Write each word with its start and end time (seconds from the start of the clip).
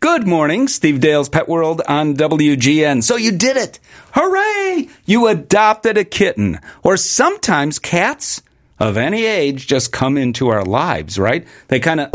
Good 0.00 0.26
morning, 0.26 0.66
Steve 0.66 0.98
Dale's 0.98 1.28
Pet 1.28 1.46
World 1.46 1.82
on 1.86 2.14
WGN. 2.14 3.02
So 3.02 3.16
you 3.16 3.32
did 3.32 3.58
it! 3.58 3.78
Hooray! 4.12 4.88
You 5.04 5.26
adopted 5.26 5.98
a 5.98 6.04
kitten. 6.04 6.58
Or 6.82 6.96
sometimes 6.96 7.78
cats 7.78 8.40
of 8.78 8.96
any 8.96 9.26
age 9.26 9.66
just 9.66 9.92
come 9.92 10.16
into 10.16 10.48
our 10.48 10.64
lives, 10.64 11.18
right? 11.18 11.46
They 11.68 11.80
kind 11.80 12.00
of 12.00 12.12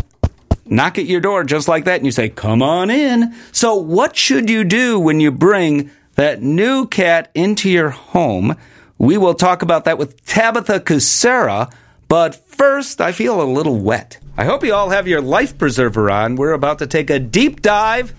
knock 0.65 0.97
at 0.97 1.05
your 1.05 1.21
door 1.21 1.43
just 1.43 1.67
like 1.67 1.85
that 1.85 1.97
and 1.97 2.07
you 2.07 2.11
say, 2.11 2.27
come 2.27 2.63
on 2.63 2.89
in. 2.89 3.35
So 3.51 3.76
what 3.76 4.15
should 4.15 4.49
you 4.49 4.63
do 4.63 4.99
when 4.99 5.20
you 5.20 5.31
bring 5.31 5.92
that 6.15 6.42
new 6.42 6.88
cat 6.88 7.29
into 7.36 7.70
your 7.70 7.92
home? 7.92 8.56
We 8.97 9.20
will 9.20 9.36
talk 9.36 9.62
about 9.62 9.86
that 9.86 9.99
with 9.99 10.26
Tabitha 10.26 10.79
Kucera, 10.79 11.72
but 12.15 12.47
first 12.47 13.01
I 13.01 13.11
feel 13.11 13.41
a 13.41 13.43
little 13.43 13.77
wet. 13.77 14.19
I 14.37 14.45
hope 14.45 14.63
you 14.63 14.73
all 14.73 14.89
have 14.89 15.05
your 15.05 15.19
life 15.19 15.57
preserver 15.57 16.09
on. 16.09 16.38
We're 16.38 16.53
about 16.53 16.79
to 16.79 16.88
take 16.88 17.09
a 17.09 17.20
deep 17.20 17.61
dive 17.61 18.13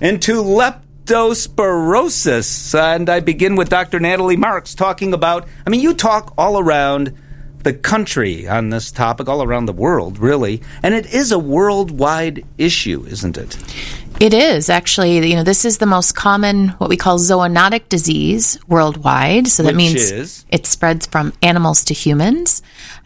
into 0.00 0.42
leptospirosis. 0.42 2.74
And 2.74 3.10
I 3.10 3.20
begin 3.20 3.54
with 3.54 3.68
Dr. 3.68 4.00
Natalie 4.00 4.38
Marks 4.38 4.74
talking 4.74 5.12
about, 5.12 5.46
I 5.66 5.68
mean, 5.68 5.82
you 5.82 5.92
talk 5.92 6.32
all 6.38 6.58
around 6.58 7.14
the 7.62 7.74
country 7.74 8.48
on 8.48 8.70
this 8.70 8.90
topic, 8.90 9.28
all 9.28 9.42
around 9.42 9.66
the 9.66 9.74
world, 9.74 10.18
really. 10.18 10.62
And 10.82 10.94
it 10.94 11.12
is 11.12 11.30
a 11.30 11.38
worldwide 11.38 12.46
issue, 12.56 13.04
isn't 13.06 13.36
it? 13.36 13.58
It 14.20 14.34
is 14.34 14.70
actually, 14.70 15.28
you 15.28 15.34
know, 15.34 15.42
this 15.42 15.64
is 15.64 15.78
the 15.78 15.86
most 15.86 16.14
common 16.14 16.68
what 16.78 16.88
we 16.88 16.96
call 16.96 17.18
zoonotic 17.18 17.88
disease 17.88 18.58
worldwide. 18.68 19.48
So 19.48 19.62
that 19.62 19.70
Which 19.70 19.76
means 19.76 20.12
is? 20.12 20.46
it 20.48 20.66
spreads 20.66 21.06
from 21.06 21.32
animals 21.42 21.84
to 21.84 21.94
humans. 21.94 22.62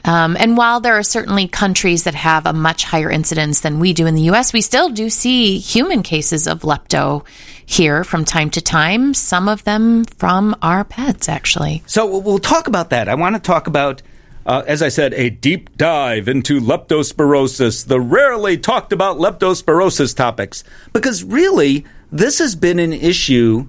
Um, 0.07 0.37
and 0.39 0.57
while 0.57 0.81
there 0.81 0.95
are 0.95 1.03
certainly 1.03 1.49
countries 1.49 2.05
that 2.05 2.15
have 2.15 2.47
a 2.47 2.53
much 2.53 2.85
higher 2.85 3.11
incidence 3.11 3.61
than 3.61 3.81
we 3.81 3.93
do 3.93 4.07
in 4.07 4.15
the 4.15 4.23
U.S., 4.23 4.53
we 4.53 4.61
still 4.61 4.89
do 4.89 5.11
see 5.11 5.59
human 5.59 6.03
cases 6.03 6.47
of 6.47 6.61
lepto 6.61 7.27
here 7.67 8.05
from 8.05 8.25
time 8.25 8.49
to 8.51 8.61
time. 8.61 9.13
Some 9.15 9.49
of 9.49 9.65
them 9.65 10.05
from 10.05 10.55
our 10.63 10.85
pets, 10.85 11.29
actually. 11.29 11.83
So 11.87 12.19
we'll- 12.19 12.39
talk 12.39 12.69
about 12.69 12.91
that. 12.91 13.09
I 13.09 13.17
want 13.17 13.35
to 13.35 13.41
talk 13.41 13.67
about, 13.67 14.03
uh, 14.47 14.63
as 14.69 14.81
I 14.81 14.89
said, 14.89 15.13
a 15.15 15.31
deep 15.31 15.77
dive 15.77 16.29
into 16.29 16.61
leptospirosis, 16.61 17.87
the 17.89 18.01
rarely 18.01 18.57
talked 18.57 18.93
about 18.93 19.17
leptospirosis 19.19 20.15
topics, 20.15 20.63
because 20.93 21.25
really, 21.25 21.85
this 22.13 22.39
has 22.39 22.55
been 22.55 22.79
an 22.79 22.93
issue 22.93 23.67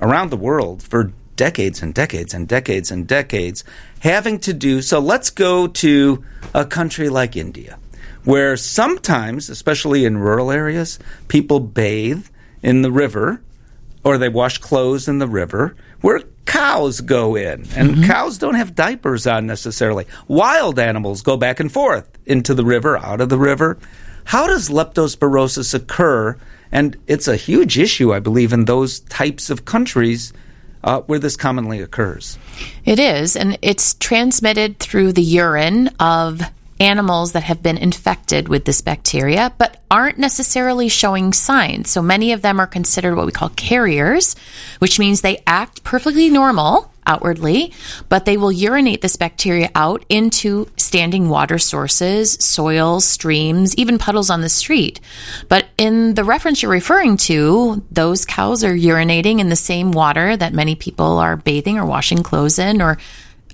around 0.00 0.30
the 0.30 0.36
world 0.36 0.80
for 0.82 1.12
decades 1.40 1.82
and 1.82 1.94
decades 1.94 2.34
and 2.34 2.46
decades 2.46 2.90
and 2.90 3.08
decades, 3.08 3.64
having 4.00 4.38
to 4.40 4.52
do. 4.52 4.82
So 4.82 4.98
let's 4.98 5.30
go 5.30 5.68
to 5.68 6.22
a 6.52 6.66
country 6.66 7.08
like 7.08 7.34
India, 7.34 7.78
where 8.24 8.58
sometimes, 8.58 9.48
especially 9.48 10.04
in 10.04 10.18
rural 10.18 10.50
areas, 10.50 10.98
people 11.28 11.58
bathe 11.58 12.26
in 12.62 12.82
the 12.82 12.92
river 12.92 13.40
or 14.04 14.18
they 14.18 14.28
wash 14.28 14.58
clothes 14.58 15.08
in 15.08 15.18
the 15.18 15.26
river 15.26 15.74
where 16.02 16.20
cows 16.44 17.00
go 17.00 17.36
in. 17.36 17.66
And 17.74 17.92
mm-hmm. 17.92 18.04
cows 18.04 18.36
don't 18.36 18.56
have 18.56 18.74
diapers 18.74 19.26
on 19.26 19.46
necessarily. 19.46 20.04
Wild 20.28 20.78
animals 20.78 21.22
go 21.22 21.38
back 21.38 21.58
and 21.58 21.72
forth 21.72 22.06
into 22.26 22.52
the 22.52 22.66
river, 22.66 22.98
out 22.98 23.22
of 23.22 23.30
the 23.30 23.38
river. 23.38 23.78
How 24.24 24.46
does 24.46 24.68
leptospirosis 24.68 25.72
occur? 25.72 26.36
And 26.70 26.98
it's 27.06 27.28
a 27.28 27.36
huge 27.36 27.78
issue, 27.78 28.12
I 28.12 28.20
believe, 28.20 28.52
in 28.52 28.66
those 28.66 29.00
types 29.00 29.48
of 29.48 29.64
countries 29.64 30.34
uh, 30.82 31.00
where 31.02 31.18
this 31.18 31.36
commonly 31.36 31.80
occurs. 31.80 32.38
It 32.84 32.98
is, 32.98 33.36
and 33.36 33.58
it's 33.62 33.94
transmitted 33.94 34.78
through 34.78 35.12
the 35.12 35.22
urine 35.22 35.88
of 35.98 36.42
animals 36.80 37.32
that 37.32 37.42
have 37.42 37.62
been 37.62 37.76
infected 37.76 38.48
with 38.48 38.64
this 38.64 38.80
bacteria, 38.80 39.52
but 39.58 39.82
aren't 39.90 40.18
necessarily 40.18 40.88
showing 40.88 41.32
signs. 41.32 41.90
So 41.90 42.00
many 42.00 42.32
of 42.32 42.42
them 42.42 42.58
are 42.58 42.66
considered 42.66 43.14
what 43.16 43.26
we 43.26 43.32
call 43.32 43.50
carriers, 43.50 44.34
which 44.78 44.98
means 44.98 45.20
they 45.20 45.42
act 45.46 45.84
perfectly 45.84 46.30
normal 46.30 46.90
outwardly, 47.10 47.72
but 48.08 48.24
they 48.24 48.36
will 48.36 48.52
urinate 48.52 49.02
this 49.02 49.16
bacteria 49.16 49.68
out 49.74 50.04
into 50.08 50.68
standing 50.76 51.28
water 51.28 51.58
sources, 51.58 52.32
soils, 52.32 53.04
streams, 53.04 53.74
even 53.76 53.98
puddles 53.98 54.30
on 54.30 54.40
the 54.40 54.48
street. 54.48 55.00
But 55.48 55.66
in 55.76 56.14
the 56.14 56.24
reference 56.24 56.62
you're 56.62 56.70
referring 56.70 57.16
to, 57.28 57.82
those 57.90 58.24
cows 58.24 58.62
are 58.62 58.74
urinating 58.74 59.40
in 59.40 59.48
the 59.48 59.56
same 59.56 59.90
water 59.90 60.36
that 60.36 60.54
many 60.54 60.76
people 60.76 61.18
are 61.18 61.36
bathing 61.36 61.78
or 61.78 61.84
washing 61.84 62.22
clothes 62.22 62.58
in 62.58 62.80
or 62.80 62.96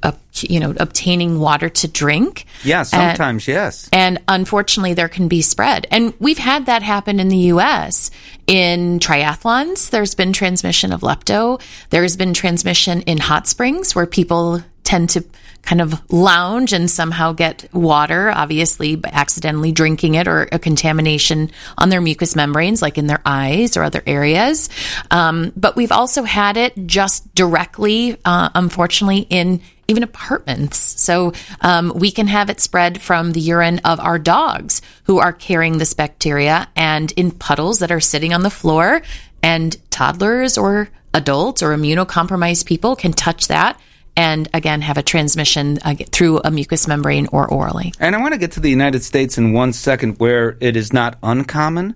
uh, 0.02 0.12
you 0.40 0.60
know 0.60 0.74
obtaining 0.78 1.38
water 1.38 1.68
to 1.68 1.88
drink. 1.88 2.46
Yeah, 2.64 2.80
And- 2.80 2.88
sometimes, 2.88 3.48
yes. 3.48 3.88
and 3.92 4.20
unfortunately, 4.28 4.94
there 4.94 5.08
can 5.08 5.28
be 5.28 5.42
spread. 5.42 5.86
And 5.90 6.12
we've 6.18 6.38
had 6.38 6.66
that 6.66 6.82
happen 6.82 7.20
in 7.20 7.28
the 7.28 7.50
US. 7.54 8.10
In 8.46 8.98
triathlons, 9.00 9.90
there's 9.90 10.14
been 10.14 10.32
transmission 10.32 10.92
of 10.92 11.00
lepto. 11.00 11.60
There's 11.90 12.16
been 12.16 12.32
transmission 12.34 13.02
in 13.02 13.18
hot 13.18 13.46
springs 13.48 13.94
where 13.94 14.06
people 14.06 14.62
tend 14.84 15.10
to 15.10 15.24
kind 15.62 15.80
of 15.80 16.00
lounge 16.12 16.72
and 16.72 16.88
somehow 16.88 17.32
get 17.32 17.68
water, 17.74 18.30
obviously 18.30 18.94
by 18.94 19.10
accidentally 19.12 19.72
drinking 19.72 20.14
it 20.14 20.28
or 20.28 20.48
a 20.52 20.60
contamination 20.60 21.50
on 21.76 21.88
their 21.88 22.00
mucous 22.00 22.36
membranes, 22.36 22.80
like 22.80 22.96
in 22.98 23.08
their 23.08 23.20
eyes 23.26 23.76
or 23.76 23.82
other 23.82 24.00
areas. 24.06 24.68
Um, 25.10 25.52
but 25.56 25.74
we've 25.74 25.90
also 25.90 26.22
had 26.22 26.56
it 26.56 26.86
just 26.86 27.34
directly, 27.34 28.16
uh, 28.24 28.50
unfortunately, 28.54 29.26
in 29.28 29.60
even 29.88 30.02
apartments. 30.02 30.78
So 30.78 31.32
um, 31.60 31.92
we 31.94 32.10
can 32.10 32.26
have 32.26 32.50
it 32.50 32.60
spread 32.60 33.00
from 33.00 33.32
the 33.32 33.40
urine 33.40 33.80
of 33.84 34.00
our 34.00 34.18
dogs 34.18 34.82
who 35.04 35.18
are 35.18 35.32
carrying 35.32 35.78
this 35.78 35.94
bacteria 35.94 36.68
and 36.74 37.12
in 37.12 37.30
puddles 37.30 37.78
that 37.78 37.92
are 37.92 38.00
sitting 38.00 38.34
on 38.34 38.42
the 38.42 38.50
floor. 38.50 39.02
And 39.42 39.76
toddlers 39.90 40.58
or 40.58 40.88
adults 41.14 41.62
or 41.62 41.74
immunocompromised 41.74 42.66
people 42.66 42.96
can 42.96 43.12
touch 43.12 43.48
that 43.48 43.80
and 44.16 44.48
again 44.54 44.80
have 44.80 44.96
a 44.96 45.02
transmission 45.02 45.78
uh, 45.84 45.94
through 46.10 46.40
a 46.44 46.50
mucous 46.50 46.88
membrane 46.88 47.28
or 47.32 47.46
orally. 47.48 47.92
And 48.00 48.16
I 48.16 48.20
want 48.20 48.32
to 48.32 48.38
get 48.38 48.52
to 48.52 48.60
the 48.60 48.70
United 48.70 49.02
States 49.02 49.38
in 49.38 49.52
one 49.52 49.72
second, 49.72 50.18
where 50.18 50.56
it 50.60 50.76
is 50.76 50.92
not 50.92 51.18
uncommon 51.22 51.94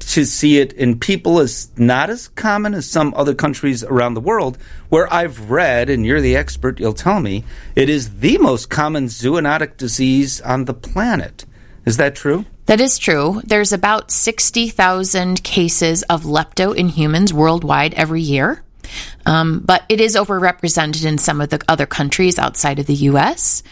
to 0.00 0.24
see 0.24 0.58
it 0.58 0.72
in 0.74 0.98
people 0.98 1.40
is 1.40 1.70
not 1.76 2.10
as 2.10 2.28
common 2.28 2.74
as 2.74 2.88
some 2.88 3.14
other 3.16 3.34
countries 3.34 3.82
around 3.82 4.14
the 4.14 4.20
world, 4.20 4.58
where 4.88 5.12
I've 5.12 5.50
read, 5.50 5.90
and 5.90 6.04
you're 6.04 6.20
the 6.20 6.36
expert, 6.36 6.78
you'll 6.78 6.94
tell 6.94 7.20
me, 7.20 7.44
it 7.74 7.88
is 7.88 8.18
the 8.20 8.38
most 8.38 8.70
common 8.70 9.06
zoonotic 9.06 9.76
disease 9.76 10.40
on 10.40 10.66
the 10.66 10.74
planet. 10.74 11.44
Is 11.84 11.96
that 11.96 12.14
true? 12.14 12.44
That 12.66 12.80
is 12.80 12.98
true. 12.98 13.42
There's 13.44 13.72
about 13.72 14.10
60,000 14.10 15.42
cases 15.42 16.02
of 16.04 16.22
lepto 16.22 16.74
in 16.74 16.88
humans 16.88 17.32
worldwide 17.32 17.94
every 17.94 18.22
year. 18.22 18.62
Um, 19.26 19.60
but 19.60 19.84
it 19.88 20.00
is 20.00 20.16
overrepresented 20.16 21.04
in 21.04 21.18
some 21.18 21.40
of 21.40 21.50
the 21.50 21.60
other 21.68 21.86
countries 21.86 22.38
outside 22.38 22.78
of 22.78 22.86
the 22.86 22.94
US, 22.94 23.62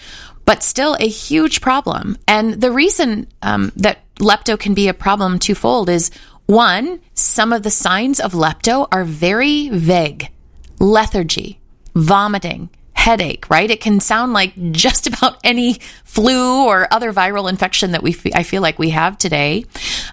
but 0.45 0.63
still 0.63 0.97
a 0.99 1.09
huge 1.09 1.61
problem. 1.61 2.17
And 2.27 2.55
the 2.55 2.73
reason 2.73 3.29
um, 3.43 3.73
that 3.77 3.99
lepto 4.23 4.59
can 4.59 4.73
be 4.75 4.89
a 4.89 4.95
problem 4.95 5.39
twofold 5.39 5.89
is 5.89 6.11
one, 6.47 7.01
some 7.15 7.53
of 7.53 7.63
the 7.63 7.71
signs 7.71 8.21
of 8.21 8.33
lepto 8.33 8.89
are 8.91 9.05
very 9.05 9.69
vague 9.69 10.31
lethargy, 10.79 11.61
vomiting, 11.95 12.69
headache, 12.95 13.49
right? 13.49 13.71
It 13.71 13.81
can 13.81 14.01
sound 14.01 14.33
like 14.33 14.73
just 14.73 15.07
about 15.13 15.39
any 15.45 15.79
flu 16.05 16.67
or 16.67 16.89
other 16.93 17.13
viral 17.13 17.49
infection 17.49 17.93
that 17.93 18.03
we 18.03 18.13
fe- 18.13 18.33
I 18.35 18.43
feel 18.43 18.63
like 18.63 18.79
we 18.79 18.91
have 18.91 19.19
today. 19.19 19.65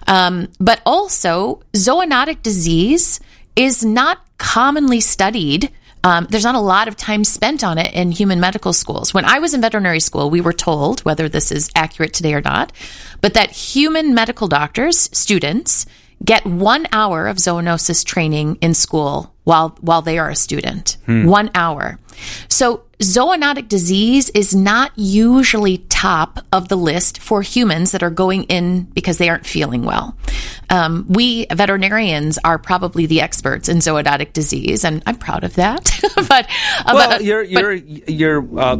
Um, 0.06 0.48
but 0.58 0.80
also, 0.86 1.62
zoonotic 1.72 2.42
disease 2.42 3.20
is 3.56 3.84
not 3.84 4.18
commonly 4.38 5.00
studied. 5.00 5.70
Um, 6.02 6.26
there's 6.30 6.44
not 6.44 6.54
a 6.54 6.60
lot 6.60 6.88
of 6.88 6.96
time 6.96 7.24
spent 7.24 7.62
on 7.62 7.76
it 7.78 7.92
in 7.94 8.10
human 8.10 8.40
medical 8.40 8.72
schools. 8.72 9.12
When 9.12 9.24
I 9.24 9.38
was 9.38 9.52
in 9.54 9.60
veterinary 9.60 10.00
school, 10.00 10.30
we 10.30 10.40
were 10.40 10.52
told, 10.52 11.00
whether 11.00 11.28
this 11.28 11.52
is 11.52 11.70
accurate 11.74 12.14
today 12.14 12.34
or 12.34 12.40
not, 12.40 12.72
but 13.20 13.34
that 13.34 13.50
human 13.50 14.14
medical 14.14 14.48
doctors, 14.48 15.10
students, 15.12 15.86
get 16.24 16.44
one 16.46 16.86
hour 16.92 17.26
of 17.26 17.36
zoonosis 17.36 18.04
training 18.04 18.56
in 18.60 18.74
school 18.74 19.34
while 19.44 19.76
while 19.80 20.02
they 20.02 20.18
are 20.18 20.30
a 20.30 20.36
student. 20.36 20.96
One 21.26 21.50
hour. 21.54 21.98
So 22.48 22.84
zoonotic 23.00 23.68
disease 23.68 24.28
is 24.30 24.54
not 24.54 24.92
usually 24.94 25.78
top 25.88 26.40
of 26.52 26.68
the 26.68 26.76
list 26.76 27.18
for 27.18 27.42
humans 27.42 27.92
that 27.92 28.02
are 28.02 28.10
going 28.10 28.44
in 28.44 28.84
because 28.84 29.18
they 29.18 29.28
aren't 29.28 29.46
feeling 29.46 29.84
well. 29.84 30.16
Um, 30.68 31.06
we 31.08 31.46
veterinarians 31.46 32.38
are 32.44 32.58
probably 32.58 33.06
the 33.06 33.20
experts 33.22 33.68
in 33.68 33.78
zoonotic 33.78 34.32
disease, 34.32 34.84
and 34.84 35.02
I'm 35.06 35.16
proud 35.16 35.44
of 35.44 35.54
that. 35.54 35.98
but 36.14 36.46
uh, 36.84 36.92
Well, 36.94 37.10
but, 37.10 37.24
you're 37.24 37.42
you're 37.42 37.72
you're 37.72 38.58
uh, 38.58 38.76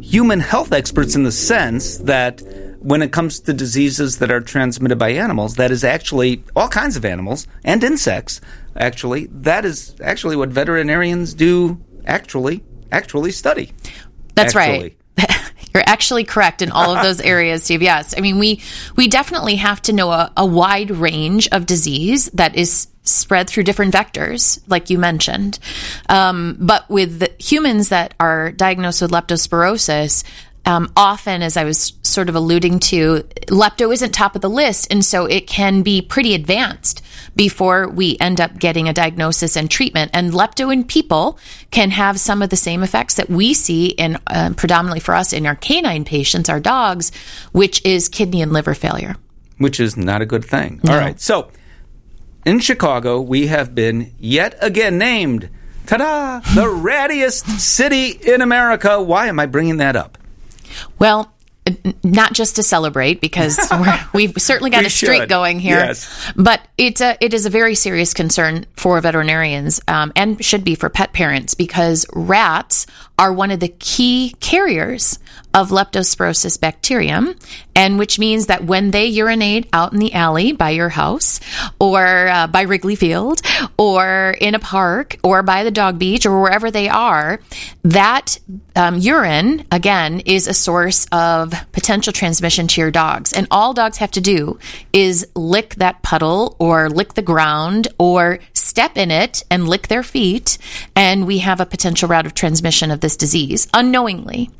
human 0.00 0.40
health 0.40 0.72
experts 0.72 1.14
in 1.14 1.24
the 1.24 1.32
sense 1.32 1.98
that 1.98 2.42
when 2.80 3.02
it 3.02 3.12
comes 3.12 3.40
to 3.40 3.52
diseases 3.52 4.18
that 4.18 4.30
are 4.30 4.40
transmitted 4.40 4.98
by 4.98 5.10
animals, 5.10 5.56
that 5.56 5.70
is 5.70 5.84
actually 5.84 6.42
all 6.56 6.68
kinds 6.68 6.96
of 6.96 7.04
animals 7.04 7.46
and 7.64 7.84
insects. 7.84 8.40
Actually, 8.76 9.26
that 9.26 9.64
is 9.64 9.94
actually 10.00 10.36
what 10.36 10.48
veterinarians 10.48 11.34
do. 11.34 11.78
Actually, 12.06 12.62
actually 12.92 13.32
study. 13.32 13.72
That's 14.34 14.54
actually. 14.54 14.96
right. 15.18 15.52
You're 15.74 15.82
actually 15.86 16.24
correct 16.24 16.62
in 16.62 16.70
all 16.70 16.96
of 16.96 17.02
those 17.02 17.20
areas, 17.34 17.64
Steve. 17.64 17.82
Yes. 17.82 18.14
I 18.16 18.20
mean, 18.20 18.38
we, 18.38 18.62
we 18.96 19.08
definitely 19.08 19.56
have 19.56 19.82
to 19.82 19.92
know 19.92 20.10
a, 20.10 20.32
a 20.36 20.46
wide 20.46 20.90
range 20.90 21.48
of 21.52 21.66
disease 21.66 22.26
that 22.30 22.56
is 22.56 22.88
spread 23.02 23.48
through 23.48 23.64
different 23.64 23.94
vectors, 23.94 24.60
like 24.66 24.90
you 24.90 24.98
mentioned. 24.98 25.58
Um, 26.08 26.56
but 26.60 26.88
with 26.88 27.28
humans 27.40 27.88
that 27.90 28.14
are 28.20 28.52
diagnosed 28.52 29.02
with 29.02 29.10
leptospirosis, 29.10 30.24
um, 30.66 30.92
often, 30.96 31.42
as 31.42 31.56
I 31.56 31.64
was 31.64 31.94
sort 32.02 32.28
of 32.28 32.34
alluding 32.34 32.80
to, 32.80 33.22
lepto 33.48 33.92
isn't 33.92 34.12
top 34.12 34.34
of 34.34 34.42
the 34.42 34.50
list. 34.50 34.88
And 34.90 35.04
so 35.04 35.24
it 35.24 35.46
can 35.46 35.82
be 35.82 36.02
pretty 36.02 36.34
advanced 36.34 37.02
before 37.36 37.88
we 37.88 38.16
end 38.20 38.40
up 38.40 38.58
getting 38.58 38.88
a 38.88 38.92
diagnosis 38.92 39.56
and 39.56 39.70
treatment. 39.70 40.10
And 40.14 40.32
lepto 40.32 40.72
in 40.72 40.84
people 40.84 41.38
can 41.70 41.90
have 41.90 42.18
some 42.18 42.42
of 42.42 42.50
the 42.50 42.56
same 42.56 42.82
effects 42.82 43.14
that 43.14 43.28
we 43.28 43.54
see 43.54 43.88
in 43.88 44.18
uh, 44.26 44.52
predominantly 44.56 45.00
for 45.00 45.14
us 45.14 45.32
in 45.32 45.46
our 45.46 45.54
canine 45.54 46.04
patients, 46.04 46.48
our 46.48 46.60
dogs, 46.60 47.12
which 47.52 47.84
is 47.84 48.08
kidney 48.08 48.42
and 48.42 48.52
liver 48.52 48.74
failure. 48.74 49.16
Which 49.58 49.80
is 49.80 49.96
not 49.96 50.22
a 50.22 50.26
good 50.26 50.44
thing. 50.44 50.80
No. 50.84 50.92
All 50.92 50.98
right. 50.98 51.20
So 51.20 51.50
in 52.44 52.60
Chicago, 52.60 53.20
we 53.20 53.48
have 53.48 53.74
been 53.74 54.14
yet 54.18 54.56
again 54.60 54.98
named, 54.98 55.50
ta 55.86 55.96
da, 55.96 56.38
the 56.54 56.62
rattiest 56.66 57.58
city 57.58 58.10
in 58.10 58.40
America. 58.40 59.02
Why 59.02 59.26
am 59.26 59.38
I 59.38 59.46
bringing 59.46 59.78
that 59.78 59.96
up? 59.96 60.16
Well, 60.98 61.32
not 62.04 62.32
just 62.32 62.56
to 62.56 62.62
celebrate 62.62 63.20
because 63.20 63.58
we 64.14 64.26
have 64.26 64.34
certainly 64.38 64.70
got 64.70 64.84
a 64.84 64.90
streak 64.90 65.22
should. 65.22 65.28
going 65.28 65.58
here, 65.60 65.76
Yes. 65.78 66.32
but 66.36 66.60
it's 66.76 67.00
a 67.00 67.16
it 67.20 67.34
is 67.34 67.46
a 67.46 67.50
very 67.50 67.74
serious 67.74 68.14
concern 68.14 68.66
for 68.76 69.00
veterinarians 69.00 69.80
um, 69.88 70.12
and 70.16 70.44
should 70.44 70.64
be 70.64 70.74
for 70.74 70.88
pet 70.88 71.12
parents 71.12 71.54
because 71.54 72.06
rats 72.12 72.86
are 73.18 73.32
one 73.32 73.50
of 73.50 73.60
the 73.60 73.68
key 73.68 74.34
carriers 74.40 75.18
of 75.54 75.70
leptospirosis 75.70 76.60
bacterium, 76.60 77.34
and 77.74 77.98
which 77.98 78.18
means 78.18 78.46
that 78.46 78.64
when 78.64 78.90
they 78.90 79.06
urinate 79.06 79.68
out 79.72 79.92
in 79.92 79.98
the 79.98 80.12
alley 80.12 80.52
by 80.52 80.70
your 80.70 80.90
house 80.90 81.40
or 81.80 82.28
uh, 82.28 82.46
by 82.46 82.62
Wrigley 82.62 82.94
Field 82.94 83.40
or 83.76 84.36
in 84.40 84.54
a 84.54 84.58
park 84.58 85.16
or 85.24 85.42
by 85.42 85.64
the 85.64 85.70
dog 85.70 85.98
beach 85.98 86.26
or 86.26 86.40
wherever 86.40 86.70
they 86.70 86.88
are, 86.88 87.40
that 87.82 88.38
um, 88.76 88.98
urine 88.98 89.64
again 89.72 90.20
is 90.20 90.46
a 90.46 90.54
source 90.54 91.06
of 91.10 91.52
potential 91.72 92.12
transmission 92.12 92.68
to 92.68 92.80
your 92.80 92.90
dogs. 92.90 93.32
And 93.32 93.48
all 93.50 93.74
dogs 93.74 93.98
have 93.98 94.12
to 94.12 94.20
do 94.20 94.58
is 94.92 95.26
lick 95.34 95.74
that 95.76 96.02
puddle 96.02 96.56
or 96.58 96.88
lick 96.90 97.14
the 97.14 97.22
ground 97.22 97.88
or 97.98 98.38
step 98.68 98.96
in 98.96 99.10
it 99.10 99.42
and 99.50 99.68
lick 99.68 99.88
their 99.88 100.02
feet, 100.02 100.58
and 100.94 101.26
we 101.26 101.38
have 101.38 101.60
a 101.60 101.66
potential 101.66 102.08
route 102.08 102.26
of 102.26 102.34
transmission 102.34 102.90
of 102.90 103.00
this 103.00 103.16
disease 103.16 103.66
unknowingly. 103.72 104.50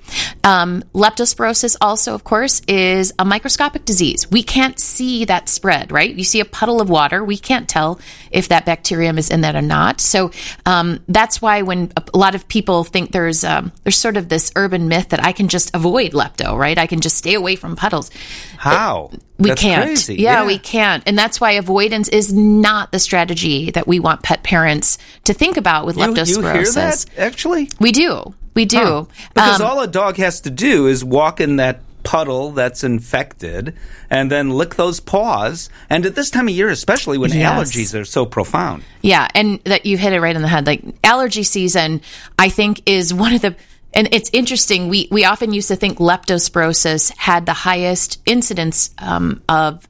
Um, 0.43 0.83
leptospirosis 0.95 1.77
also, 1.81 2.15
of 2.15 2.25
course, 2.25 2.63
is 2.67 3.13
a 3.19 3.25
microscopic 3.25 3.85
disease. 3.85 4.31
We 4.31 4.43
can't 4.43 4.79
see 4.79 5.27
that 5.27 5.49
spread, 5.49 5.93
right? 5.93 6.15
You 6.15 6.25
see 6.25 6.41
a 6.41 6.45
puddle 6.45 6.81
of 6.81 6.89
water, 6.89 7.23
we 7.23 7.37
can't 7.37 7.69
tell 7.69 8.01
if 8.31 8.49
that 8.49 8.65
bacterium 8.65 9.19
is 9.19 9.31
in 9.31 9.43
that 9.43 9.55
or 9.55 9.63
not. 9.63 10.01
So 10.01 10.31
um, 10.65 11.01
that's 11.09 11.43
why 11.43 11.63
when 11.63 11.93
a 11.97 12.17
lot 12.17 12.35
of 12.35 12.49
people 12.49 12.85
think 12.85 13.13
there's 13.13 13.45
um, 13.45 13.73
there's 13.85 13.99
sort 13.99 14.17
of 14.17 14.29
this 14.29 14.51
urban 14.57 14.89
myth 14.89 15.11
that 15.11 15.23
I 15.23 15.33
can 15.33 15.49
just 15.49 15.75
avoid 15.75 16.13
lepto, 16.13 16.57
right? 16.57 16.79
I 16.79 16.87
can 16.87 17.01
just 17.01 17.17
stay 17.17 17.35
away 17.35 17.57
from 17.57 17.77
puddles. 17.77 18.11
How? 18.57 19.11
We 19.39 19.51
That's 19.51 19.63
can't. 19.63 19.85
crazy. 19.85 20.17
Yeah, 20.17 20.47
we 20.47 20.59
can't. 20.59 21.05
And 21.07 21.17
that's 21.17 21.41
why 21.41 21.53
avoidance 21.53 22.09
is 22.09 22.33
not 22.33 22.91
the 22.91 22.99
strategy 22.99 23.71
that 23.71 23.87
we 23.87 23.98
want 24.01 24.23
pet 24.23 24.43
parents 24.43 24.99
to 25.25 25.35
think 25.35 25.57
about 25.57 25.87
with 25.87 25.97
You, 25.97 26.05
leptospirosis. 26.05 26.37
you 26.37 26.43
hear 26.43 26.65
that, 26.73 27.05
actually? 27.19 27.71
We 27.81 27.93
do. 27.93 28.35
We 28.55 28.65
do. 28.65 28.79
Huh. 28.79 29.05
Because 29.35 29.61
Um, 29.61 29.67
all 29.67 29.81
a 29.81 29.87
dog 29.87 30.17
has 30.17 30.41
to 30.43 30.51
do 30.51 30.87
is 30.87 31.05
walk 31.05 31.41
in 31.41 31.57
that 31.57 31.81
puddle 32.05 32.53
that's 32.53 32.83
infected 32.85 33.75
and 34.09 34.31
then 34.31 34.51
lick 34.51 34.77
those 34.77 34.99
paws. 34.99 35.69
And 35.91 36.07
at 36.07 36.15
this 36.15 36.31
time 36.31 36.49
of 36.49 36.55
year, 36.55 36.69
especially 36.71 37.19
when 37.19 37.31
Yes. 37.33 37.53
allergies 37.53 38.01
are 38.01 38.05
so 38.05 38.25
profound. 38.25 38.83
Yeah, 39.03 39.29
and 39.35 39.61
that 39.65 39.85
you 39.85 39.99
hit 39.99 40.13
it 40.13 40.21
right 40.21 40.35
in 40.35 40.41
the 40.43 40.49
head. 40.49 40.67
Like 40.67 40.83
allergy 41.05 41.43
season, 41.43 42.01
I 42.39 42.49
think 42.49 42.83
is 42.87 43.13
one 43.13 43.35
of 43.35 43.43
the 43.43 43.55
and 43.95 44.09
it's 44.13 44.29
interesting. 44.33 44.89
We 44.89 45.09
we 45.11 45.25
often 45.25 45.53
used 45.53 45.69
to 45.69 45.77
think 45.77 45.99
leptospirosis 45.99 47.13
had 47.17 47.47
the 47.47 47.53
highest 47.55 48.21
incidence 48.27 48.91
um, 48.99 49.43
of 49.49 49.87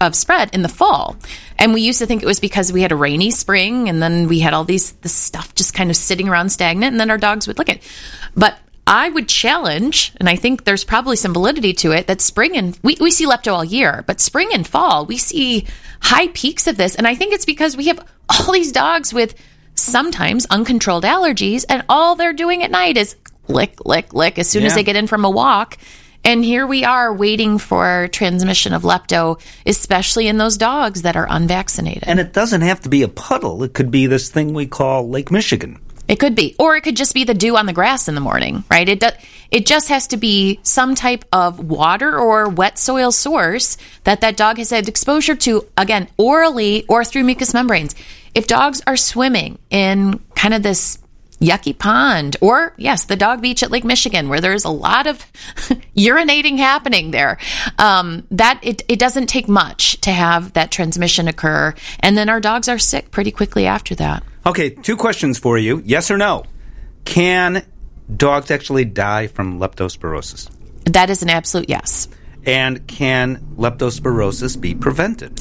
of 0.00 0.14
spread 0.14 0.50
in 0.52 0.62
the 0.62 0.68
fall, 0.68 1.16
and 1.58 1.72
we 1.72 1.80
used 1.80 1.98
to 2.00 2.06
think 2.06 2.22
it 2.22 2.26
was 2.26 2.40
because 2.40 2.72
we 2.72 2.82
had 2.82 2.92
a 2.92 2.96
rainy 2.96 3.30
spring, 3.30 3.88
and 3.88 4.02
then 4.02 4.28
we 4.28 4.40
had 4.40 4.54
all 4.54 4.64
these 4.64 4.92
this 5.02 5.14
stuff 5.14 5.54
just 5.54 5.74
kind 5.74 5.90
of 5.90 5.96
sitting 5.96 6.28
around 6.28 6.50
stagnant, 6.50 6.92
and 6.92 7.00
then 7.00 7.10
our 7.10 7.18
dogs 7.18 7.46
would 7.46 7.58
lick 7.58 7.68
it. 7.68 7.82
But 8.36 8.58
I 8.86 9.08
would 9.08 9.28
challenge, 9.28 10.12
and 10.18 10.28
I 10.28 10.36
think 10.36 10.64
there's 10.64 10.84
probably 10.84 11.16
some 11.16 11.32
validity 11.32 11.72
to 11.74 11.92
it, 11.92 12.06
that 12.06 12.20
spring 12.20 12.56
and 12.56 12.78
we, 12.82 12.96
we 13.00 13.10
see 13.10 13.26
lepto 13.26 13.52
all 13.52 13.64
year, 13.64 14.04
but 14.06 14.20
spring 14.20 14.50
and 14.52 14.66
fall, 14.66 15.06
we 15.06 15.16
see 15.16 15.66
high 16.02 16.28
peaks 16.28 16.66
of 16.66 16.76
this. 16.76 16.94
And 16.94 17.06
I 17.06 17.14
think 17.14 17.32
it's 17.32 17.46
because 17.46 17.76
we 17.76 17.86
have 17.86 18.06
all 18.28 18.52
these 18.52 18.72
dogs 18.72 19.14
with 19.14 19.34
sometimes 19.74 20.46
uncontrolled 20.46 21.04
allergies, 21.04 21.64
and 21.68 21.84
all 21.88 22.14
they're 22.14 22.34
doing 22.34 22.62
at 22.62 22.70
night 22.70 22.98
is 22.98 23.16
lick, 23.48 23.84
lick, 23.86 24.12
lick 24.12 24.38
as 24.38 24.48
soon 24.48 24.64
as 24.64 24.74
they 24.74 24.82
get 24.82 24.96
in 24.96 25.06
from 25.06 25.24
a 25.24 25.30
walk. 25.30 25.78
And 26.24 26.42
here 26.42 26.66
we 26.66 26.84
are 26.84 27.12
waiting 27.12 27.58
for 27.58 28.08
transmission 28.08 28.72
of 28.72 28.82
lepto, 28.82 29.38
especially 29.66 30.26
in 30.26 30.38
those 30.38 30.56
dogs 30.56 31.02
that 31.02 31.16
are 31.16 31.26
unvaccinated. 31.28 32.04
And 32.06 32.18
it 32.18 32.32
doesn't 32.32 32.62
have 32.62 32.80
to 32.80 32.88
be 32.88 33.02
a 33.02 33.08
puddle, 33.08 33.62
it 33.62 33.74
could 33.74 33.90
be 33.90 34.06
this 34.06 34.30
thing 34.30 34.54
we 34.54 34.66
call 34.66 35.08
Lake 35.08 35.30
Michigan. 35.30 35.78
It 36.06 36.20
could 36.20 36.34
be, 36.34 36.54
or 36.58 36.76
it 36.76 36.82
could 36.82 36.96
just 36.96 37.14
be 37.14 37.24
the 37.24 37.34
dew 37.34 37.56
on 37.56 37.66
the 37.66 37.72
grass 37.72 38.08
in 38.08 38.14
the 38.14 38.20
morning, 38.20 38.64
right? 38.70 38.88
It 38.88 39.00
do, 39.00 39.08
it 39.50 39.64
just 39.64 39.88
has 39.88 40.06
to 40.08 40.18
be 40.18 40.60
some 40.62 40.94
type 40.94 41.24
of 41.32 41.58
water 41.58 42.18
or 42.18 42.48
wet 42.48 42.78
soil 42.78 43.10
source 43.10 43.78
that 44.04 44.20
that 44.20 44.36
dog 44.36 44.58
has 44.58 44.70
had 44.70 44.86
exposure 44.86 45.34
to, 45.36 45.66
again, 45.78 46.08
orally 46.18 46.84
or 46.88 47.04
through 47.04 47.24
mucous 47.24 47.54
membranes. 47.54 47.94
If 48.34 48.46
dogs 48.46 48.82
are 48.86 48.96
swimming 48.96 49.58
in 49.70 50.18
kind 50.34 50.52
of 50.52 50.62
this 50.62 50.98
yucky 51.40 51.76
pond, 51.76 52.36
or 52.40 52.74
yes, 52.76 53.04
the 53.06 53.16
dog 53.16 53.42
beach 53.42 53.62
at 53.62 53.70
Lake 53.70 53.84
Michigan, 53.84 54.28
where 54.28 54.40
there's 54.40 54.64
a 54.64 54.70
lot 54.70 55.06
of 55.06 55.18
urinating 55.96 56.58
happening 56.58 57.10
there, 57.10 57.38
um, 57.78 58.26
that 58.30 58.60
it, 58.62 58.82
it 58.88 58.98
doesn't 58.98 59.26
take 59.26 59.48
much 59.48 60.00
to 60.02 60.10
have 60.10 60.52
that 60.54 60.70
transmission 60.70 61.28
occur, 61.28 61.74
and 62.00 62.16
then 62.16 62.28
our 62.28 62.40
dogs 62.40 62.68
are 62.68 62.78
sick 62.78 63.10
pretty 63.10 63.30
quickly 63.30 63.66
after 63.66 63.94
that. 63.94 64.22
Okay, 64.46 64.70
two 64.70 64.96
questions 64.96 65.38
for 65.38 65.56
you. 65.58 65.82
Yes 65.84 66.10
or 66.10 66.18
no? 66.18 66.44
Can 67.04 67.64
dogs 68.14 68.50
actually 68.50 68.84
die 68.84 69.26
from 69.26 69.58
leptospirosis? 69.58 70.50
That 70.84 71.10
is 71.10 71.22
an 71.22 71.30
absolute 71.30 71.68
yes. 71.68 72.08
And 72.44 72.86
can 72.86 73.38
leptospirosis 73.56 74.60
be 74.60 74.74
prevented? 74.74 75.40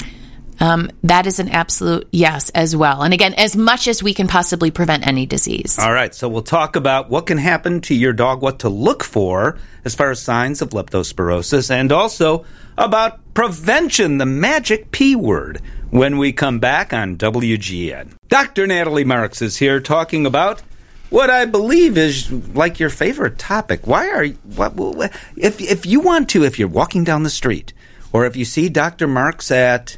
Um, 0.59 0.91
that 1.03 1.27
is 1.27 1.39
an 1.39 1.50
absolute 1.50 2.07
yes 2.11 2.50
as 2.50 2.75
well. 2.75 3.01
And 3.01 3.13
again, 3.13 3.33
as 3.35 3.55
much 3.55 3.88
as 3.88 4.03
we 4.03 4.13
can 4.13 4.27
possibly 4.27 4.72
prevent 4.72 5.07
any 5.07 5.25
disease. 5.25 5.77
All 5.79 5.93
right, 5.93 6.13
so 6.13 6.29
we'll 6.29 6.41
talk 6.41 6.75
about 6.75 7.10
what 7.10 7.25
can 7.25 7.38
happen 7.38 7.81
to 7.81 7.95
your 7.95 8.13
dog, 8.13 8.41
what 8.41 8.60
to 8.60 8.69
look 8.69 9.03
for 9.03 9.57
as 9.86 9.95
far 9.95 10.12
as 10.12 10.22
signs 10.22 10.62
of 10.62 10.69
leptospirosis, 10.69 11.69
and 11.69 11.91
also 11.91 12.45
about 12.77 13.19
prevention, 13.33 14.17
the 14.17 14.25
magic 14.25 14.91
P 14.91 15.15
word, 15.15 15.62
when 15.89 16.17
we 16.17 16.31
come 16.31 16.60
back 16.60 16.93
on 16.93 17.17
WGN. 17.17 18.13
Dr. 18.29 18.65
Natalie 18.67 19.03
Marks 19.03 19.41
is 19.41 19.57
here 19.57 19.79
talking 19.79 20.25
about 20.25 20.62
what 21.10 21.29
I 21.29 21.45
believe 21.45 21.98
is 21.98 22.31
like 22.55 22.79
your 22.79 22.89
favorite 22.89 23.38
topic. 23.38 23.86
Why 23.86 24.10
are 24.10 24.25
what, 24.55 24.74
what, 24.74 25.13
if 25.38 25.62
if 25.62 25.86
you 25.86 26.00
want 26.00 26.29
to, 26.29 26.43
if 26.43 26.57
you're 26.57 26.67
walking 26.67 27.03
down 27.03 27.22
the 27.22 27.29
street, 27.29 27.74
or 28.12 28.25
if 28.25 28.36
you 28.36 28.45
see 28.45 28.67
Dr. 28.67 29.07
Marks 29.07 29.51
at 29.51 29.98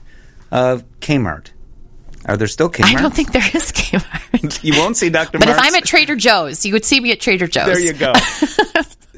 uh, 0.52 0.80
Kmart, 1.00 1.52
are 2.26 2.38
there 2.38 2.48
still 2.48 2.70
Kmart? 2.70 2.96
I 2.96 3.02
don't 3.02 3.14
think 3.14 3.32
there 3.32 3.48
is 3.54 3.72
Kmart. 3.72 4.64
you 4.64 4.74
won't 4.78 4.98
see 4.98 5.10
Dr. 5.10 5.38
But 5.40 5.50
if 5.50 5.58
I'm 5.60 5.76
at 5.76 5.86
Trader 5.86 6.16
Joe's, 6.16 6.66
you 6.66 6.74
would 6.74 6.86
see 6.86 7.00
me 7.00 7.12
at 7.12 7.20
Trader 7.20 7.48
Joe's. 7.48 7.68
There 7.68 7.80
you 7.80 7.94
go. 7.94 8.14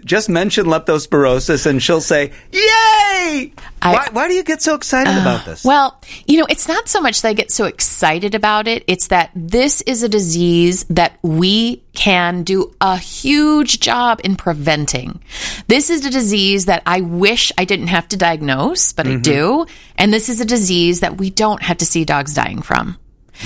Just 0.08 0.30
mention 0.30 0.66
leptospirosis 0.66 1.66
and 1.66 1.84
she'll 1.84 2.02
say, 2.02 2.32
Yay! 2.54 3.52
I- 3.82 3.94
why, 3.94 4.08
why 4.12 4.28
do 4.28 4.34
you 4.34 4.44
get 4.44 4.62
so 4.62 4.74
excited 4.74 5.12
about 5.22 5.46
this? 5.46 5.64
Well, 5.66 6.02
you 6.26 6.40
know, 6.40 6.48
it's 6.50 6.68
not 6.68 6.88
so 6.88 7.02
much 7.02 7.22
that 7.22 7.28
I 7.30 7.34
get 7.34 7.52
so 7.52 7.66
excited 7.66 8.34
about 8.34 8.68
it. 8.68 8.84
It's 8.88 9.08
that 9.08 9.32
this 9.36 9.82
is 9.82 10.04
a 10.04 10.10
disease 10.10 10.86
that 10.90 11.18
we 11.22 11.84
can 11.94 12.44
do 12.44 12.74
a 12.80 12.98
huge 12.98 13.80
job 13.82 14.22
in 14.24 14.36
preventing. 14.38 15.22
This 15.68 15.90
is 15.90 16.06
a 16.06 16.10
disease 16.10 16.66
that 16.66 16.84
I 16.86 17.02
wish 17.02 17.52
I 17.58 17.66
didn't 17.66 17.88
have 17.88 18.08
to 18.10 18.18
diagnose, 18.18 18.94
but 18.94 19.06
Mm-hmm. 19.06 19.18
I 19.18 19.22
do. 19.22 19.66
And 19.98 20.14
this 20.14 20.30
is 20.30 20.40
a 20.42 20.46
disease 20.46 21.02
that 21.02 21.18
we 21.18 21.30
don't 21.30 21.62
have 21.62 21.78
to 21.80 21.86
see 21.86 22.06
dogs 22.06 22.34
dying 22.34 22.62
from. 22.62 22.98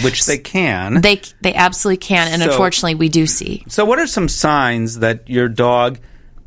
Which 0.04 0.26
they 0.26 0.38
can. 0.38 1.02
They 1.02 1.22
they 1.42 1.54
absolutely 1.54 1.98
can, 1.98 2.30
and 2.32 2.42
So- 2.42 2.52
unfortunately, 2.52 2.96
we 2.96 3.10
do 3.10 3.28
see. 3.28 3.66
so, 3.68 3.84
what 3.84 4.00
are 4.00 4.08
some 4.08 4.30
signs 4.30 5.00
that 5.00 5.30
your 5.30 5.50
dog 5.50 6.00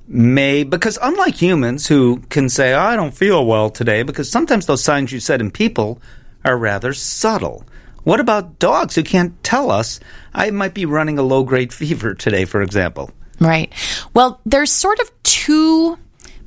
may, 0.07 0.63
because 0.63 0.99
unlike 1.01 1.35
humans 1.35 1.87
who 1.87 2.19
can 2.29 2.49
say, 2.49 2.75
oh, 2.75 2.81
I 2.81 2.97
don't 2.97 3.15
feel 3.15 3.45
well 3.45 3.71
today, 3.71 4.03
because 4.03 4.31
sometimes 4.31 4.67
those 4.67 4.85
signs 4.85 5.13
you 5.13 5.21
said 5.21 5.41
in 5.41 5.51
people 5.51 6.01
are 6.45 6.59
rather 6.59 6.93
subtle. 6.93 7.65
What 8.05 8.21
about 8.21 8.59
dogs 8.59 8.95
who 8.95 9.03
can't 9.03 9.43
tell 9.43 9.71
us, 9.71 9.99
I 10.35 10.51
might 10.51 10.75
be 10.75 10.85
running 10.85 11.19
a 11.19 11.23
low 11.23 11.43
grade 11.43 11.73
fever 11.73 12.15
today, 12.15 12.45
for 12.45 12.61
example? 12.61 13.11
Right. 13.41 13.73
Well, 14.13 14.41
there's 14.45 14.71
sort 14.71 15.01
of 15.01 15.11
two 15.23 15.99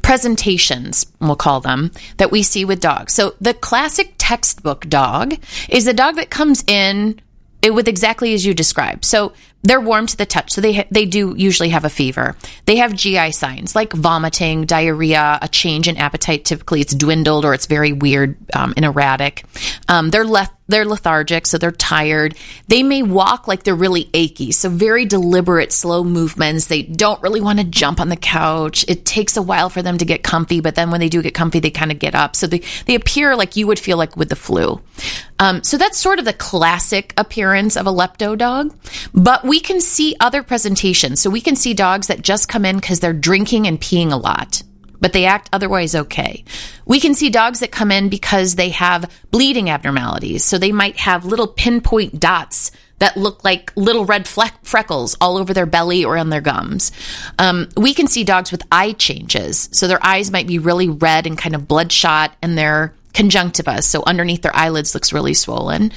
presentations, 0.04 1.06
we'll 1.20 1.36
call 1.36 1.60
them, 1.60 1.92
that 2.18 2.32
we 2.32 2.44
see 2.44 2.64
with 2.64 2.80
dogs. 2.80 3.14
So 3.14 3.36
the 3.42 3.54
classic 3.54 4.14
textbook 4.18 4.88
dog 4.88 5.36
is 5.68 5.86
the 5.86 5.94
dog 5.94 6.16
that 6.16 6.30
comes 6.30 6.64
in 6.68 7.20
eh, 7.64 7.70
with 7.70 7.88
exactly 7.88 8.34
as 8.34 8.46
you 8.46 8.54
described. 8.54 9.04
So 9.04 9.34
they're 9.64 9.82
warm 9.82 10.08
to 10.08 10.18
the 10.18 10.26
touch. 10.26 10.52
So 10.52 10.62
they 10.62 10.88
they 10.92 11.06
do 11.06 11.34
usually 11.38 11.70
have 11.70 11.86
a 11.86 11.90
fever. 11.90 12.36
They 12.66 12.78
have 12.78 12.94
GI 12.94 13.32
signs 13.32 13.76
like 13.76 13.94
vomiting, 13.94 14.66
diarrhea, 14.66 15.40
a 15.42 15.48
change 15.48 15.88
in 15.88 15.98
appetite. 15.98 16.46
Typically, 16.46 16.82
it's 16.82 16.94
dwindled 16.94 17.46
or 17.46 17.54
it's 17.54 17.66
very 17.66 17.94
weird 17.94 18.38
um, 18.56 18.74
and 18.76 18.86
erratic. 18.86 19.46
Um, 19.88 20.10
they're 20.10 20.26
left 20.26 20.54
they're 20.68 20.86
lethargic, 20.86 21.48
so 21.48 21.58
they're 21.58 21.72
tired. 21.72 22.36
They 22.68 22.84
may 22.84 23.04
walk 23.04 23.48
like 23.48 23.64
they're 23.64 23.76
really 23.76 24.10
achy, 24.14 24.52
so 24.52 24.70
very 24.70 25.06
deliberate, 25.06 25.72
slow 25.72 26.04
movements. 26.04 26.68
They 26.68 26.84
don't 26.84 27.22
really 27.22 27.42
want 27.42 27.60
to 27.60 27.66
jump 27.66 28.00
on 28.00 28.10
the 28.10 28.18
couch. 28.18 28.84
It 28.88 29.06
takes 29.06 29.38
a 29.38 29.42
while 29.42 29.70
for 29.70 29.82
them 29.82 29.98
to 29.98 30.06
get 30.06 30.24
comfy, 30.24 30.62
but 30.62 30.76
then 30.76 30.92
when 30.92 31.00
they 31.00 31.10
do 31.10 31.22
get 31.22 31.34
comfy, 31.34 31.60
they 31.60 31.72
kind 31.72 31.92
of 31.92 32.00
get 32.00 32.16
up. 32.16 32.36
So 32.36 32.48
they, 32.48 32.62
they 32.86 32.96
appear 32.96 33.36
like 33.36 33.56
you 33.56 33.68
would 33.68 33.80
feel 33.80 33.98
like 33.98 34.18
with 34.18 34.30
the 34.30 34.36
flu. 34.36 34.82
Um, 35.40 35.64
so 35.64 35.78
that's 35.78 35.98
sort 35.98 36.20
of 36.20 36.26
the 36.26 36.34
classic 36.34 37.14
appearance 37.18 37.78
of 37.78 37.88
a 37.88 37.92
lepto 37.92 38.38
dog. 38.38 38.76
But 39.14 39.44
we 39.44 39.60
can 39.60 39.80
see 39.80 40.16
other 40.20 40.44
presentations. 40.44 41.22
So 41.22 41.30
we 41.30 41.42
can 41.42 41.56
see 41.56 41.74
dogs 41.74 42.08
that 42.08 42.22
just 42.22 42.50
come 42.50 42.66
in 42.66 42.78
because 42.78 43.00
they're 43.00 43.14
drinking 43.14 43.68
and 43.68 43.80
peeing 43.80 44.12
a 44.12 44.18
lot 44.18 44.64
but 45.00 45.14
they 45.14 45.26
act 45.26 45.50
otherwise 45.54 45.96
okay. 45.96 46.44
We 46.86 47.00
can 47.00 47.14
see 47.14 47.30
dogs 47.30 47.60
that 47.60 47.72
come 47.72 47.92
in 47.92 48.10
because 48.10 48.56
they 48.56 48.70
have 48.70 49.12
bleeding 49.32 49.70
abnormalities. 49.70 50.44
So 50.44 50.58
they 50.58 50.72
might 50.72 50.98
have 50.98 51.26
little 51.26 51.48
pinpoint 51.48 52.20
dots 52.20 52.72
that 53.00 53.16
look 53.16 53.44
like 53.44 53.72
little 53.76 54.06
red 54.06 54.28
fleck- 54.28 54.64
freckles 54.64 55.16
all 55.22 55.38
over 55.38 55.54
their 55.54 55.66
belly 55.66 56.04
or 56.04 56.18
on 56.18 56.30
their 56.30 56.42
gums. 56.42 56.92
Um, 57.38 57.70
we 57.78 57.94
can 57.94 58.08
see 58.08 58.24
dogs 58.24 58.52
with 58.52 58.66
eye 58.72 58.94
changes. 58.94 59.70
So 59.72 59.88
their 59.88 60.04
eyes 60.04 60.32
might 60.32 60.48
be 60.48 60.60
really 60.60 60.90
red 60.90 61.28
and 61.28 61.38
kind 61.38 61.56
of 61.56 61.68
bloodshot 61.68 62.36
and 62.42 62.58
they're 62.58 62.94
conjunctiva, 63.18 63.82
so 63.82 64.04
underneath 64.06 64.44
their 64.44 64.56
eyelids 64.56 64.94
looks 64.94 65.12
really 65.12 65.34
swollen. 65.34 65.92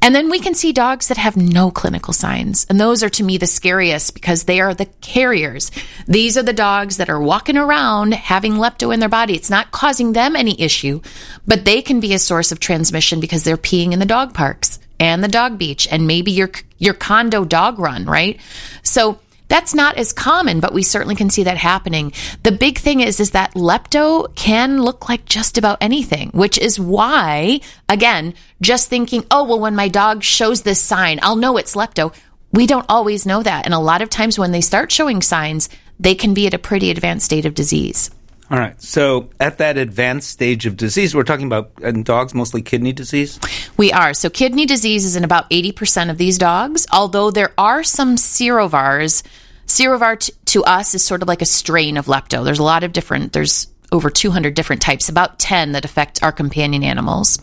And 0.00 0.14
then 0.14 0.30
we 0.30 0.38
can 0.38 0.54
see 0.54 0.72
dogs 0.72 1.08
that 1.08 1.16
have 1.16 1.36
no 1.36 1.72
clinical 1.72 2.12
signs. 2.12 2.64
And 2.70 2.80
those 2.80 3.02
are 3.02 3.08
to 3.10 3.24
me 3.24 3.38
the 3.38 3.48
scariest 3.48 4.14
because 4.14 4.44
they 4.44 4.60
are 4.60 4.72
the 4.72 4.86
carriers. 5.00 5.72
These 6.06 6.38
are 6.38 6.44
the 6.44 6.52
dogs 6.52 6.98
that 6.98 7.10
are 7.10 7.20
walking 7.20 7.56
around 7.56 8.14
having 8.14 8.52
lepto 8.52 8.94
in 8.94 9.00
their 9.00 9.08
body. 9.08 9.34
It's 9.34 9.50
not 9.50 9.72
causing 9.72 10.12
them 10.12 10.36
any 10.36 10.60
issue, 10.60 11.00
but 11.44 11.64
they 11.64 11.82
can 11.82 11.98
be 11.98 12.14
a 12.14 12.20
source 12.20 12.52
of 12.52 12.60
transmission 12.60 13.18
because 13.18 13.42
they're 13.42 13.56
peeing 13.56 13.90
in 13.90 13.98
the 13.98 14.06
dog 14.06 14.32
parks 14.32 14.78
and 15.00 15.24
the 15.24 15.28
dog 15.28 15.58
beach 15.58 15.88
and 15.90 16.06
maybe 16.06 16.30
your 16.30 16.52
your 16.78 16.94
condo 16.94 17.44
dog 17.44 17.80
run, 17.80 18.04
right? 18.04 18.38
So 18.84 19.18
that's 19.50 19.74
not 19.74 19.96
as 19.96 20.12
common, 20.12 20.60
but 20.60 20.72
we 20.72 20.82
certainly 20.82 21.16
can 21.16 21.28
see 21.28 21.42
that 21.42 21.58
happening. 21.58 22.12
The 22.44 22.52
big 22.52 22.78
thing 22.78 23.00
is, 23.00 23.18
is 23.18 23.32
that 23.32 23.54
lepto 23.54 24.34
can 24.36 24.80
look 24.80 25.08
like 25.08 25.24
just 25.24 25.58
about 25.58 25.78
anything, 25.80 26.30
which 26.30 26.56
is 26.56 26.78
why, 26.78 27.60
again, 27.88 28.34
just 28.62 28.88
thinking, 28.88 29.26
oh, 29.30 29.44
well, 29.44 29.58
when 29.58 29.74
my 29.74 29.88
dog 29.88 30.22
shows 30.22 30.62
this 30.62 30.80
sign, 30.80 31.18
I'll 31.22 31.36
know 31.36 31.56
it's 31.56 31.74
lepto. 31.74 32.14
We 32.52 32.66
don't 32.66 32.86
always 32.88 33.26
know 33.26 33.42
that. 33.42 33.64
And 33.64 33.74
a 33.74 33.78
lot 33.78 34.02
of 34.02 34.08
times 34.08 34.38
when 34.38 34.52
they 34.52 34.60
start 34.60 34.92
showing 34.92 35.20
signs, 35.20 35.68
they 35.98 36.14
can 36.14 36.32
be 36.32 36.46
at 36.46 36.54
a 36.54 36.58
pretty 36.58 36.90
advanced 36.90 37.26
state 37.26 37.44
of 37.44 37.54
disease. 37.54 38.10
All 38.50 38.58
right. 38.58 38.80
So 38.82 39.30
at 39.38 39.58
that 39.58 39.78
advanced 39.78 40.28
stage 40.28 40.66
of 40.66 40.76
disease, 40.76 41.14
we're 41.14 41.22
talking 41.22 41.46
about 41.46 41.70
in 41.82 42.02
dogs 42.02 42.34
mostly 42.34 42.62
kidney 42.62 42.92
disease? 42.92 43.38
We 43.76 43.92
are. 43.92 44.12
So 44.12 44.28
kidney 44.28 44.66
disease 44.66 45.04
is 45.04 45.14
in 45.14 45.22
about 45.22 45.48
80% 45.50 46.10
of 46.10 46.18
these 46.18 46.36
dogs, 46.36 46.84
although 46.92 47.30
there 47.30 47.52
are 47.56 47.84
some 47.84 48.16
serovars. 48.16 49.22
Serovar 49.66 50.18
t- 50.18 50.32
to 50.46 50.64
us 50.64 50.96
is 50.96 51.04
sort 51.04 51.22
of 51.22 51.28
like 51.28 51.42
a 51.42 51.46
strain 51.46 51.96
of 51.96 52.06
lepto. 52.06 52.44
There's 52.44 52.58
a 52.58 52.64
lot 52.64 52.82
of 52.82 52.92
different, 52.92 53.32
there's 53.32 53.68
over 53.92 54.10
200 54.10 54.54
different 54.54 54.82
types, 54.82 55.08
about 55.08 55.38
10 55.38 55.72
that 55.72 55.84
affect 55.84 56.22
our 56.22 56.32
companion 56.32 56.82
animals. 56.82 57.38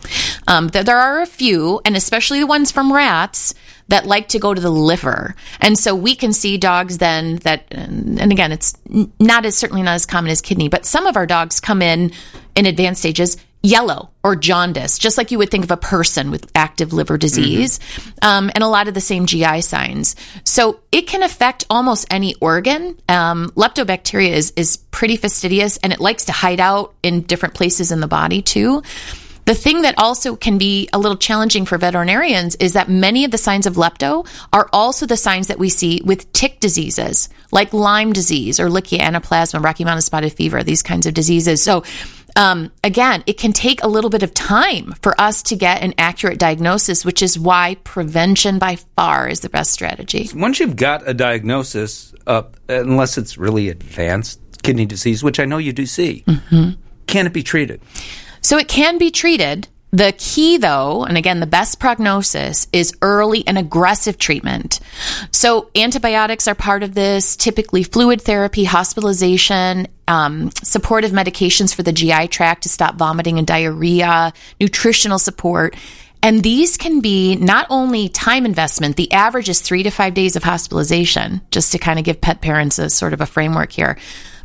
Um, 0.46 0.68
there, 0.68 0.84
there 0.84 0.98
are 0.98 1.20
a 1.20 1.26
few, 1.26 1.80
and 1.84 1.96
especially 1.96 2.40
the 2.40 2.46
ones 2.46 2.70
from 2.70 2.92
rats, 2.92 3.54
that 3.88 4.06
like 4.06 4.28
to 4.28 4.38
go 4.38 4.52
to 4.54 4.60
the 4.60 4.70
liver. 4.70 5.34
And 5.60 5.78
so 5.78 5.94
we 5.94 6.14
can 6.14 6.32
see 6.32 6.58
dogs 6.58 6.98
then 6.98 7.36
that, 7.36 7.64
and 7.70 8.30
again, 8.30 8.52
it's 8.52 8.74
not 9.18 9.46
as 9.46 9.56
certainly 9.56 9.82
not 9.82 9.94
as 9.94 10.06
common 10.06 10.30
as 10.30 10.40
kidney, 10.40 10.68
but 10.68 10.84
some 10.84 11.06
of 11.06 11.16
our 11.16 11.26
dogs 11.26 11.58
come 11.58 11.80
in 11.80 12.12
in 12.54 12.66
advanced 12.66 13.00
stages 13.00 13.36
yellow 13.62 14.10
or 14.22 14.36
jaundice, 14.36 14.98
just 14.98 15.18
like 15.18 15.30
you 15.30 15.38
would 15.38 15.50
think 15.50 15.64
of 15.64 15.70
a 15.70 15.76
person 15.76 16.30
with 16.30 16.50
active 16.54 16.92
liver 16.92 17.18
disease, 17.18 17.78
mm-hmm. 17.78 18.10
um, 18.22 18.50
and 18.54 18.62
a 18.62 18.68
lot 18.68 18.88
of 18.88 18.94
the 18.94 19.00
same 19.00 19.26
GI 19.26 19.62
signs. 19.62 20.16
So 20.44 20.80
it 20.92 21.06
can 21.06 21.22
affect 21.22 21.64
almost 21.68 22.06
any 22.10 22.34
organ. 22.36 22.98
Um, 23.08 23.50
leptobacteria 23.50 24.30
is 24.30 24.52
is 24.56 24.76
pretty 24.76 25.16
fastidious, 25.16 25.76
and 25.78 25.92
it 25.92 26.00
likes 26.00 26.26
to 26.26 26.32
hide 26.32 26.60
out 26.60 26.94
in 27.02 27.22
different 27.22 27.54
places 27.54 27.90
in 27.90 28.00
the 28.00 28.08
body 28.08 28.42
too. 28.42 28.82
The 29.48 29.54
thing 29.54 29.80
that 29.80 29.94
also 29.96 30.36
can 30.36 30.58
be 30.58 30.90
a 30.92 30.98
little 30.98 31.16
challenging 31.16 31.64
for 31.64 31.78
veterinarians 31.78 32.54
is 32.56 32.74
that 32.74 32.90
many 32.90 33.24
of 33.24 33.30
the 33.30 33.38
signs 33.38 33.64
of 33.64 33.76
lepto 33.76 34.28
are 34.52 34.68
also 34.74 35.06
the 35.06 35.16
signs 35.16 35.46
that 35.46 35.58
we 35.58 35.70
see 35.70 36.02
with 36.04 36.30
tick 36.34 36.60
diseases, 36.60 37.30
like 37.50 37.72
Lyme 37.72 38.12
disease 38.12 38.60
or 38.60 38.68
Ehrlichia 38.68 38.98
anaplasma, 38.98 39.64
Rocky 39.64 39.84
Mountain 39.84 40.02
spotted 40.02 40.34
fever, 40.34 40.62
these 40.62 40.82
kinds 40.82 41.06
of 41.06 41.14
diseases. 41.14 41.62
So 41.62 41.82
um, 42.36 42.70
again, 42.84 43.22
it 43.26 43.38
can 43.38 43.52
take 43.52 43.82
a 43.82 43.88
little 43.88 44.10
bit 44.10 44.22
of 44.22 44.34
time 44.34 44.94
for 45.02 45.18
us 45.20 45.42
to 45.44 45.56
get 45.56 45.82
an 45.82 45.94
accurate 45.98 46.38
diagnosis, 46.38 47.04
which 47.04 47.22
is 47.22 47.38
why 47.38 47.76
prevention 47.84 48.58
by 48.58 48.76
far 48.96 49.28
is 49.28 49.40
the 49.40 49.48
best 49.48 49.72
strategy. 49.72 50.28
Once 50.34 50.60
you've 50.60 50.76
got 50.76 51.08
a 51.08 51.14
diagnosis, 51.14 52.14
uh, 52.26 52.42
unless 52.68 53.18
it's 53.18 53.38
really 53.38 53.68
advanced 53.68 54.40
kidney 54.62 54.86
disease, 54.86 55.22
which 55.22 55.40
I 55.40 55.44
know 55.44 55.58
you 55.58 55.72
do 55.72 55.86
see, 55.86 56.24
mm-hmm. 56.26 56.80
can 57.06 57.26
it 57.26 57.32
be 57.32 57.42
treated? 57.42 57.80
So 58.40 58.58
it 58.58 58.68
can 58.68 58.98
be 58.98 59.10
treated. 59.10 59.68
The 59.90 60.12
key, 60.18 60.58
though, 60.58 61.04
and 61.04 61.16
again, 61.16 61.40
the 61.40 61.46
best 61.46 61.80
prognosis 61.80 62.68
is 62.72 62.94
early 63.00 63.46
and 63.46 63.56
aggressive 63.56 64.18
treatment. 64.18 64.80
So 65.32 65.70
antibiotics 65.74 66.46
are 66.46 66.54
part 66.54 66.82
of 66.82 66.94
this, 66.94 67.36
typically 67.36 67.82
fluid 67.82 68.20
therapy, 68.20 68.64
hospitalization, 68.64 69.88
um, 70.06 70.50
supportive 70.62 71.12
medications 71.12 71.74
for 71.74 71.82
the 71.82 71.92
GI 71.92 72.28
tract 72.28 72.64
to 72.64 72.68
stop 72.68 72.96
vomiting 72.96 73.38
and 73.38 73.46
diarrhea, 73.46 74.34
nutritional 74.60 75.18
support. 75.18 75.74
And 76.22 76.42
these 76.42 76.76
can 76.76 77.00
be 77.00 77.36
not 77.36 77.66
only 77.70 78.08
time 78.08 78.44
investment, 78.44 78.96
the 78.96 79.12
average 79.12 79.48
is 79.48 79.60
three 79.60 79.84
to 79.84 79.90
five 79.90 80.14
days 80.14 80.36
of 80.36 80.42
hospitalization, 80.42 81.40
just 81.50 81.72
to 81.72 81.78
kind 81.78 81.98
of 81.98 82.04
give 82.04 82.20
pet 82.20 82.40
parents 82.42 82.78
a 82.78 82.90
sort 82.90 83.12
of 83.14 83.20
a 83.20 83.26
framework 83.26 83.72
here 83.72 83.96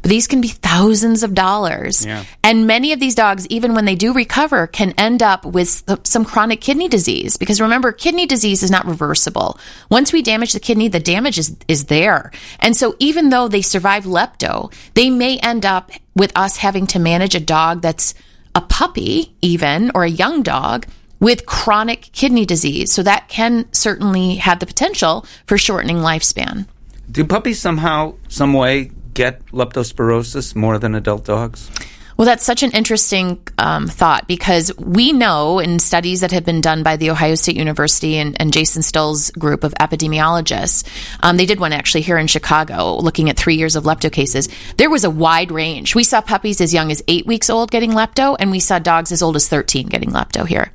but 0.04 0.10
these 0.10 0.28
can 0.28 0.42
be 0.42 0.50
thousands 0.50 1.24
of 1.24 1.34
dollars. 1.34 2.06
Yeah. 2.06 2.26
And 2.44 2.68
many 2.68 2.92
of 2.92 3.00
these 3.00 3.16
dogs, 3.16 3.48
even 3.48 3.74
when 3.74 3.86
they 3.86 3.96
do 3.96 4.14
recover, 4.14 4.68
can 4.68 4.94
end 4.98 5.24
up 5.24 5.46
with 5.46 5.82
some 6.04 6.26
chronic 6.26 6.60
kidney 6.60 6.90
disease. 6.90 7.38
Because 7.38 7.62
remember, 7.62 7.94
kidney 7.94 8.26
disease 8.26 8.64
is 8.64 8.70
not 8.70 8.86
reversible. 8.86 9.58
Once 9.90 10.12
we 10.12 10.22
damage 10.22 10.52
the 10.52 10.60
kidney, 10.60 10.90
the 10.90 11.00
damage 11.00 11.40
is, 11.40 11.56
is 11.70 11.86
there. 11.86 12.32
And 12.60 12.76
so 12.76 12.98
even 13.00 13.30
though 13.30 13.48
they 13.48 13.62
survive 13.62 14.04
lepto, 14.04 14.74
they 14.94 15.10
may 15.10 15.38
end 15.40 15.66
up 15.66 15.90
with 16.16 16.34
us 16.36 16.58
having 16.58 16.86
to 16.88 17.00
manage 17.00 17.34
a 17.34 17.40
dog 17.40 17.82
that's 17.82 18.14
a 18.56 18.62
puppy, 18.62 19.34
even, 19.42 19.90
or 19.96 20.04
a 20.04 20.10
young 20.10 20.44
dog 20.44 20.86
with 21.22 21.46
chronic 21.46 22.10
kidney 22.12 22.46
disease. 22.46 22.92
So 22.92 23.04
that 23.04 23.30
can 23.30 23.72
certainly 23.72 24.36
have 24.36 24.60
the 24.60 24.66
potential 24.66 25.26
for 25.48 25.58
shortening 25.58 26.00
lifespan. 26.00 26.68
Do 27.10 27.24
puppies 27.24 27.62
somehow, 27.62 28.16
some 28.28 28.52
way 28.52 28.92
get 29.14 29.46
leptospirosis 29.48 30.56
more 30.56 30.80
than 30.80 30.96
adult 30.96 31.26
dogs? 31.26 31.70
Well, 32.18 32.26
that's 32.26 32.46
such 32.46 32.62
an 32.62 32.72
interesting 32.72 33.40
um, 33.58 33.88
thought 33.88 34.28
because 34.28 34.72
we 34.78 35.12
know 35.14 35.60
in 35.60 35.80
studies 35.80 36.22
that 36.22 36.32
have 36.32 36.46
been 36.46 36.62
done 36.62 36.84
by 36.84 36.96
The 36.96 37.10
Ohio 37.10 37.36
State 37.36 37.56
University 37.56 38.18
and, 38.18 38.40
and 38.40 38.54
Jason 38.54 38.84
Stull's 38.84 39.32
group 39.32 39.64
of 39.64 39.74
epidemiologists, 39.80 40.88
um, 41.22 41.38
they 41.38 41.46
did 41.46 41.60
one 41.60 41.74
actually 41.74 42.02
here 42.02 42.18
in 42.18 42.28
Chicago 42.28 42.98
looking 42.98 43.30
at 43.30 43.38
three 43.38 43.56
years 43.56 43.76
of 43.76 43.86
lepto 43.86 44.12
cases. 44.12 44.48
There 44.78 44.92
was 44.92 45.04
a 45.04 45.10
wide 45.10 45.52
range. 45.52 45.96
We 45.96 46.04
saw 46.04 46.22
puppies 46.22 46.62
as 46.62 46.74
young 46.74 46.92
as 46.92 47.04
eight 47.08 47.26
weeks 47.26 47.50
old 47.50 47.72
getting 47.72 47.92
lepto, 47.92 48.36
and 48.40 48.52
we 48.52 48.60
saw 48.60 48.78
dogs 48.78 49.12
as 49.12 49.24
old 49.24 49.36
as 49.36 49.48
13 49.48 49.88
getting 49.88 50.12
lepto 50.12 50.48
here. 50.48 50.72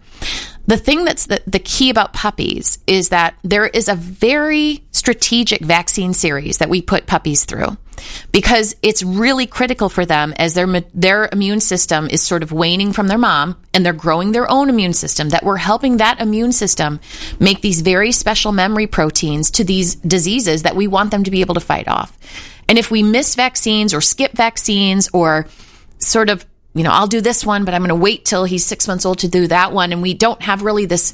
The 0.66 0.76
thing 0.76 1.04
that's 1.04 1.26
the, 1.26 1.40
the 1.46 1.60
key 1.60 1.88
about 1.88 2.12
puppies 2.12 2.78
is 2.86 3.08
that 3.10 3.36
there 3.42 3.66
is 3.66 3.88
a 3.88 3.94
very 3.94 4.84
strategic 4.90 5.62
vaccine 5.62 6.12
series 6.12 6.58
that 6.58 6.68
we 6.68 6.82
put 6.82 7.06
puppies 7.06 7.44
through 7.44 7.78
because 8.32 8.76
it's 8.82 9.02
really 9.02 9.46
critical 9.46 9.88
for 9.88 10.04
them 10.04 10.32
as 10.36 10.54
their 10.54 10.66
their 10.94 11.28
immune 11.32 11.60
system 11.60 12.08
is 12.08 12.22
sort 12.22 12.42
of 12.42 12.52
waning 12.52 12.92
from 12.92 13.08
their 13.08 13.18
mom 13.18 13.56
and 13.72 13.84
they're 13.84 13.92
growing 13.92 14.32
their 14.32 14.50
own 14.50 14.68
immune 14.68 14.92
system 14.92 15.30
that 15.30 15.44
we're 15.44 15.56
helping 15.56 15.98
that 15.98 16.20
immune 16.20 16.52
system 16.52 17.00
make 17.38 17.60
these 17.60 17.80
very 17.80 18.12
special 18.12 18.52
memory 18.52 18.86
proteins 18.86 19.50
to 19.50 19.64
these 19.64 19.94
diseases 19.96 20.62
that 20.62 20.76
we 20.76 20.86
want 20.86 21.10
them 21.10 21.24
to 21.24 21.30
be 21.30 21.40
able 21.40 21.54
to 21.54 21.60
fight 21.60 21.88
off. 21.88 22.16
And 22.68 22.78
if 22.78 22.90
we 22.90 23.02
miss 23.02 23.34
vaccines 23.34 23.94
or 23.94 24.00
skip 24.00 24.32
vaccines 24.32 25.08
or 25.12 25.46
sort 25.98 26.30
of 26.30 26.44
you 26.74 26.84
know, 26.84 26.92
I'll 26.92 27.08
do 27.08 27.20
this 27.20 27.44
one, 27.44 27.64
but 27.64 27.74
I'm 27.74 27.80
going 27.80 27.88
to 27.88 27.96
wait 27.96 28.24
till 28.24 28.44
he's 28.44 28.64
six 28.64 28.86
months 28.86 29.04
old 29.04 29.18
to 29.20 29.28
do 29.28 29.48
that 29.48 29.72
one. 29.72 29.90
And 29.92 30.00
we 30.00 30.14
don't 30.14 30.40
have 30.42 30.62
really 30.62 30.86
this 30.86 31.12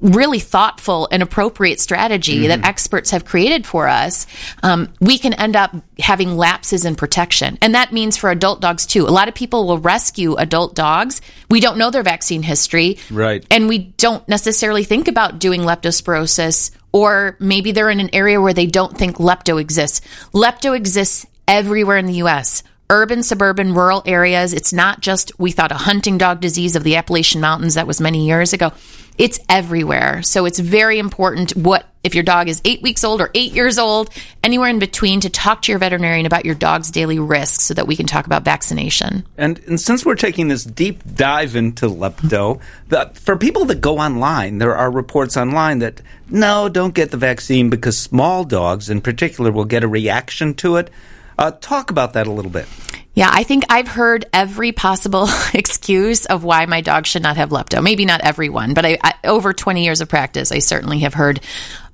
really 0.00 0.38
thoughtful 0.38 1.08
and 1.10 1.22
appropriate 1.22 1.80
strategy 1.80 2.40
mm-hmm. 2.40 2.48
that 2.48 2.64
experts 2.64 3.10
have 3.10 3.24
created 3.24 3.66
for 3.66 3.88
us, 3.88 4.26
um, 4.62 4.92
we 5.00 5.18
can 5.18 5.32
end 5.34 5.56
up 5.56 5.74
having 5.98 6.36
lapses 6.36 6.84
in 6.84 6.94
protection. 6.94 7.58
And 7.60 7.74
that 7.74 7.92
means 7.92 8.16
for 8.16 8.30
adult 8.30 8.60
dogs 8.60 8.86
too. 8.86 9.06
A 9.06 9.10
lot 9.10 9.28
of 9.28 9.34
people 9.34 9.66
will 9.66 9.78
rescue 9.78 10.34
adult 10.36 10.74
dogs. 10.74 11.20
We 11.50 11.60
don't 11.60 11.78
know 11.78 11.90
their 11.90 12.02
vaccine 12.02 12.42
history. 12.42 12.98
Right. 13.10 13.44
And 13.50 13.68
we 13.68 13.78
don't 13.78 14.26
necessarily 14.28 14.84
think 14.84 15.08
about 15.08 15.38
doing 15.38 15.62
leptospirosis, 15.62 16.70
or 16.92 17.36
maybe 17.40 17.72
they're 17.72 17.90
in 17.90 18.00
an 18.00 18.10
area 18.12 18.40
where 18.40 18.54
they 18.54 18.66
don't 18.66 18.96
think 18.96 19.16
lepto 19.16 19.60
exists. 19.60 20.00
Lepto 20.32 20.76
exists 20.76 21.26
everywhere 21.46 21.96
in 21.96 22.06
the 22.06 22.14
US 22.24 22.62
urban, 22.90 23.22
suburban, 23.22 23.74
rural 23.74 24.02
areas. 24.06 24.52
It's 24.52 24.72
not 24.72 25.00
just, 25.00 25.38
we 25.38 25.52
thought, 25.52 25.72
a 25.72 25.76
hunting 25.76 26.18
dog 26.18 26.40
disease 26.40 26.76
of 26.76 26.84
the 26.84 26.96
Appalachian 26.96 27.40
Mountains 27.40 27.74
that 27.74 27.86
was 27.86 28.00
many 28.00 28.26
years 28.26 28.52
ago. 28.52 28.72
It's 29.18 29.40
everywhere. 29.48 30.22
So 30.22 30.46
it's 30.46 30.60
very 30.60 31.00
important 31.00 31.56
what 31.56 31.84
if 32.04 32.14
your 32.14 32.22
dog 32.22 32.48
is 32.48 32.62
eight 32.64 32.80
weeks 32.80 33.02
old 33.02 33.20
or 33.20 33.30
eight 33.34 33.52
years 33.52 33.76
old, 33.76 34.10
anywhere 34.42 34.70
in 34.70 34.78
between, 34.78 35.20
to 35.20 35.28
talk 35.28 35.62
to 35.62 35.72
your 35.72 35.80
veterinarian 35.80 36.24
about 36.24 36.44
your 36.44 36.54
dog's 36.54 36.92
daily 36.92 37.18
risks 37.18 37.64
so 37.64 37.74
that 37.74 37.88
we 37.88 37.96
can 37.96 38.06
talk 38.06 38.26
about 38.26 38.44
vaccination. 38.44 39.26
And, 39.36 39.58
and 39.66 39.80
since 39.80 40.06
we're 40.06 40.14
taking 40.14 40.46
this 40.46 40.64
deep 40.64 41.02
dive 41.14 41.56
into 41.56 41.86
lepto, 41.86 42.60
the, 42.88 43.10
for 43.14 43.36
people 43.36 43.64
that 43.66 43.80
go 43.80 43.98
online, 43.98 44.58
there 44.58 44.76
are 44.76 44.90
reports 44.90 45.36
online 45.36 45.80
that 45.80 46.00
no, 46.30 46.68
don't 46.68 46.94
get 46.94 47.10
the 47.10 47.16
vaccine 47.16 47.70
because 47.70 47.98
small 47.98 48.44
dogs 48.44 48.88
in 48.88 49.00
particular 49.00 49.50
will 49.50 49.64
get 49.64 49.82
a 49.82 49.88
reaction 49.88 50.54
to 50.54 50.76
it. 50.76 50.90
Uh, 51.38 51.52
talk 51.52 51.90
about 51.90 52.14
that 52.14 52.26
a 52.26 52.32
little 52.32 52.50
bit. 52.50 52.66
Yeah, 53.14 53.30
I 53.32 53.42
think 53.42 53.64
I've 53.68 53.88
heard 53.88 54.26
every 54.32 54.72
possible 54.72 55.28
excuse 55.54 56.26
of 56.26 56.44
why 56.44 56.66
my 56.66 56.80
dog 56.80 57.06
should 57.06 57.22
not 57.22 57.36
have 57.36 57.50
lepto. 57.50 57.82
Maybe 57.82 58.04
not 58.04 58.20
everyone, 58.20 58.74
but 58.74 58.84
I, 58.84 58.98
I, 59.02 59.14
over 59.24 59.52
20 59.52 59.84
years 59.84 60.00
of 60.00 60.08
practice, 60.08 60.52
I 60.52 60.58
certainly 60.58 61.00
have 61.00 61.14
heard 61.14 61.40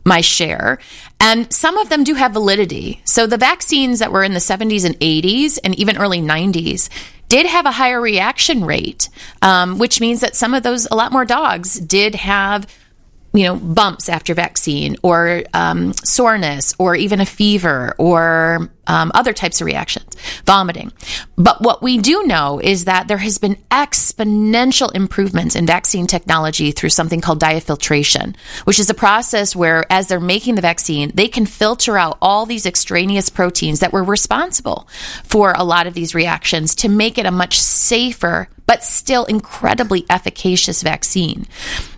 my 0.04 0.20
share. 0.20 0.78
And 1.18 1.50
some 1.52 1.78
of 1.78 1.88
them 1.88 2.04
do 2.04 2.14
have 2.14 2.32
validity. 2.32 3.00
So 3.04 3.26
the 3.26 3.38
vaccines 3.38 4.00
that 4.00 4.12
were 4.12 4.22
in 4.22 4.34
the 4.34 4.38
70s 4.38 4.84
and 4.84 4.98
80s 5.00 5.58
and 5.64 5.74
even 5.78 5.96
early 5.96 6.20
90s 6.20 6.90
did 7.28 7.46
have 7.46 7.64
a 7.64 7.72
higher 7.72 8.00
reaction 8.00 8.64
rate, 8.64 9.08
um, 9.40 9.78
which 9.78 10.00
means 10.00 10.20
that 10.20 10.36
some 10.36 10.52
of 10.52 10.62
those, 10.62 10.86
a 10.90 10.94
lot 10.94 11.10
more 11.10 11.24
dogs 11.24 11.80
did 11.80 12.14
have 12.14 12.66
you 13.34 13.42
know, 13.42 13.56
bumps 13.56 14.08
after 14.08 14.32
vaccine 14.32 14.96
or 15.02 15.42
um, 15.52 15.92
soreness 15.92 16.72
or 16.78 16.94
even 16.94 17.20
a 17.20 17.26
fever 17.26 17.92
or 17.98 18.70
um, 18.86 19.10
other 19.12 19.32
types 19.32 19.60
of 19.60 19.66
reactions, 19.66 20.16
vomiting. 20.46 20.92
But 21.36 21.60
what 21.60 21.82
we 21.82 21.98
do 21.98 22.22
know 22.24 22.60
is 22.62 22.84
that 22.84 23.08
there 23.08 23.18
has 23.18 23.38
been 23.38 23.56
exponential 23.72 24.94
improvements 24.94 25.56
in 25.56 25.66
vaccine 25.66 26.06
technology 26.06 26.70
through 26.70 26.90
something 26.90 27.20
called 27.20 27.40
diafiltration, 27.40 28.36
which 28.64 28.78
is 28.78 28.88
a 28.88 28.94
process 28.94 29.56
where, 29.56 29.84
as 29.90 30.06
they're 30.06 30.20
making 30.20 30.54
the 30.54 30.62
vaccine, 30.62 31.10
they 31.14 31.26
can 31.26 31.44
filter 31.44 31.98
out 31.98 32.18
all 32.22 32.46
these 32.46 32.66
extraneous 32.66 33.30
proteins 33.30 33.80
that 33.80 33.92
were 33.92 34.04
responsible 34.04 34.88
for 35.24 35.54
a 35.56 35.64
lot 35.64 35.88
of 35.88 35.94
these 35.94 36.14
reactions 36.14 36.76
to 36.76 36.88
make 36.88 37.18
it 37.18 37.26
a 37.26 37.32
much 37.32 37.58
safer 37.60 38.48
but 38.66 38.82
still 38.82 39.24
incredibly 39.26 40.06
efficacious 40.08 40.82
vaccine. 40.82 41.46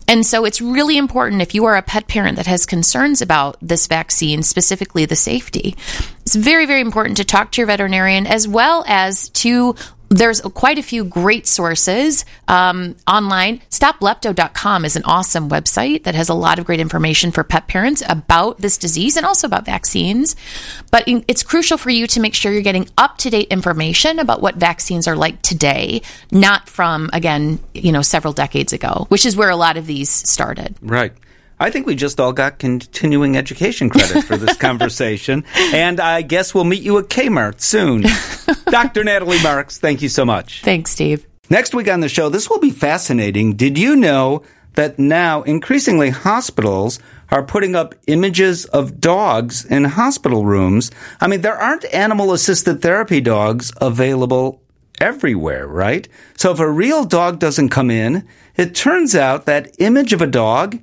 And 0.08 0.24
so 0.24 0.44
it's 0.44 0.60
really 0.60 0.96
important 0.96 1.42
if 1.42 1.54
you 1.54 1.64
are 1.64 1.76
a 1.76 1.82
pet 1.82 2.06
parent 2.06 2.36
that 2.36 2.46
has 2.46 2.64
concerns 2.64 3.22
about 3.22 3.56
this 3.60 3.86
vaccine, 3.86 4.42
specifically 4.42 5.04
the 5.04 5.16
safety. 5.16 5.76
It's 6.22 6.36
very, 6.36 6.66
very 6.66 6.80
important 6.80 7.16
to 7.16 7.24
talk 7.24 7.52
to 7.52 7.60
your 7.60 7.66
veterinarian 7.66 8.26
as 8.26 8.46
well 8.46 8.84
as 8.86 9.28
to 9.30 9.74
there's 10.08 10.40
quite 10.40 10.78
a 10.78 10.82
few 10.82 11.04
great 11.04 11.46
sources 11.46 12.24
um, 12.48 12.96
online. 13.06 13.60
StopLepto.com 13.70 14.84
is 14.84 14.96
an 14.96 15.02
awesome 15.04 15.48
website 15.48 16.04
that 16.04 16.14
has 16.14 16.28
a 16.28 16.34
lot 16.34 16.58
of 16.58 16.64
great 16.64 16.80
information 16.80 17.32
for 17.32 17.42
pet 17.42 17.66
parents 17.66 18.02
about 18.08 18.58
this 18.58 18.78
disease 18.78 19.16
and 19.16 19.26
also 19.26 19.46
about 19.46 19.64
vaccines. 19.64 20.36
But 20.90 21.04
it's 21.06 21.42
crucial 21.42 21.78
for 21.78 21.90
you 21.90 22.06
to 22.08 22.20
make 22.20 22.34
sure 22.34 22.52
you're 22.52 22.62
getting 22.62 22.88
up 22.96 23.18
to 23.18 23.30
date 23.30 23.48
information 23.48 24.18
about 24.18 24.40
what 24.40 24.56
vaccines 24.56 25.08
are 25.08 25.16
like 25.16 25.42
today, 25.42 26.02
not 26.30 26.68
from, 26.68 27.10
again, 27.12 27.58
you 27.74 27.92
know, 27.92 28.02
several 28.02 28.32
decades 28.32 28.72
ago, 28.72 29.06
which 29.08 29.26
is 29.26 29.36
where 29.36 29.50
a 29.50 29.56
lot 29.56 29.76
of 29.76 29.86
these 29.86 30.10
started. 30.10 30.76
Right. 30.80 31.12
I 31.58 31.70
think 31.70 31.86
we 31.86 31.94
just 31.94 32.20
all 32.20 32.32
got 32.32 32.58
continuing 32.58 33.36
education 33.36 33.88
credit 33.88 34.24
for 34.24 34.36
this 34.36 34.56
conversation. 34.58 35.44
And 35.56 36.00
I 36.00 36.22
guess 36.22 36.54
we'll 36.54 36.64
meet 36.64 36.82
you 36.82 36.98
at 36.98 37.08
Kmart 37.08 37.60
soon. 37.60 38.04
Dr. 38.70 39.04
Natalie 39.04 39.42
Marks, 39.42 39.78
thank 39.78 40.02
you 40.02 40.08
so 40.08 40.24
much. 40.24 40.62
Thanks, 40.62 40.90
Steve. 40.90 41.26
Next 41.48 41.74
week 41.74 41.88
on 41.88 42.00
the 42.00 42.08
show, 42.08 42.28
this 42.28 42.50
will 42.50 42.58
be 42.58 42.70
fascinating. 42.70 43.54
Did 43.54 43.78
you 43.78 43.96
know 43.96 44.42
that 44.74 44.98
now 44.98 45.42
increasingly 45.42 46.10
hospitals 46.10 46.98
are 47.30 47.42
putting 47.42 47.74
up 47.74 47.94
images 48.06 48.66
of 48.66 49.00
dogs 49.00 49.64
in 49.64 49.84
hospital 49.84 50.44
rooms? 50.44 50.90
I 51.20 51.26
mean, 51.26 51.40
there 51.40 51.56
aren't 51.56 51.84
animal 51.86 52.32
assisted 52.32 52.82
therapy 52.82 53.20
dogs 53.20 53.72
available 53.80 54.60
everywhere, 55.00 55.66
right? 55.66 56.06
So 56.36 56.50
if 56.50 56.60
a 56.60 56.70
real 56.70 57.04
dog 57.04 57.38
doesn't 57.38 57.70
come 57.70 57.90
in, 57.90 58.26
it 58.56 58.74
turns 58.74 59.14
out 59.14 59.46
that 59.46 59.74
image 59.78 60.12
of 60.12 60.20
a 60.20 60.26
dog 60.26 60.78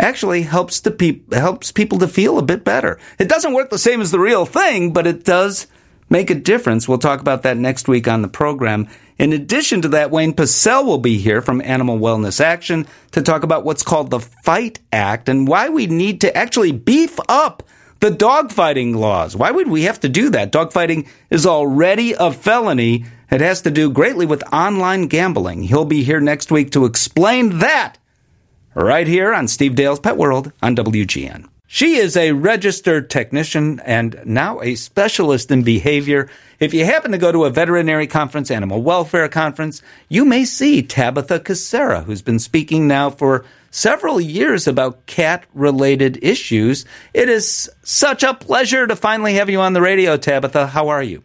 actually 0.00 0.42
helps 0.42 0.80
the 0.80 1.20
helps 1.32 1.70
people 1.70 1.98
to 1.98 2.08
feel 2.08 2.38
a 2.38 2.42
bit 2.42 2.64
better. 2.64 2.98
It 3.18 3.28
doesn't 3.28 3.52
work 3.52 3.70
the 3.70 3.78
same 3.78 4.00
as 4.00 4.10
the 4.10 4.18
real 4.18 4.46
thing, 4.46 4.92
but 4.92 5.06
it 5.06 5.24
does 5.24 5.66
make 6.08 6.30
a 6.30 6.34
difference. 6.34 6.88
We'll 6.88 6.98
talk 6.98 7.20
about 7.20 7.42
that 7.44 7.56
next 7.56 7.88
week 7.88 8.08
on 8.08 8.22
the 8.22 8.28
program. 8.28 8.88
In 9.18 9.32
addition 9.32 9.82
to 9.82 9.88
that, 9.88 10.10
Wayne 10.10 10.32
Pacelle 10.32 10.84
will 10.84 10.98
be 10.98 11.18
here 11.18 11.42
from 11.42 11.60
Animal 11.60 11.98
Wellness 11.98 12.40
Action 12.40 12.86
to 13.12 13.22
talk 13.22 13.42
about 13.42 13.64
what's 13.64 13.82
called 13.82 14.10
the 14.10 14.20
Fight 14.20 14.80
Act 14.92 15.28
and 15.28 15.46
why 15.46 15.68
we 15.68 15.86
need 15.86 16.22
to 16.22 16.36
actually 16.36 16.72
beef 16.72 17.18
up 17.28 17.62
the 18.00 18.10
dogfighting 18.10 18.96
laws. 18.96 19.36
Why 19.36 19.50
would 19.50 19.68
we 19.68 19.82
have 19.82 20.00
to 20.00 20.08
do 20.08 20.30
that? 20.30 20.52
Dogfighting 20.52 21.06
is 21.28 21.46
already 21.46 22.14
a 22.14 22.32
felony. 22.32 23.04
It 23.30 23.42
has 23.42 23.60
to 23.62 23.70
do 23.70 23.90
greatly 23.90 24.24
with 24.24 24.42
online 24.52 25.06
gambling. 25.06 25.64
He'll 25.64 25.84
be 25.84 26.02
here 26.02 26.20
next 26.20 26.50
week 26.50 26.72
to 26.72 26.86
explain 26.86 27.58
that 27.58 27.98
right 28.74 29.06
here 29.06 29.32
on 29.34 29.48
Steve 29.48 29.74
Dale's 29.74 30.00
Pet 30.00 30.16
World 30.16 30.52
on 30.62 30.76
WGN. 30.76 31.48
She 31.72 31.96
is 31.98 32.16
a 32.16 32.32
registered 32.32 33.10
technician 33.10 33.78
and 33.84 34.20
now 34.24 34.60
a 34.60 34.74
specialist 34.74 35.52
in 35.52 35.62
behavior. 35.62 36.28
If 36.58 36.74
you 36.74 36.84
happen 36.84 37.12
to 37.12 37.18
go 37.18 37.30
to 37.30 37.44
a 37.44 37.50
veterinary 37.50 38.08
conference, 38.08 38.50
animal 38.50 38.82
welfare 38.82 39.28
conference, 39.28 39.80
you 40.08 40.24
may 40.24 40.44
see 40.44 40.82
Tabitha 40.82 41.38
Kucera, 41.38 42.02
who's 42.02 42.22
been 42.22 42.40
speaking 42.40 42.88
now 42.88 43.08
for 43.08 43.44
several 43.70 44.20
years 44.20 44.66
about 44.66 45.06
cat 45.06 45.46
related 45.54 46.18
issues. 46.22 46.84
It 47.14 47.28
is 47.28 47.70
such 47.84 48.24
a 48.24 48.34
pleasure 48.34 48.88
to 48.88 48.96
finally 48.96 49.34
have 49.34 49.48
you 49.48 49.60
on 49.60 49.72
the 49.72 49.80
radio, 49.80 50.16
Tabitha. 50.16 50.66
How 50.66 50.88
are 50.88 51.04
you? 51.04 51.22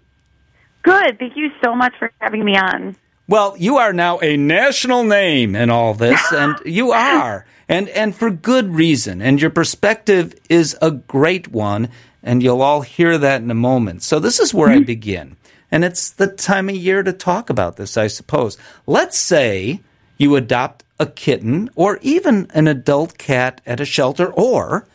Good. 0.84 1.18
Thank 1.18 1.36
you 1.36 1.50
so 1.64 1.74
much 1.74 1.96
for 1.98 2.12
having 2.20 2.46
me 2.46 2.56
on. 2.56 2.96
Well, 3.28 3.56
you 3.58 3.78
are 3.78 3.92
now 3.92 4.20
a 4.20 4.38
national 4.38 5.04
name 5.04 5.56
in 5.56 5.70
all 5.72 5.94
this, 5.96 6.22
and 6.32 6.58
you 6.66 6.92
are, 6.92 7.46
and 7.68 7.90
and 7.90 8.16
for 8.16 8.30
good 8.30 8.76
reason. 8.76 9.22
And 9.22 9.42
your 9.42 9.50
perspective 9.50 10.36
is 10.50 10.78
a 10.82 10.92
great 10.92 11.48
one, 11.48 11.90
and 12.22 12.44
you'll 12.44 12.62
all 12.62 12.82
hear 12.82 13.18
that 13.18 13.42
in 13.42 13.50
a 13.50 13.56
moment. 13.56 14.04
So 14.04 14.20
this 14.20 14.40
is 14.40 14.54
where 14.54 14.70
mm-hmm. 14.70 14.82
I 14.82 14.86
begin, 14.86 15.38
and 15.72 15.84
it's 15.84 16.12
the 16.12 16.28
time 16.28 16.70
of 16.70 16.76
year 16.76 17.02
to 17.02 17.14
talk 17.14 17.50
about 17.50 17.78
this, 17.78 17.98
I 17.98 18.08
suppose. 18.08 18.58
Let's 18.86 19.18
say 19.18 19.80
you 20.18 20.36
adopt 20.36 20.84
a 21.00 21.06
kitten 21.06 21.70
or 21.76 22.00
even 22.02 22.50
an 22.54 22.68
adult 22.68 23.18
cat 23.18 23.60
at 23.66 23.80
a 23.80 23.86
shelter, 23.86 24.32
or 24.32 24.88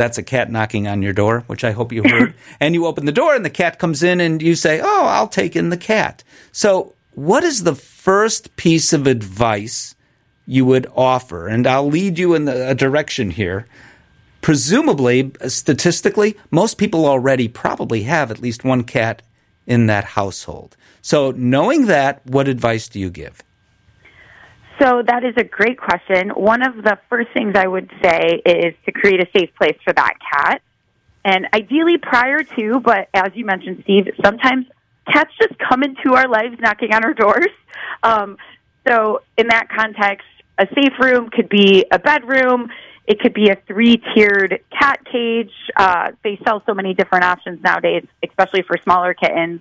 that's 0.00 0.16
a 0.16 0.22
cat 0.22 0.50
knocking 0.50 0.88
on 0.88 1.02
your 1.02 1.12
door, 1.12 1.44
which 1.46 1.62
I 1.62 1.72
hope 1.72 1.92
you 1.92 2.02
heard. 2.02 2.34
and 2.60 2.74
you 2.74 2.86
open 2.86 3.04
the 3.04 3.12
door 3.12 3.34
and 3.34 3.44
the 3.44 3.50
cat 3.50 3.78
comes 3.78 4.02
in 4.02 4.18
and 4.18 4.40
you 4.40 4.54
say, 4.54 4.80
Oh, 4.82 5.04
I'll 5.04 5.28
take 5.28 5.54
in 5.54 5.68
the 5.68 5.76
cat. 5.76 6.24
So, 6.52 6.94
what 7.12 7.44
is 7.44 7.64
the 7.64 7.74
first 7.74 8.56
piece 8.56 8.94
of 8.94 9.06
advice 9.06 9.94
you 10.46 10.64
would 10.64 10.86
offer? 10.96 11.48
And 11.48 11.66
I'll 11.66 11.86
lead 11.86 12.18
you 12.18 12.34
in 12.34 12.46
the, 12.46 12.70
a 12.70 12.74
direction 12.74 13.30
here. 13.30 13.66
Presumably, 14.40 15.32
statistically, 15.48 16.34
most 16.50 16.78
people 16.78 17.04
already 17.04 17.46
probably 17.46 18.04
have 18.04 18.30
at 18.30 18.40
least 18.40 18.64
one 18.64 18.84
cat 18.84 19.20
in 19.66 19.84
that 19.88 20.04
household. 20.04 20.78
So, 21.02 21.32
knowing 21.32 21.86
that, 21.86 22.24
what 22.24 22.48
advice 22.48 22.88
do 22.88 22.98
you 22.98 23.10
give? 23.10 23.42
So 24.80 25.02
that 25.06 25.24
is 25.24 25.34
a 25.36 25.44
great 25.44 25.78
question. 25.78 26.30
One 26.30 26.62
of 26.62 26.76
the 26.76 26.98
first 27.10 27.28
things 27.34 27.54
I 27.54 27.66
would 27.66 27.90
say 28.02 28.40
is 28.46 28.74
to 28.86 28.92
create 28.92 29.20
a 29.20 29.28
safe 29.36 29.50
place 29.56 29.76
for 29.84 29.92
that 29.92 30.14
cat. 30.32 30.62
And 31.22 31.46
ideally 31.52 31.98
prior 31.98 32.42
to, 32.42 32.80
but 32.80 33.08
as 33.12 33.32
you 33.34 33.44
mentioned, 33.44 33.80
Steve, 33.84 34.08
sometimes 34.24 34.66
cats 35.06 35.30
just 35.38 35.58
come 35.58 35.82
into 35.82 36.14
our 36.14 36.28
lives 36.28 36.56
knocking 36.60 36.94
on 36.94 37.04
our 37.04 37.12
doors. 37.12 37.50
Um, 38.02 38.38
so 38.88 39.20
in 39.36 39.48
that 39.48 39.68
context, 39.68 40.26
a 40.56 40.66
safe 40.74 40.98
room 40.98 41.28
could 41.28 41.50
be 41.50 41.84
a 41.90 41.98
bedroom. 41.98 42.70
It 43.06 43.20
could 43.20 43.34
be 43.34 43.50
a 43.50 43.56
three-tiered 43.66 44.60
cat 44.70 45.04
cage. 45.04 45.52
Uh, 45.76 46.12
they 46.24 46.40
sell 46.42 46.62
so 46.64 46.72
many 46.72 46.94
different 46.94 47.24
options 47.24 47.62
nowadays, 47.62 48.06
especially 48.26 48.62
for 48.62 48.78
smaller 48.78 49.12
kittens. 49.12 49.60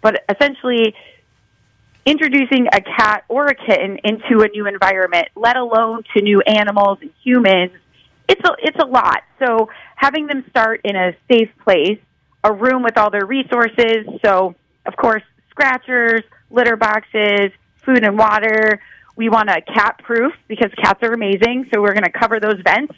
But 0.00 0.24
essentially, 0.28 0.94
introducing 2.08 2.66
a 2.72 2.80
cat 2.80 3.24
or 3.28 3.48
a 3.48 3.54
kitten 3.54 3.98
into 4.02 4.42
a 4.42 4.48
new 4.48 4.66
environment, 4.66 5.28
let 5.36 5.56
alone 5.56 6.02
to 6.16 6.22
new 6.22 6.40
animals 6.40 6.98
and 7.02 7.10
humans, 7.22 7.72
it's 8.28 8.40
a, 8.48 8.52
it's 8.60 8.78
a 8.78 8.86
lot. 8.86 9.22
So 9.38 9.68
having 9.94 10.26
them 10.26 10.44
start 10.48 10.80
in 10.84 10.96
a 10.96 11.14
safe 11.30 11.50
place, 11.62 11.98
a 12.42 12.52
room 12.52 12.82
with 12.82 12.96
all 12.96 13.10
their 13.10 13.26
resources. 13.26 14.06
So, 14.24 14.54
of 14.86 14.96
course, 14.96 15.22
scratchers, 15.50 16.22
litter 16.50 16.76
boxes, 16.76 17.50
food 17.84 18.04
and 18.04 18.16
water. 18.16 18.80
We 19.16 19.28
want 19.28 19.50
a 19.50 19.60
cat 19.60 20.00
proof 20.02 20.32
because 20.46 20.70
cats 20.82 21.02
are 21.02 21.12
amazing. 21.12 21.68
So 21.72 21.82
we're 21.82 21.94
going 21.94 22.04
to 22.04 22.18
cover 22.18 22.40
those 22.40 22.60
vents. 22.64 22.94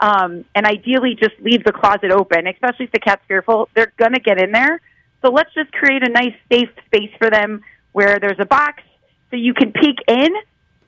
Um, 0.00 0.44
and 0.54 0.66
ideally, 0.66 1.14
just 1.14 1.40
leave 1.40 1.64
the 1.64 1.72
closet 1.72 2.10
open, 2.10 2.46
especially 2.48 2.86
if 2.86 2.92
the 2.92 2.98
cat's 2.98 3.22
fearful. 3.28 3.70
They're 3.74 3.92
going 3.96 4.12
to 4.12 4.20
get 4.20 4.42
in 4.42 4.52
there. 4.52 4.80
So 5.22 5.30
let's 5.30 5.54
just 5.54 5.72
create 5.72 6.02
a 6.06 6.10
nice, 6.10 6.34
safe 6.50 6.68
space 6.86 7.12
for 7.18 7.30
them 7.30 7.62
where 7.92 8.18
there's 8.18 8.38
a 8.40 8.46
box 8.46 8.82
so 9.30 9.36
you 9.36 9.54
can 9.54 9.72
peek 9.72 9.98
in 10.08 10.28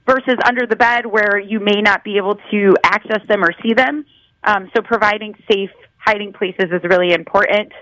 versus 0.06 0.36
under 0.44 0.66
the 0.66 0.76
bed 0.76 1.06
where 1.06 1.38
you 1.38 1.60
may 1.60 1.80
not 1.80 2.04
be 2.04 2.16
able 2.16 2.36
to 2.50 2.76
access 2.84 3.20
them 3.28 3.42
or 3.42 3.54
see 3.62 3.72
them. 3.74 4.04
Um, 4.42 4.70
so 4.76 4.82
providing 4.82 5.34
safe 5.50 5.70
hiding 5.96 6.32
places 6.32 6.66
is 6.70 6.82
really 6.84 7.12
important. 7.12 7.72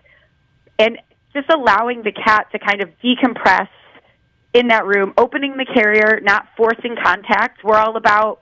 And 0.79 0.99
just 1.35 1.51
allowing 1.51 2.03
the 2.03 2.13
cat 2.13 2.47
to 2.53 2.59
kind 2.59 2.83
of 2.83 2.91
decompress 3.03 3.69
in 4.55 4.69
that 4.69 4.87
room, 4.87 5.15
opening 5.17 5.57
the 5.57 5.65
carrier, 5.65 6.21
not 6.23 6.47
forcing 6.57 6.95
contact. 7.03 7.65
We're 7.65 7.79
all 7.79 7.97
about, 7.97 8.41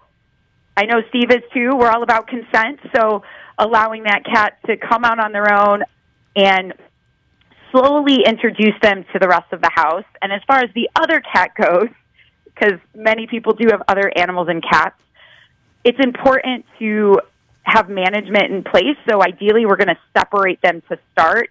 I 0.76 0.84
know 0.84 1.00
Steve 1.08 1.30
is 1.30 1.42
too, 1.54 1.70
we're 1.76 1.90
all 1.90 2.02
about 2.02 2.26
consent. 2.26 2.80
So 2.94 3.22
allowing 3.58 4.04
that 4.04 4.24
cat 4.24 4.58
to 4.66 4.76
come 4.76 5.04
out 5.04 5.18
on 5.18 5.32
their 5.32 5.52
own 5.52 5.82
and 6.34 6.74
slowly 7.70 8.24
introduce 8.26 8.78
them 8.82 9.04
to 9.12 9.18
the 9.18 9.28
rest 9.28 9.52
of 9.52 9.60
the 9.60 9.70
house. 9.72 10.04
And 10.22 10.32
as 10.32 10.40
far 10.46 10.58
as 10.58 10.70
the 10.74 10.88
other 10.94 11.20
cat 11.20 11.50
goes, 11.54 11.88
because 12.44 12.78
many 12.94 13.26
people 13.26 13.54
do 13.54 13.68
have 13.70 13.82
other 13.88 14.12
animals 14.16 14.48
and 14.48 14.62
cats, 14.62 15.00
it's 15.84 15.98
important 15.98 16.66
to 16.78 17.20
have 17.62 17.88
management 17.88 18.52
in 18.52 18.62
place. 18.64 18.96
So 19.08 19.22
ideally, 19.22 19.64
we're 19.64 19.76
going 19.76 19.88
to 19.88 19.98
separate 20.16 20.60
them 20.60 20.82
to 20.88 20.98
start. 21.12 21.50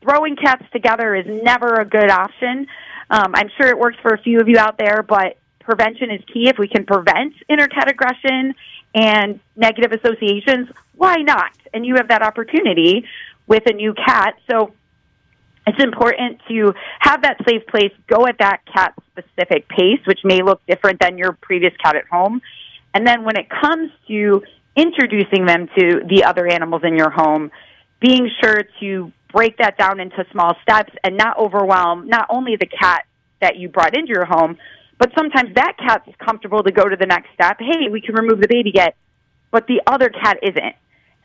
Throwing 0.00 0.36
cats 0.36 0.64
together 0.72 1.14
is 1.14 1.26
never 1.26 1.74
a 1.74 1.84
good 1.84 2.10
option. 2.10 2.66
Um, 3.10 3.32
I'm 3.34 3.50
sure 3.56 3.68
it 3.68 3.78
works 3.78 3.96
for 4.02 4.12
a 4.12 4.18
few 4.18 4.40
of 4.40 4.48
you 4.48 4.58
out 4.58 4.78
there, 4.78 5.02
but 5.02 5.36
prevention 5.60 6.10
is 6.10 6.22
key. 6.32 6.48
If 6.48 6.58
we 6.58 6.68
can 6.68 6.86
prevent 6.86 7.34
intercat 7.50 7.90
aggression 7.90 8.54
and 8.94 9.40
negative 9.56 9.92
associations, 9.92 10.68
why 10.96 11.16
not? 11.16 11.52
And 11.74 11.84
you 11.84 11.96
have 11.96 12.08
that 12.08 12.22
opportunity 12.22 13.04
with 13.46 13.64
a 13.66 13.72
new 13.72 13.94
cat. 13.94 14.36
So 14.50 14.72
it's 15.68 15.82
important 15.82 16.40
to 16.48 16.72
have 17.00 17.22
that 17.22 17.36
safe 17.46 17.66
place, 17.66 17.92
go 18.06 18.26
at 18.26 18.38
that 18.38 18.60
cat 18.72 18.94
specific 19.12 19.68
pace, 19.68 20.00
which 20.06 20.20
may 20.24 20.42
look 20.42 20.60
different 20.66 21.00
than 21.00 21.18
your 21.18 21.32
previous 21.32 21.72
cat 21.82 21.96
at 21.96 22.06
home. 22.06 22.40
And 22.94 23.06
then 23.06 23.24
when 23.24 23.36
it 23.36 23.48
comes 23.50 23.90
to 24.08 24.42
introducing 24.76 25.44
them 25.44 25.68
to 25.76 26.00
the 26.08 26.24
other 26.24 26.46
animals 26.46 26.82
in 26.84 26.96
your 26.96 27.10
home, 27.10 27.50
being 28.00 28.30
sure 28.42 28.64
to 28.80 29.12
break 29.32 29.58
that 29.58 29.76
down 29.76 30.00
into 30.00 30.24
small 30.32 30.54
steps 30.62 30.92
and 31.04 31.16
not 31.16 31.36
overwhelm 31.38 32.08
not 32.08 32.26
only 32.30 32.56
the 32.56 32.66
cat 32.66 33.04
that 33.40 33.56
you 33.56 33.68
brought 33.68 33.96
into 33.96 34.08
your 34.08 34.24
home, 34.24 34.56
but 34.98 35.12
sometimes 35.16 35.54
that 35.54 35.76
cat's 35.78 36.08
comfortable 36.24 36.62
to 36.62 36.72
go 36.72 36.88
to 36.88 36.96
the 36.96 37.06
next 37.06 37.28
step. 37.34 37.58
Hey, 37.60 37.88
we 37.90 38.00
can 38.00 38.14
remove 38.14 38.40
the 38.40 38.48
baby 38.48 38.72
yet, 38.74 38.96
but 39.50 39.66
the 39.66 39.82
other 39.86 40.08
cat 40.08 40.38
isn't. 40.42 40.74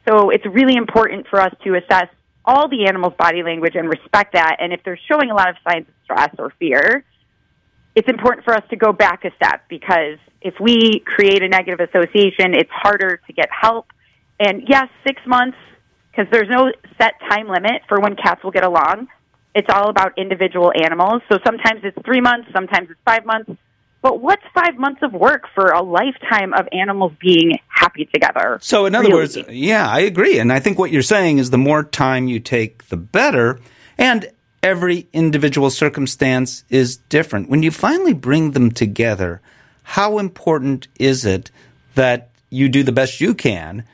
So 0.08 0.30
it's 0.32 0.46
really 0.46 0.76
important 0.76 1.28
for 1.30 1.40
us 1.40 1.54
to 1.64 1.76
assess 1.76 2.08
all 2.46 2.68
the 2.68 2.86
animal's 2.88 3.14
body 3.18 3.44
language 3.44 3.76
and 3.76 3.88
respect 3.88 4.34
that. 4.34 4.58
And 4.60 4.74
if 4.74 4.82
they're 4.84 5.00
showing 5.10 5.32
a 5.32 5.36
lot 5.36 5.50
of 5.50 5.56
signs 5.68 5.88
of 5.88 5.94
stress 6.04 6.36
or 6.38 6.52
fear, 6.60 7.06
it's 7.96 8.10
important 8.10 8.44
for 8.44 8.54
us 8.54 8.64
to 8.70 8.76
go 8.76 8.92
back 8.92 9.24
a 9.26 9.32
step 9.36 9.62
because 9.70 10.18
if 10.42 10.56
we 10.60 11.00
create 11.06 11.42
a 11.42 11.48
negative 11.48 11.88
association, 11.88 12.54
it's 12.54 12.72
harder 12.72 13.22
to 13.28 13.34
get 13.34 13.50
help. 13.50 13.88
And 14.40 14.64
yes, 14.68 14.88
six 15.08 15.22
months, 15.26 15.58
because 16.12 16.30
there's 16.32 16.50
no 16.50 16.72
set 16.98 17.14
time 17.30 17.48
limit 17.48 17.84
for 17.88 18.00
when 18.00 18.16
cats 18.16 18.44
will 18.44 18.52
get 18.52 18.66
along. 18.66 19.08
It's 19.56 19.68
all 19.72 19.90
about 19.90 20.18
individual 20.18 20.72
animals. 20.76 21.22
So 21.32 21.38
sometimes 21.46 21.82
it's 21.84 21.98
three 22.04 22.22
months, 22.22 22.50
sometimes 22.54 22.90
it's 22.90 23.00
five 23.06 23.26
months. 23.26 23.52
But 24.04 24.20
what's 24.20 24.44
five 24.54 24.78
months 24.78 25.02
of 25.02 25.14
work 25.14 25.46
for 25.56 25.68
a 25.68 25.82
lifetime 25.82 26.54
of 26.54 26.68
animals 26.74 27.14
being 27.22 27.54
happy 27.70 28.04
together? 28.14 28.60
So, 28.62 28.86
in 28.86 28.96
other 28.96 29.08
really? 29.08 29.22
words, 29.22 29.38
yeah, 29.48 29.90
I 29.90 30.02
agree. 30.02 30.40
And 30.40 30.52
I 30.52 30.60
think 30.60 30.78
what 30.78 30.92
you're 30.92 31.02
saying 31.02 31.38
is 31.38 31.52
the 31.52 31.58
more 31.58 31.86
time 31.86 32.28
you 32.28 32.42
take, 32.42 32.90
the 32.90 32.98
better. 32.98 33.62
And 33.98 34.30
every 34.62 35.08
individual 35.14 35.70
circumstance 35.70 36.66
is 36.70 36.98
different. 36.98 37.50
When 37.50 37.64
you 37.64 37.72
finally 37.72 38.14
bring 38.14 38.52
them 38.52 38.72
together, 38.72 39.40
how 39.84 40.20
important 40.20 40.90
is 41.00 41.26
it 41.26 41.50
that 41.96 42.30
you 42.50 42.68
do 42.68 42.84
the 42.84 42.92
best 42.92 43.22
you 43.22 43.34
can 43.34 43.86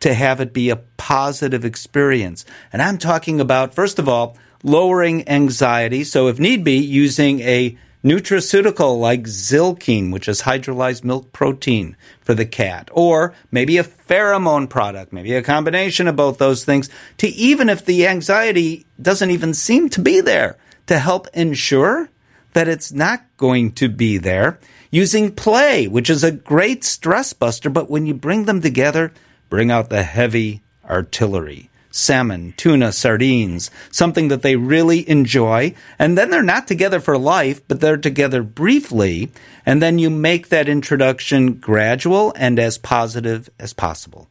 to 0.00 0.14
have 0.14 0.40
it 0.40 0.54
be 0.54 0.70
a 0.70 0.76
positive 0.76 1.66
experience? 1.66 2.46
And 2.72 2.80
I'm 2.80 2.96
talking 2.96 3.38
about, 3.38 3.74
first 3.74 3.98
of 3.98 4.08
all, 4.08 4.38
lowering 4.62 5.28
anxiety. 5.28 6.04
So, 6.04 6.28
if 6.28 6.38
need 6.38 6.64
be, 6.64 6.78
using 6.78 7.40
a 7.40 7.76
nutraceutical 8.04 8.98
like 8.98 9.22
Zylkene, 9.24 10.12
which 10.12 10.28
is 10.28 10.42
hydrolyzed 10.42 11.04
milk 11.04 11.32
protein 11.32 11.96
for 12.20 12.34
the 12.34 12.46
cat, 12.46 12.88
or 12.92 13.34
maybe 13.50 13.78
a 13.78 13.84
pheromone 13.84 14.68
product, 14.68 15.12
maybe 15.12 15.34
a 15.34 15.42
combination 15.42 16.08
of 16.08 16.16
both 16.16 16.38
those 16.38 16.64
things, 16.64 16.90
to 17.18 17.28
even 17.28 17.68
if 17.68 17.84
the 17.84 18.06
anxiety 18.06 18.86
doesn't 19.00 19.30
even 19.30 19.54
seem 19.54 19.88
to 19.90 20.00
be 20.00 20.20
there, 20.20 20.56
to 20.86 20.98
help 20.98 21.28
ensure 21.32 22.08
that 22.52 22.68
it's 22.68 22.92
not 22.92 23.24
going 23.36 23.72
to 23.72 23.88
be 23.88 24.18
there. 24.18 24.58
Using 24.90 25.34
play, 25.34 25.88
which 25.88 26.10
is 26.10 26.22
a 26.22 26.32
great 26.32 26.84
stress 26.84 27.32
buster, 27.32 27.70
but 27.70 27.88
when 27.88 28.04
you 28.04 28.12
bring 28.12 28.44
them 28.44 28.60
together, 28.60 29.12
bring 29.48 29.70
out 29.70 29.88
the 29.88 30.02
heavy 30.02 30.62
artillery 30.84 31.70
salmon, 31.92 32.54
tuna, 32.56 32.90
sardines, 32.90 33.70
something 33.90 34.28
that 34.28 34.42
they 34.42 34.56
really 34.56 35.08
enjoy. 35.08 35.74
And 35.98 36.18
then 36.18 36.30
they're 36.30 36.42
not 36.42 36.66
together 36.66 36.98
for 36.98 37.16
life, 37.16 37.60
but 37.68 37.80
they're 37.80 37.96
together 37.96 38.42
briefly. 38.42 39.30
And 39.64 39.80
then 39.80 40.00
you 40.00 40.10
make 40.10 40.48
that 40.48 40.68
introduction 40.68 41.54
gradual 41.54 42.32
and 42.36 42.58
as 42.58 42.78
positive 42.78 43.48
as 43.60 43.72
possible. 43.72 44.28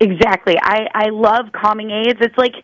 Exactly. 0.00 0.56
I, 0.60 0.88
I 0.92 1.08
love 1.10 1.52
calming 1.52 1.90
aids. 1.90 2.18
It's 2.20 2.36
like 2.36 2.54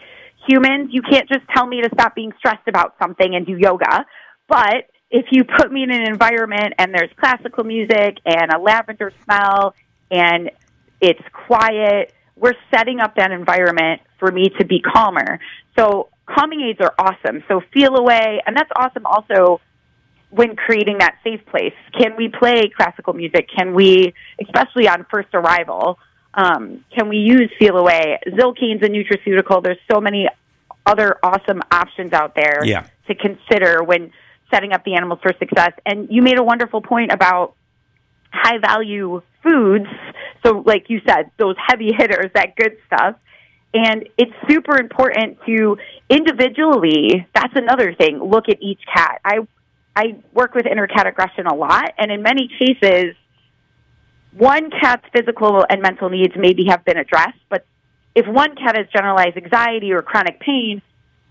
humans, 0.48 0.90
you 0.92 1.02
can't 1.02 1.28
just 1.28 1.44
tell 1.54 1.66
me 1.66 1.82
to 1.82 1.88
stop 1.94 2.14
being 2.14 2.32
stressed 2.38 2.66
about 2.66 2.94
something 3.00 3.34
and 3.34 3.46
do 3.46 3.56
yoga. 3.56 4.04
But 4.48 4.88
if 5.10 5.26
you 5.30 5.44
put 5.44 5.70
me 5.70 5.82
in 5.82 5.90
an 5.90 6.02
environment 6.02 6.74
and 6.78 6.92
there's 6.94 7.10
classical 7.18 7.64
music 7.64 8.16
and 8.24 8.52
a 8.52 8.58
lavender 8.58 9.12
smell 9.24 9.74
and 10.10 10.50
it's 11.00 11.20
quiet, 11.46 12.12
we're 12.42 12.54
setting 12.74 12.98
up 12.98 13.14
that 13.14 13.30
environment 13.30 14.02
for 14.18 14.30
me 14.32 14.50
to 14.58 14.66
be 14.66 14.80
calmer. 14.80 15.38
So 15.78 16.08
calming 16.26 16.60
aids 16.60 16.80
are 16.80 16.92
awesome. 16.98 17.44
So 17.46 17.62
Feliway, 17.74 18.40
and 18.44 18.56
that's 18.56 18.70
awesome 18.74 19.06
also 19.06 19.60
when 20.30 20.56
creating 20.56 20.98
that 20.98 21.16
safe 21.22 21.40
place. 21.46 21.74
Can 21.96 22.16
we 22.16 22.28
play 22.28 22.68
classical 22.76 23.12
music? 23.12 23.48
Can 23.56 23.74
we, 23.74 24.12
especially 24.42 24.88
on 24.88 25.06
first 25.08 25.28
arrival, 25.34 25.98
um, 26.34 26.84
can 26.96 27.08
we 27.08 27.18
use 27.18 27.48
Feliway? 27.60 28.16
Zylkene's 28.26 28.82
a 28.82 28.88
nutraceutical. 28.88 29.62
There's 29.62 29.78
so 29.90 30.00
many 30.00 30.28
other 30.84 31.18
awesome 31.22 31.60
options 31.70 32.12
out 32.12 32.34
there 32.34 32.64
yeah. 32.64 32.86
to 33.06 33.14
consider 33.14 33.84
when 33.84 34.10
setting 34.52 34.72
up 34.72 34.84
the 34.84 34.94
animals 34.94 35.20
for 35.22 35.32
success. 35.38 35.72
And 35.86 36.08
you 36.10 36.22
made 36.22 36.40
a 36.40 36.42
wonderful 36.42 36.80
point 36.80 37.12
about 37.12 37.54
high 38.32 38.58
value 38.58 39.22
foods. 39.42 39.86
So, 40.44 40.62
like 40.66 40.88
you 40.88 41.00
said, 41.06 41.30
those 41.38 41.56
heavy 41.58 41.92
hitters, 41.96 42.30
that 42.34 42.56
good 42.56 42.76
stuff. 42.86 43.16
And 43.74 44.08
it's 44.18 44.32
super 44.48 44.78
important 44.78 45.38
to 45.46 45.78
individually, 46.10 47.26
that's 47.34 47.54
another 47.56 47.94
thing, 47.94 48.18
look 48.18 48.48
at 48.48 48.58
each 48.60 48.80
cat. 48.92 49.20
I, 49.24 49.46
I 49.96 50.16
work 50.32 50.54
with 50.54 50.66
intercat 50.66 51.06
aggression 51.06 51.46
a 51.46 51.54
lot, 51.54 51.92
and 51.96 52.10
in 52.12 52.22
many 52.22 52.48
cases, 52.58 53.14
one 54.36 54.70
cat's 54.70 55.04
physical 55.14 55.64
and 55.68 55.80
mental 55.80 56.10
needs 56.10 56.34
maybe 56.36 56.66
have 56.68 56.84
been 56.84 56.98
addressed, 56.98 57.38
but 57.48 57.64
if 58.14 58.26
one 58.26 58.54
cat 58.56 58.76
has 58.76 58.86
generalized 58.94 59.36
anxiety 59.36 59.92
or 59.92 60.02
chronic 60.02 60.38
pain, 60.40 60.82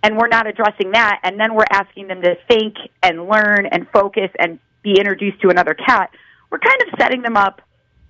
and 0.03 0.17
we're 0.17 0.27
not 0.27 0.47
addressing 0.47 0.91
that, 0.91 1.19
and 1.23 1.39
then 1.39 1.53
we're 1.53 1.65
asking 1.71 2.07
them 2.07 2.23
to 2.23 2.35
think 2.47 2.75
and 3.03 3.27
learn 3.27 3.67
and 3.71 3.87
focus 3.93 4.31
and 4.39 4.59
be 4.81 4.97
introduced 4.97 5.39
to 5.41 5.49
another 5.49 5.75
cat, 5.75 6.09
we're 6.49 6.59
kind 6.59 6.81
of 6.81 6.99
setting 6.99 7.21
them 7.21 7.37
up 7.37 7.61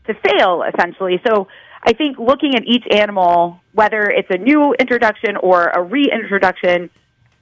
to 0.08 0.14
fail 0.14 0.64
essentially. 0.64 1.22
So 1.26 1.48
I 1.84 1.94
think 1.94 2.20
looking 2.20 2.56
at 2.56 2.64
each 2.66 2.86
animal, 2.92 3.60
whether 3.74 4.04
it's 4.04 4.30
a 4.30 4.38
new 4.38 4.74
introduction 4.80 5.38
or 5.38 5.68
a 5.68 5.82
reintroduction, 5.82 6.90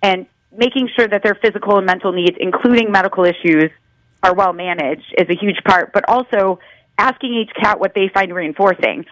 and 0.01 0.27
making 0.55 0.89
sure 0.95 1.07
that 1.07 1.23
their 1.23 1.35
physical 1.35 1.77
and 1.77 1.85
mental 1.85 2.11
needs, 2.13 2.37
including 2.39 2.91
medical 2.91 3.25
issues, 3.25 3.71
are 4.23 4.33
well 4.33 4.53
managed 4.53 5.13
is 5.17 5.29
a 5.29 5.35
huge 5.35 5.57
part. 5.65 5.91
But 5.93 6.07
also 6.07 6.59
asking 6.97 7.33
each 7.33 7.51
cat 7.61 7.79
what 7.79 7.93
they 7.93 8.09
find 8.13 8.33
reinforcing. 8.33 9.05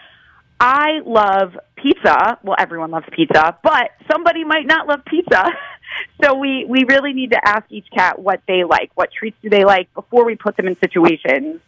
I 0.60 1.02
love 1.06 1.58
pizza. 1.76 2.40
Well, 2.44 2.56
everyone 2.58 2.90
loves 2.90 3.06
pizza, 3.12 3.58
but 3.64 3.92
somebody 4.12 4.44
might 4.44 4.66
not 4.66 4.88
love 4.88 5.06
pizza. 5.06 5.46
so 6.24 6.34
we, 6.36 6.66
we 6.66 6.84
really 6.86 7.14
need 7.14 7.32
to 7.32 7.40
ask 7.46 7.66
each 7.70 7.86
cat 7.96 8.20
what 8.20 8.42
they 8.48 8.64
like. 8.64 8.92
What 8.96 9.12
treats 9.12 9.38
do 9.42 9.50
they 9.50 9.66
like 9.66 9.94
before 9.94 10.26
we 10.26 10.36
put 10.36 10.58
them 10.58 10.68
in 10.68 10.78
situations 10.80 11.62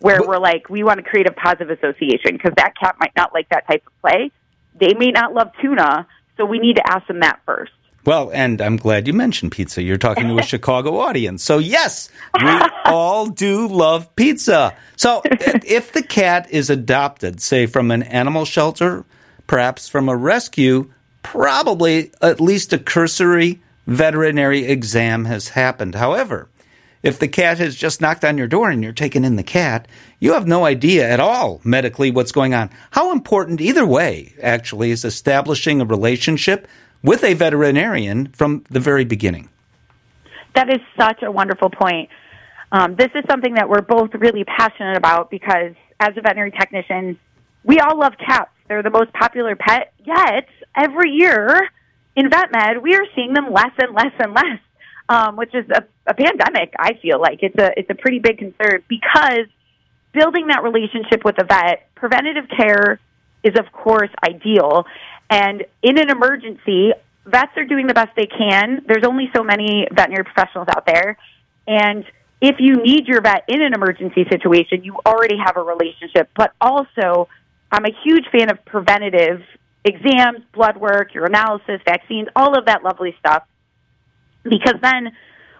where 0.00 0.22
we're 0.22 0.38
like, 0.38 0.68
we 0.68 0.82
want 0.82 0.98
to 0.98 1.08
create 1.08 1.26
a 1.26 1.32
positive 1.32 1.70
association 1.70 2.32
because 2.32 2.52
that 2.56 2.74
cat 2.78 2.96
might 3.00 3.12
not 3.16 3.32
like 3.32 3.48
that 3.50 3.66
type 3.66 3.82
of 3.86 4.00
play. 4.00 4.30
They 4.78 4.94
may 4.94 5.10
not 5.10 5.34
love 5.34 5.50
tuna, 5.60 6.06
so 6.36 6.44
we 6.44 6.58
need 6.58 6.76
to 6.76 6.92
ask 6.92 7.06
them 7.06 7.20
that 7.20 7.40
first. 7.44 7.72
Well, 8.04 8.30
and 8.32 8.60
I'm 8.62 8.76
glad 8.76 9.06
you 9.06 9.12
mentioned 9.12 9.52
pizza. 9.52 9.82
You're 9.82 9.98
talking 9.98 10.28
to 10.28 10.38
a 10.38 10.42
Chicago 10.54 10.98
audience. 10.98 11.42
So, 11.42 11.58
yes, 11.58 12.08
we 12.42 12.48
all 12.86 13.26
do 13.26 13.66
love 13.68 14.14
pizza. 14.16 14.74
So, 14.96 15.20
if 15.24 15.92
the 15.92 16.02
cat 16.02 16.48
is 16.50 16.70
adopted, 16.70 17.40
say 17.40 17.66
from 17.66 17.90
an 17.90 18.02
animal 18.04 18.44
shelter, 18.44 19.04
perhaps 19.46 19.88
from 19.88 20.08
a 20.08 20.16
rescue, 20.16 20.90
probably 21.22 22.12
at 22.22 22.40
least 22.40 22.72
a 22.72 22.78
cursory 22.78 23.60
veterinary 23.86 24.64
exam 24.64 25.24
has 25.24 25.48
happened. 25.50 25.94
However, 25.94 26.48
if 27.02 27.18
the 27.18 27.28
cat 27.28 27.58
has 27.58 27.76
just 27.76 28.00
knocked 28.00 28.24
on 28.24 28.38
your 28.38 28.46
door 28.46 28.70
and 28.70 28.82
you're 28.82 28.92
taking 28.92 29.24
in 29.24 29.36
the 29.36 29.42
cat, 29.42 29.86
you 30.18 30.32
have 30.32 30.46
no 30.46 30.64
idea 30.64 31.08
at 31.08 31.20
all 31.20 31.60
medically 31.64 32.10
what's 32.10 32.32
going 32.32 32.54
on. 32.54 32.70
How 32.90 33.12
important, 33.12 33.60
either 33.60 33.86
way, 33.86 34.34
actually, 34.42 34.90
is 34.90 35.04
establishing 35.04 35.80
a 35.80 35.84
relationship 35.84 36.66
with 37.02 37.22
a 37.22 37.34
veterinarian 37.34 38.28
from 38.28 38.64
the 38.70 38.80
very 38.80 39.04
beginning. 39.04 39.48
That 40.54 40.68
is 40.70 40.80
such 40.98 41.22
a 41.22 41.30
wonderful 41.30 41.70
point. 41.70 42.08
Um, 42.72 42.96
this 42.96 43.10
is 43.14 43.24
something 43.30 43.54
that 43.54 43.68
we're 43.68 43.82
both 43.82 44.10
really 44.14 44.44
passionate 44.44 44.96
about 44.96 45.30
because 45.30 45.74
as 46.00 46.10
a 46.16 46.20
veterinary 46.20 46.50
technician, 46.50 47.18
we 47.64 47.78
all 47.78 47.98
love 47.98 48.14
cats. 48.18 48.50
They're 48.68 48.82
the 48.82 48.90
most 48.90 49.12
popular 49.12 49.56
pet, 49.56 49.92
yet 50.04 50.48
every 50.76 51.10
year 51.10 51.70
in 52.16 52.28
vet 52.28 52.50
med, 52.50 52.82
we 52.82 52.94
are 52.94 53.06
seeing 53.14 53.32
them 53.32 53.52
less 53.52 53.70
and 53.78 53.94
less 53.94 54.12
and 54.18 54.34
less, 54.34 54.58
um, 55.08 55.36
which 55.36 55.54
is 55.54 55.64
a, 55.70 55.84
a 56.06 56.14
pandemic. 56.14 56.74
I 56.78 56.94
feel 57.00 57.20
like 57.20 57.40
it's 57.42 57.56
a 57.58 57.78
it's 57.78 57.90
a 57.90 57.94
pretty 57.94 58.18
big 58.18 58.38
concern 58.38 58.82
because 58.88 59.46
building 60.12 60.48
that 60.48 60.62
relationship 60.62 61.24
with 61.24 61.40
a 61.40 61.44
vet, 61.44 61.88
preventative 61.94 62.44
care 62.56 63.00
is 63.42 63.54
of 63.58 63.70
course 63.72 64.10
ideal, 64.22 64.84
and 65.30 65.64
in 65.82 65.98
an 65.98 66.10
emergency, 66.10 66.92
vets 67.26 67.52
are 67.56 67.64
doing 67.64 67.86
the 67.86 67.94
best 67.94 68.10
they 68.16 68.26
can. 68.26 68.84
There's 68.86 69.04
only 69.04 69.30
so 69.34 69.44
many 69.44 69.86
veterinary 69.92 70.24
professionals 70.24 70.68
out 70.74 70.86
there. 70.86 71.18
And 71.66 72.04
if 72.40 72.56
you 72.58 72.76
need 72.76 73.06
your 73.06 73.20
vet 73.20 73.44
in 73.48 73.62
an 73.62 73.74
emergency 73.74 74.24
situation, 74.30 74.84
you 74.84 74.96
already 75.04 75.36
have 75.44 75.56
a 75.56 75.62
relationship. 75.62 76.30
But 76.36 76.52
also, 76.60 77.28
I'm 77.70 77.84
a 77.84 77.92
huge 78.04 78.24
fan 78.32 78.50
of 78.50 78.64
preventative 78.64 79.42
exams, 79.84 80.40
blood 80.54 80.76
work, 80.76 81.12
urinalysis, 81.12 81.84
vaccines, 81.84 82.28
all 82.34 82.56
of 82.58 82.66
that 82.66 82.82
lovely 82.82 83.14
stuff. 83.18 83.44
Because 84.44 84.74
then 84.82 85.12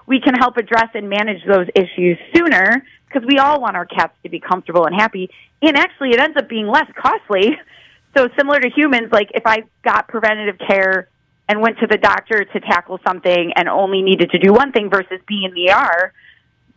we 0.07 0.21
can 0.21 0.35
help 0.35 0.57
address 0.57 0.89
and 0.95 1.09
manage 1.09 1.45
those 1.47 1.67
issues 1.75 2.19
sooner 2.35 2.85
because 3.07 3.27
we 3.27 3.39
all 3.39 3.61
want 3.61 3.77
our 3.77 3.87
cats 3.87 4.15
to 4.23 4.29
be 4.29 4.41
comfortable 4.41 4.87
and 4.87 4.95
happy. 4.95 5.31
And 5.63 5.77
actually, 5.77 6.11
it 6.11 6.21
ends 6.21 6.37
up 6.37 6.49
being 6.49 6.67
less 6.67 6.87
costly 6.97 7.57
so 8.17 8.29
similar 8.37 8.61
to 8.61 8.71
humans, 8.71 9.09
like 9.13 9.31
if 9.35 9.47
I 9.47 9.65
got 9.83 10.09
preventative 10.09 10.59
care 10.67 11.09
and 11.49 11.61
went 11.61 11.79
to 11.79 11.87
the 11.87 11.97
doctor 11.97 12.45
to 12.45 12.61
tackle 12.61 12.99
something 13.07 13.53
and 13.57 13.69
only 13.69 14.03
needed 14.03 14.31
to 14.31 14.39
do 14.39 14.53
one 14.53 14.73
thing 14.73 14.91
versus 14.91 15.21
being 15.27 15.45
in 15.45 15.55
the 15.55 15.71
ER, 15.73 16.13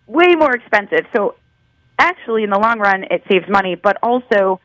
way 0.08 0.36
more 0.36 0.54
expensive. 0.54 1.06
So 1.16 1.36
actually, 1.98 2.44
in 2.44 2.50
the 2.50 2.60
long 2.60 2.80
run, 2.80 3.04
it 3.10 3.24
saves 3.30 3.46
money, 3.50 3.76
but 3.76 3.98
also 4.02 4.60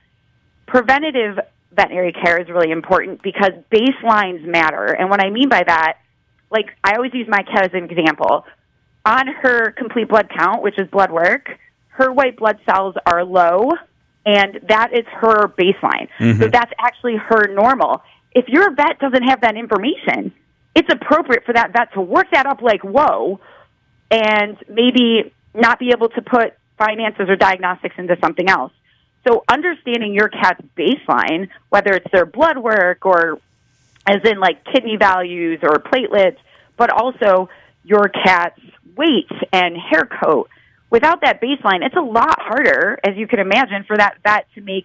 preventative 0.67 1.39
veterinary 1.73 2.13
care 2.13 2.41
is 2.41 2.49
really 2.49 2.71
important 2.71 3.23
because 3.23 3.53
baselines 3.71 4.45
matter. 4.45 4.87
And 4.87 5.11
what 5.11 5.25
I 5.25 5.31
mean 5.31 5.49
by 5.49 5.63
that, 5.67 5.99
like 6.51 6.67
I 6.85 6.97
always 6.97 7.13
use 7.15 7.29
my 7.29 7.43
cat 7.43 7.67
as 7.67 7.75
an 7.75 7.91
example. 7.91 8.45
On 9.05 9.27
her 9.27 9.71
complete 9.73 10.09
blood 10.09 10.29
count, 10.37 10.63
which 10.63 10.79
is 10.79 10.89
blood 10.89 11.13
work, 11.13 11.49
her 11.89 12.13
white 12.13 12.37
blood 12.37 12.59
cells 12.69 12.95
are 13.07 13.25
low 13.25 13.71
and 14.27 14.61
that 14.69 14.93
is 14.93 15.07
her 15.07 15.49
baseline. 15.49 16.09
Mm-hmm. 16.19 16.43
So 16.43 16.49
that's 16.49 16.73
actually 16.79 17.17
her 17.17 17.47
normal. 17.55 18.03
If 18.33 18.49
your 18.49 18.75
vet 18.75 18.99
doesn't 18.99 19.23
have 19.23 19.41
that 19.43 19.57
information, 19.57 20.35
it's 20.75 20.93
appropriate 20.93 21.45
for 21.47 21.55
that 21.55 21.73
vet 21.73 21.95
to 21.95 22.01
work 22.01 22.27
that 22.33 22.45
up 22.45 22.61
like 22.61 22.83
whoa, 22.83 23.41
and 24.11 24.59
maybe 24.69 25.33
not 25.55 25.79
be 25.79 25.91
able 25.91 26.09
to 26.11 26.21
put 26.21 26.55
finances 26.77 27.29
or 27.29 27.37
diagnostics 27.37 27.95
into 27.97 28.17
something 28.21 28.51
else. 28.51 28.73
So 29.27 29.45
understanding 29.49 30.13
your 30.13 30.29
cat's 30.29 30.61
baseline, 30.77 31.49
whether 31.71 31.93
it's 31.93 32.11
their 32.13 32.27
blood 32.27 32.59
work 32.59 33.07
or 33.07 33.39
as 34.07 34.21
in 34.25 34.39
like 34.39 34.65
kidney 34.65 34.97
values 34.97 35.61
or 35.63 35.79
platelets, 35.79 36.39
but 36.77 36.91
also 36.91 37.49
your 37.85 38.09
cat's 38.09 38.61
weight 38.97 39.31
and 39.53 39.77
hair 39.77 40.09
coat 40.21 40.49
without 40.91 41.21
that 41.23 41.41
baseline, 41.41 41.85
it's 41.85 41.97
a 41.97 42.01
lot 42.01 42.41
harder, 42.41 42.99
as 43.05 43.17
you 43.17 43.27
can 43.27 43.39
imagine, 43.39 43.85
for 43.87 43.97
that 43.97 44.17
vet 44.23 44.47
to 44.55 44.61
make 44.61 44.85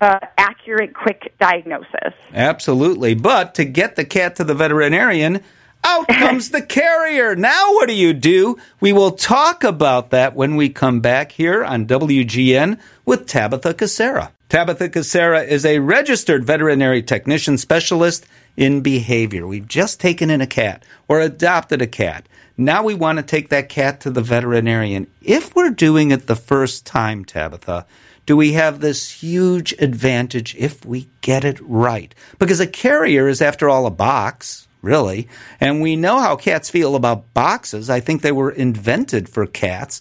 uh, 0.00 0.18
accurate, 0.38 0.94
quick 0.94 1.34
diagnosis. 1.38 2.14
Absolutely. 2.32 3.14
But 3.14 3.54
to 3.56 3.64
get 3.64 3.96
the 3.96 4.04
cat 4.04 4.36
to 4.36 4.44
the 4.44 4.54
veterinarian, 4.54 5.42
out 5.84 6.08
comes 6.18 6.50
the 6.50 6.62
carrier. 6.62 7.36
Now, 7.36 7.72
what 7.72 7.88
do 7.88 7.94
you 7.94 8.12
do? 8.12 8.56
We 8.80 8.92
will 8.92 9.12
talk 9.12 9.64
about 9.64 10.10
that 10.10 10.34
when 10.34 10.56
we 10.56 10.70
come 10.70 11.00
back 11.00 11.32
here 11.32 11.64
on 11.64 11.86
WGN 11.86 12.78
with 13.04 13.26
Tabitha 13.26 13.74
Kucera. 13.74 14.30
Tabitha 14.48 14.88
Kucera 14.88 15.46
is 15.46 15.64
a 15.64 15.78
registered 15.78 16.44
veterinary 16.44 17.02
technician 17.02 17.56
specialist 17.56 18.26
in 18.56 18.80
behavior. 18.80 19.46
We've 19.46 19.68
just 19.68 20.00
taken 20.00 20.30
in 20.30 20.40
a 20.40 20.46
cat 20.46 20.84
or 21.08 21.20
adopted 21.20 21.82
a 21.82 21.86
cat. 21.86 22.26
Now 22.56 22.82
we 22.82 22.94
want 22.94 23.18
to 23.18 23.22
take 23.22 23.48
that 23.48 23.68
cat 23.68 24.00
to 24.02 24.10
the 24.10 24.20
veterinarian. 24.20 25.06
If 25.22 25.54
we're 25.54 25.70
doing 25.70 26.10
it 26.10 26.26
the 26.26 26.36
first 26.36 26.84
time, 26.84 27.24
Tabitha, 27.24 27.86
do 28.26 28.36
we 28.36 28.52
have 28.52 28.80
this 28.80 29.10
huge 29.10 29.72
advantage 29.78 30.54
if 30.56 30.84
we 30.84 31.08
get 31.20 31.44
it 31.44 31.58
right? 31.62 32.14
Because 32.38 32.60
a 32.60 32.66
carrier 32.66 33.28
is, 33.28 33.40
after 33.40 33.68
all, 33.68 33.86
a 33.86 33.90
box, 33.90 34.68
really. 34.82 35.28
And 35.58 35.80
we 35.80 35.96
know 35.96 36.20
how 36.20 36.36
cats 36.36 36.70
feel 36.70 36.94
about 36.96 37.32
boxes. 37.34 37.88
I 37.88 38.00
think 38.00 38.22
they 38.22 38.30
were 38.30 38.50
invented 38.50 39.28
for 39.28 39.46
cats. 39.46 40.00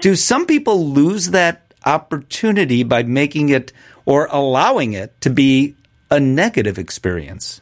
Do 0.00 0.14
some 0.14 0.46
people 0.46 0.88
lose 0.88 1.30
that 1.30 1.74
opportunity 1.84 2.84
by 2.84 3.02
making 3.02 3.48
it 3.48 3.72
or 4.06 4.28
allowing 4.30 4.92
it 4.92 5.20
to 5.22 5.30
be 5.30 5.74
a 6.10 6.20
negative 6.20 6.78
experience? 6.78 7.60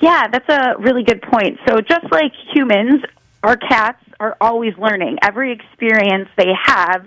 Yeah, 0.00 0.28
that's 0.28 0.48
a 0.48 0.78
really 0.78 1.02
good 1.02 1.22
point. 1.22 1.58
So, 1.66 1.80
just 1.80 2.10
like 2.10 2.32
humans, 2.54 3.02
our 3.42 3.56
cats 3.56 4.02
are 4.20 4.36
always 4.40 4.76
learning. 4.76 5.18
Every 5.22 5.52
experience 5.52 6.28
they 6.36 6.52
have, 6.64 7.06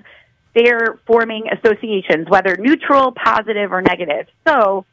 they're 0.56 1.00
forming 1.06 1.46
associations, 1.52 2.28
whether 2.30 2.56
neutral, 2.58 3.12
positive, 3.12 3.72
or 3.72 3.82
negative. 3.82 4.28
So, 4.48 4.86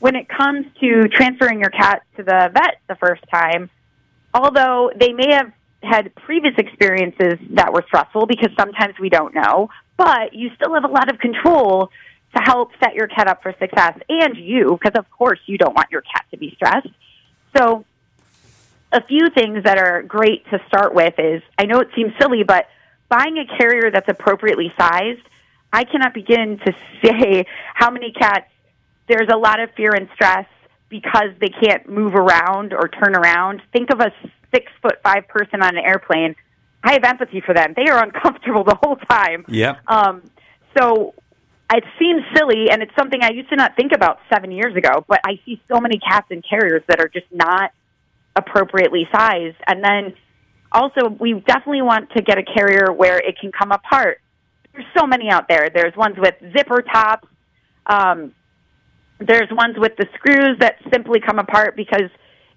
when 0.00 0.16
it 0.16 0.28
comes 0.28 0.66
to 0.80 1.08
transferring 1.08 1.60
your 1.60 1.70
cat 1.70 2.02
to 2.16 2.22
the 2.22 2.50
vet 2.52 2.78
the 2.88 2.96
first 2.96 3.22
time, 3.32 3.70
although 4.34 4.90
they 4.98 5.12
may 5.12 5.32
have 5.32 5.52
had 5.82 6.14
previous 6.14 6.54
experiences 6.58 7.38
that 7.50 7.72
were 7.72 7.84
stressful 7.86 8.26
because 8.26 8.50
sometimes 8.58 8.94
we 9.00 9.08
don't 9.08 9.34
know, 9.34 9.68
but 9.96 10.34
you 10.34 10.50
still 10.56 10.74
have 10.74 10.84
a 10.84 10.92
lot 10.92 11.10
of 11.12 11.18
control 11.18 11.90
to 12.36 12.42
help 12.42 12.70
set 12.82 12.94
your 12.94 13.08
cat 13.08 13.28
up 13.28 13.42
for 13.42 13.54
success 13.58 13.98
and 14.08 14.36
you, 14.36 14.78
because 14.80 14.98
of 14.98 15.10
course 15.10 15.38
you 15.46 15.58
don't 15.58 15.74
want 15.74 15.90
your 15.90 16.02
cat 16.02 16.24
to 16.30 16.36
be 16.36 16.52
stressed. 16.54 16.88
So 17.56 17.84
a 18.92 19.02
few 19.02 19.28
things 19.30 19.64
that 19.64 19.78
are 19.78 20.02
great 20.02 20.44
to 20.50 20.60
start 20.68 20.94
with 20.94 21.14
is 21.18 21.42
I 21.58 21.66
know 21.66 21.80
it 21.80 21.88
seems 21.94 22.12
silly, 22.20 22.42
but 22.42 22.66
buying 23.08 23.38
a 23.38 23.46
carrier 23.58 23.90
that's 23.90 24.08
appropriately 24.08 24.72
sized, 24.78 25.22
I 25.72 25.84
cannot 25.84 26.14
begin 26.14 26.58
to 26.64 26.74
say 27.04 27.46
how 27.74 27.90
many 27.90 28.12
cats 28.12 28.46
there's 29.08 29.28
a 29.32 29.36
lot 29.36 29.58
of 29.60 29.70
fear 29.74 29.92
and 29.92 30.08
stress 30.14 30.46
because 30.88 31.30
they 31.40 31.48
can't 31.48 31.88
move 31.88 32.14
around 32.14 32.72
or 32.72 32.88
turn 32.88 33.16
around. 33.16 33.60
Think 33.72 33.90
of 33.90 34.00
a 34.00 34.12
six 34.54 34.70
foot 34.82 35.00
five 35.02 35.26
person 35.28 35.62
on 35.62 35.76
an 35.76 35.84
airplane. 35.84 36.36
I 36.82 36.92
have 36.92 37.04
empathy 37.04 37.40
for 37.40 37.54
them. 37.54 37.74
They 37.76 37.90
are 37.90 38.02
uncomfortable 38.02 38.64
the 38.64 38.76
whole 38.82 38.96
time. 38.96 39.44
Yeah. 39.48 39.76
Um, 39.86 40.22
so 40.76 41.14
it 41.76 41.84
seems 41.98 42.22
silly, 42.34 42.70
and 42.70 42.82
it's 42.82 42.94
something 42.98 43.22
I 43.22 43.30
used 43.30 43.48
to 43.50 43.56
not 43.56 43.76
think 43.76 43.92
about 43.92 44.18
seven 44.32 44.50
years 44.50 44.74
ago. 44.76 45.04
But 45.06 45.20
I 45.24 45.40
see 45.44 45.60
so 45.72 45.80
many 45.80 45.98
cats 45.98 46.26
and 46.30 46.44
carriers 46.48 46.82
that 46.88 47.00
are 47.00 47.08
just 47.08 47.26
not 47.32 47.72
appropriately 48.36 49.08
sized. 49.12 49.56
And 49.66 49.82
then 49.84 50.14
also, 50.72 51.08
we 51.08 51.34
definitely 51.46 51.82
want 51.82 52.10
to 52.16 52.22
get 52.22 52.38
a 52.38 52.42
carrier 52.42 52.92
where 52.92 53.18
it 53.18 53.38
can 53.40 53.52
come 53.52 53.72
apart. 53.72 54.20
There's 54.72 54.86
so 54.96 55.06
many 55.06 55.28
out 55.30 55.46
there. 55.48 55.68
There's 55.72 55.96
ones 55.96 56.16
with 56.18 56.34
zipper 56.56 56.82
tops. 56.82 57.28
Um, 57.86 58.32
there's 59.18 59.48
ones 59.50 59.76
with 59.76 59.92
the 59.96 60.06
screws 60.14 60.56
that 60.60 60.76
simply 60.92 61.20
come 61.20 61.38
apart 61.38 61.76
because 61.76 62.08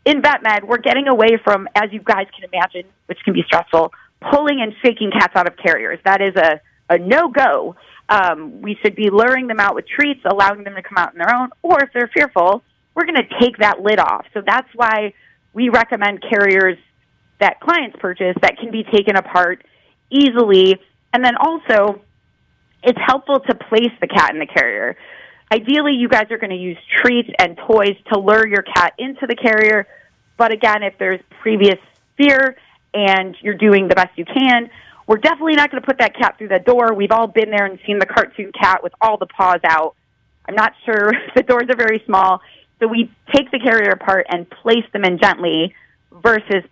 in 0.06 0.22
vet 0.22 0.44
med, 0.44 0.64
we're 0.64 0.78
getting 0.78 1.08
away 1.08 1.38
from, 1.44 1.68
as 1.76 1.92
you 1.92 2.02
guys 2.04 2.28
can 2.38 2.50
imagine, 2.52 2.90
which 3.08 3.20
can 3.24 3.34
be 3.34 3.44
stressful, 3.46 3.92
pulling 4.32 4.62
and 4.62 4.74
shaking 4.84 5.12
cats 5.12 5.34
out 5.36 5.48
of 5.48 5.58
carriers. 5.58 6.00
That 6.06 6.22
is 6.22 6.36
a, 6.36 6.62
a 6.90 6.98
no 6.98 7.30
go. 7.30 7.76
Um, 8.14 8.62
we 8.62 8.78
should 8.84 8.96
be 8.96 9.10
luring 9.10 9.48
them 9.48 9.60
out 9.60 9.74
with 9.74 9.86
treats, 9.88 10.22
allowing 10.24 10.64
them 10.64 10.76
to 10.76 10.84
come 10.84 10.98
out 10.98 11.14
on 11.14 11.18
their 11.18 11.36
own, 11.36 11.50
or 11.64 11.82
if 11.84 11.90
they're 11.94 12.12
fearful, 12.14 12.64
we're 12.94 13.06
going 13.06 13.16
to 13.16 13.40
take 13.40 13.58
that 13.58 13.82
lid 13.82 13.98
off. 13.98 14.26
So 14.36 14.44
that's 14.46 14.70
why 14.76 15.16
we 15.52 15.70
recommend 15.70 16.24
carriers 16.30 16.78
that 17.40 17.60
clients 17.60 17.98
purchase 18.00 18.36
that 18.44 18.60
can 18.60 18.72
be 18.72 18.84
taken 18.84 19.16
apart 19.16 19.66
easily. 20.12 20.80
And 21.12 21.26
then 21.26 21.34
also, 21.36 22.02
it's 22.84 23.00
helpful 23.04 23.40
to 23.40 23.56
place 23.56 23.92
the 24.00 24.08
cat 24.08 24.32
in 24.32 24.40
the 24.40 24.46
carrier. 24.46 24.96
Ideally, 25.52 25.94
you 25.94 26.08
guys 26.08 26.28
are 26.30 26.38
going 26.38 26.52
to 26.52 26.56
use 26.56 26.78
treats 27.02 27.30
and 27.40 27.58
toys 27.58 27.96
to 28.12 28.20
lure 28.20 28.48
your 28.48 28.62
cat 28.62 28.94
into 29.00 29.26
the 29.28 29.36
carrier. 29.36 29.88
But 30.38 30.54
again, 30.54 30.84
if 30.84 31.00
there's 31.00 31.22
previous 31.42 31.80
fear 32.16 32.58
and 32.94 33.36
you're 33.42 33.58
doing 33.58 33.88
the 33.88 33.96
best 33.96 34.16
you 34.18 34.26
can, 34.26 34.70
we're 35.08 35.18
definitely 35.18 35.56
not 35.56 35.72
going 35.72 35.82
to 35.82 35.86
put 35.86 36.00
that 36.00 36.16
cat 36.16 36.38
through 36.38 36.50
the 36.50 36.60
door. 36.60 36.94
We've 36.94 37.12
all 37.12 37.28
been 37.28 37.50
there 37.50 37.66
and 37.66 37.80
seen 37.86 38.00
the 38.00 38.06
cartoon 38.06 38.52
cat 38.58 38.82
with 38.84 38.94
all 39.02 39.18
the 39.18 39.26
paws 39.26 39.60
out. 39.66 39.96
I'm 40.48 40.56
not 40.56 40.74
sure 40.86 41.12
the 41.36 41.44
doors 41.44 41.66
are 41.70 41.76
very 41.76 42.02
small. 42.06 42.42
So 42.80 42.88
we 42.88 43.12
take 43.34 43.52
the 43.52 43.60
carrier 43.60 43.92
apart 43.92 44.28
and 44.30 44.50
place 44.50 44.86
them 44.92 45.04
in 45.04 45.20
gently 45.20 45.74
versus 46.12 46.64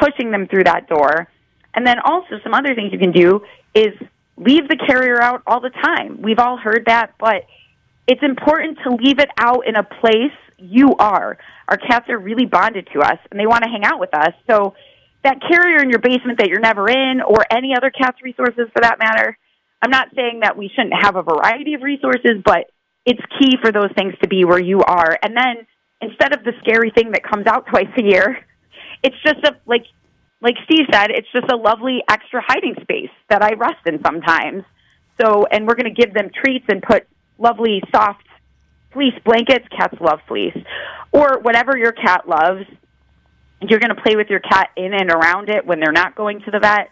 pushing 0.00 0.30
them 0.30 0.46
through 0.48 0.64
that 0.64 0.88
door. 0.88 1.28
And 1.74 1.86
then 1.86 1.98
also 2.04 2.40
some 2.42 2.54
other 2.54 2.74
things 2.74 2.92
you 2.92 2.98
can 2.98 3.12
do 3.12 3.42
is 3.74 3.94
leave 4.36 4.68
the 4.68 4.76
carrier 4.76 5.20
out 5.22 5.42
all 5.46 5.60
the 5.60 5.70
time. 5.70 6.22
We've 6.22 6.38
all 6.38 6.56
heard 6.56 6.84
that, 6.86 7.14
but 7.18 7.44
it's 8.08 8.22
important 8.22 8.78
to 8.84 8.96
leave 8.96 9.18
it 9.20 9.28
out 9.38 9.66
in 9.66 9.76
a 9.76 9.84
place 9.84 10.34
you 10.58 10.96
are. 10.98 11.38
Our 11.68 11.76
cats 11.76 12.08
are 12.08 12.18
really 12.18 12.46
bonded 12.46 12.88
to 12.94 13.00
us 13.00 13.18
and 13.30 13.38
they 13.38 13.46
want 13.46 13.62
to 13.62 13.70
hang 13.70 13.84
out 13.84 14.00
with 14.00 14.14
us. 14.14 14.32
So 14.48 14.74
that 15.22 15.38
carrier 15.40 15.82
in 15.82 15.90
your 15.90 15.98
basement 15.98 16.38
that 16.38 16.48
you're 16.48 16.60
never 16.60 16.88
in 16.88 17.20
or 17.20 17.44
any 17.50 17.74
other 17.76 17.90
cat's 17.90 18.22
resources 18.22 18.68
for 18.72 18.80
that 18.80 18.98
matter, 18.98 19.36
I'm 19.82 19.90
not 19.90 20.08
saying 20.14 20.40
that 20.40 20.56
we 20.56 20.70
shouldn't 20.74 20.94
have 21.00 21.16
a 21.16 21.22
variety 21.22 21.74
of 21.74 21.82
resources, 21.82 22.42
but 22.44 22.70
it's 23.06 23.20
key 23.38 23.56
for 23.60 23.72
those 23.72 23.90
things 23.96 24.14
to 24.22 24.28
be 24.28 24.44
where 24.44 24.60
you 24.60 24.80
are. 24.80 25.18
And 25.22 25.36
then 25.36 25.66
instead 26.00 26.34
of 26.34 26.44
the 26.44 26.52
scary 26.60 26.90
thing 26.90 27.12
that 27.12 27.22
comes 27.22 27.46
out 27.46 27.66
twice 27.70 27.88
a 27.98 28.02
year, 28.02 28.38
it's 29.02 29.16
just 29.24 29.38
a 29.44 29.56
like 29.66 29.84
like 30.42 30.54
Steve 30.64 30.86
said, 30.90 31.10
it's 31.10 31.28
just 31.34 31.50
a 31.52 31.56
lovely 31.56 32.02
extra 32.08 32.42
hiding 32.46 32.74
space 32.80 33.10
that 33.28 33.42
I 33.42 33.52
rest 33.54 33.86
in 33.86 34.00
sometimes. 34.02 34.64
So, 35.20 35.44
and 35.50 35.66
we're 35.66 35.74
going 35.74 35.94
to 35.94 36.02
give 36.02 36.14
them 36.14 36.30
treats 36.34 36.64
and 36.68 36.82
put 36.82 37.06
lovely 37.38 37.82
soft 37.94 38.24
fleece 38.92 39.14
blankets. 39.24 39.66
Cats 39.76 39.96
love 40.00 40.20
fleece, 40.26 40.56
or 41.12 41.40
whatever 41.40 41.76
your 41.76 41.92
cat 41.92 42.26
loves. 42.26 42.64
You're 43.60 43.80
going 43.80 43.94
to 43.94 44.02
play 44.02 44.16
with 44.16 44.28
your 44.28 44.40
cat 44.40 44.70
in 44.76 44.94
and 44.94 45.10
around 45.10 45.48
it 45.48 45.66
when 45.66 45.80
they're 45.80 45.92
not 45.92 46.14
going 46.14 46.40
to 46.42 46.50
the 46.50 46.58
vet. 46.58 46.90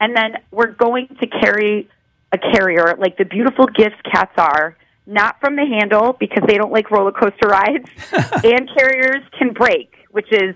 And 0.00 0.16
then 0.16 0.38
we're 0.50 0.72
going 0.72 1.08
to 1.20 1.26
carry 1.26 1.88
a 2.32 2.38
carrier 2.38 2.96
like 2.98 3.16
the 3.16 3.24
beautiful 3.24 3.66
gifts 3.66 4.00
cats 4.10 4.32
are 4.36 4.76
not 5.06 5.40
from 5.40 5.56
the 5.56 5.66
handle 5.66 6.16
because 6.18 6.44
they 6.46 6.56
don't 6.56 6.72
like 6.72 6.90
roller 6.90 7.12
coaster 7.12 7.48
rides, 7.48 7.88
and 8.44 8.70
carriers 8.76 9.22
can 9.38 9.52
break, 9.52 9.92
which 10.10 10.28
is 10.30 10.54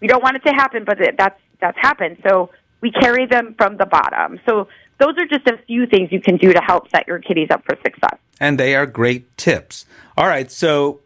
we 0.00 0.08
don't 0.08 0.22
want 0.22 0.36
it 0.36 0.44
to 0.44 0.52
happen, 0.52 0.84
but 0.84 0.98
that's 1.16 1.40
that's 1.60 1.78
happened. 1.78 2.18
So 2.28 2.50
we 2.80 2.90
carry 2.90 3.26
them 3.26 3.54
from 3.56 3.76
the 3.76 3.86
bottom. 3.86 4.40
So 4.46 4.68
those 4.98 5.14
are 5.18 5.26
just 5.26 5.46
a 5.46 5.58
few 5.66 5.86
things 5.86 6.10
you 6.10 6.20
can 6.20 6.36
do 6.36 6.52
to 6.52 6.60
help 6.60 6.90
set 6.90 7.06
your 7.06 7.18
kitties 7.18 7.48
up 7.50 7.64
for 7.64 7.76
success. 7.82 8.18
And 8.40 8.58
they 8.58 8.74
are 8.74 8.86
great 8.86 9.36
tips. 9.36 9.86
All 10.16 10.26
right, 10.26 10.50
so 10.50 11.00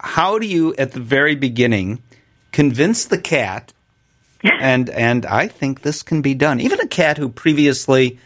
how 0.00 0.38
do 0.38 0.46
you 0.46 0.74
at 0.76 0.92
the 0.92 1.00
very 1.00 1.36
beginning 1.36 2.02
convince 2.52 3.06
the 3.06 3.18
cat 3.18 3.72
and 4.44 4.90
and 4.90 5.26
I 5.26 5.48
think 5.48 5.82
this 5.82 6.02
can 6.02 6.22
be 6.22 6.34
done. 6.34 6.60
Even 6.60 6.80
a 6.80 6.86
cat 6.86 7.16
who 7.16 7.28
previously 7.28 8.18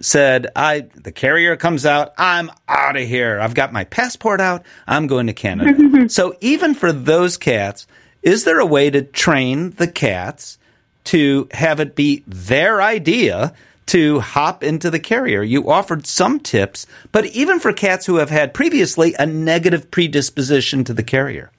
said, 0.00 0.48
"I 0.54 0.86
the 0.94 1.12
carrier 1.12 1.56
comes 1.56 1.84
out, 1.84 2.12
I'm 2.16 2.50
out 2.68 2.96
of 2.96 3.06
here. 3.06 3.40
I've 3.40 3.54
got 3.54 3.72
my 3.72 3.84
passport 3.84 4.40
out. 4.40 4.64
I'm 4.86 5.06
going 5.06 5.26
to 5.26 5.32
Canada." 5.32 5.72
Mm-hmm. 5.72 6.06
so 6.08 6.36
even 6.40 6.74
for 6.74 6.92
those 6.92 7.36
cats, 7.36 7.86
is 8.22 8.44
there 8.44 8.60
a 8.60 8.66
way 8.66 8.90
to 8.90 9.02
train 9.02 9.70
the 9.70 9.88
cats 9.88 10.58
to 11.04 11.48
have 11.52 11.80
it 11.80 11.96
be 11.96 12.22
their 12.26 12.80
idea 12.80 13.54
to 13.86 14.20
hop 14.20 14.62
into 14.62 14.90
the 14.90 15.00
carrier? 15.00 15.42
You 15.42 15.68
offered 15.70 16.06
some 16.06 16.38
tips, 16.38 16.86
but 17.10 17.26
even 17.26 17.58
for 17.58 17.72
cats 17.72 18.06
who 18.06 18.16
have 18.16 18.30
had 18.30 18.54
previously 18.54 19.14
a 19.18 19.26
negative 19.26 19.90
predisposition 19.90 20.84
to 20.84 20.94
the 20.94 21.02
carrier. 21.02 21.50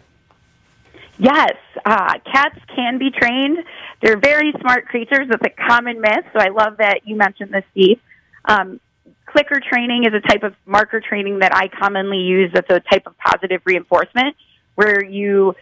Yes, 1.21 1.53
uh, 1.85 2.17
cats 2.33 2.57
can 2.75 2.97
be 2.97 3.11
trained. 3.11 3.59
They're 4.01 4.17
very 4.17 4.51
smart 4.59 4.87
creatures. 4.87 5.27
That's 5.29 5.45
a 5.45 5.67
common 5.69 6.01
myth, 6.01 6.25
so 6.33 6.39
I 6.39 6.49
love 6.49 6.77
that 6.77 7.01
you 7.05 7.15
mentioned 7.15 7.53
this, 7.53 7.63
Steve. 7.73 7.99
Um, 8.45 8.79
clicker 9.27 9.59
training 9.59 10.05
is 10.05 10.15
a 10.15 10.19
type 10.19 10.41
of 10.41 10.55
marker 10.65 10.99
training 10.99 11.39
that 11.39 11.55
I 11.55 11.67
commonly 11.67 12.17
use. 12.17 12.49
That's 12.51 12.71
a 12.71 12.79
type 12.79 13.03
of 13.05 13.15
positive 13.19 13.61
reinforcement 13.65 14.35
where 14.73 15.05
you 15.05 15.53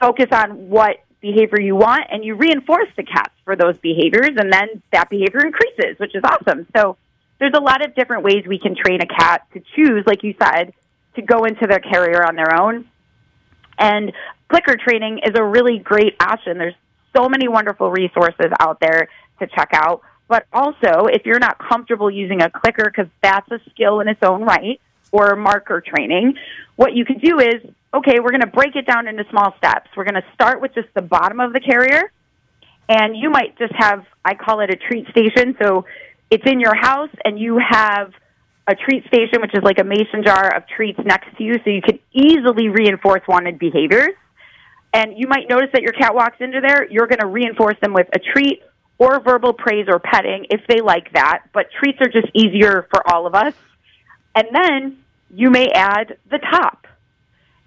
focus 0.00 0.28
on 0.32 0.70
what 0.70 0.96
behavior 1.20 1.60
you 1.60 1.76
want 1.76 2.04
and 2.10 2.24
you 2.24 2.34
reinforce 2.34 2.88
the 2.96 3.02
cats 3.02 3.34
for 3.44 3.54
those 3.54 3.76
behaviors 3.82 4.30
and 4.38 4.50
then 4.50 4.82
that 4.94 5.10
behavior 5.10 5.44
increases, 5.44 5.98
which 5.98 6.14
is 6.14 6.22
awesome. 6.24 6.66
So 6.74 6.96
there's 7.38 7.52
a 7.54 7.60
lot 7.60 7.84
of 7.84 7.94
different 7.94 8.22
ways 8.22 8.44
we 8.46 8.58
can 8.58 8.74
train 8.74 9.02
a 9.02 9.06
cat 9.06 9.46
to 9.52 9.62
choose, 9.76 10.04
like 10.06 10.22
you 10.22 10.34
said, 10.42 10.72
to 11.16 11.22
go 11.22 11.44
into 11.44 11.66
their 11.66 11.80
carrier 11.80 12.24
on 12.26 12.34
their 12.34 12.58
own. 12.58 12.88
And 13.82 14.12
clicker 14.48 14.76
training 14.76 15.18
is 15.24 15.32
a 15.34 15.42
really 15.44 15.78
great 15.78 16.14
option. 16.20 16.56
There's 16.56 16.76
so 17.16 17.28
many 17.28 17.48
wonderful 17.48 17.90
resources 17.90 18.46
out 18.60 18.78
there 18.80 19.08
to 19.40 19.46
check 19.48 19.70
out. 19.72 20.02
But 20.28 20.46
also, 20.52 21.06
if 21.06 21.26
you're 21.26 21.40
not 21.40 21.58
comfortable 21.58 22.08
using 22.08 22.40
a 22.40 22.48
clicker, 22.48 22.84
because 22.84 23.10
that's 23.22 23.50
a 23.50 23.58
skill 23.70 23.98
in 23.98 24.06
its 24.08 24.20
own 24.22 24.44
right, 24.44 24.80
or 25.10 25.34
marker 25.34 25.82
training, 25.82 26.34
what 26.76 26.94
you 26.94 27.04
can 27.04 27.18
do 27.18 27.40
is, 27.40 27.56
okay, 27.92 28.20
we're 28.20 28.30
going 28.30 28.40
to 28.40 28.46
break 28.46 28.76
it 28.76 28.86
down 28.86 29.08
into 29.08 29.24
small 29.30 29.52
steps. 29.58 29.90
We're 29.96 30.04
going 30.04 30.22
to 30.22 30.24
start 30.32 30.62
with 30.62 30.74
just 30.74 30.88
the 30.94 31.02
bottom 31.02 31.40
of 31.40 31.52
the 31.52 31.60
carrier, 31.60 32.12
and 32.88 33.16
you 33.16 33.30
might 33.30 33.58
just 33.58 33.74
have, 33.76 34.06
I 34.24 34.34
call 34.34 34.60
it 34.60 34.70
a 34.70 34.76
treat 34.76 35.08
station. 35.08 35.56
So 35.60 35.86
it's 36.30 36.44
in 36.46 36.60
your 36.60 36.74
house, 36.74 37.10
and 37.24 37.38
you 37.38 37.58
have 37.58 38.12
a 38.68 38.74
treat 38.74 39.06
station, 39.06 39.40
which 39.40 39.54
is 39.54 39.62
like 39.62 39.78
a 39.78 39.84
mason 39.84 40.22
jar 40.24 40.54
of 40.54 40.64
treats 40.68 40.98
next 41.04 41.36
to 41.36 41.42
you, 41.42 41.54
so 41.64 41.70
you 41.70 41.82
can 41.82 41.98
easily 42.12 42.68
reinforce 42.68 43.22
wanted 43.26 43.58
behaviors. 43.58 44.14
And 44.94 45.16
you 45.16 45.26
might 45.26 45.48
notice 45.48 45.70
that 45.72 45.82
your 45.82 45.92
cat 45.92 46.14
walks 46.14 46.36
into 46.40 46.60
there, 46.60 46.88
you're 46.90 47.06
going 47.06 47.20
to 47.20 47.26
reinforce 47.26 47.76
them 47.80 47.92
with 47.92 48.08
a 48.14 48.18
treat 48.18 48.62
or 48.98 49.20
verbal 49.20 49.52
praise 49.52 49.86
or 49.88 49.98
petting 49.98 50.46
if 50.50 50.60
they 50.68 50.80
like 50.80 51.12
that, 51.14 51.44
but 51.52 51.66
treats 51.72 51.98
are 52.00 52.08
just 52.08 52.28
easier 52.34 52.86
for 52.90 53.02
all 53.10 53.26
of 53.26 53.34
us. 53.34 53.54
And 54.34 54.48
then 54.52 54.98
you 55.34 55.50
may 55.50 55.68
add 55.74 56.18
the 56.30 56.38
top, 56.38 56.86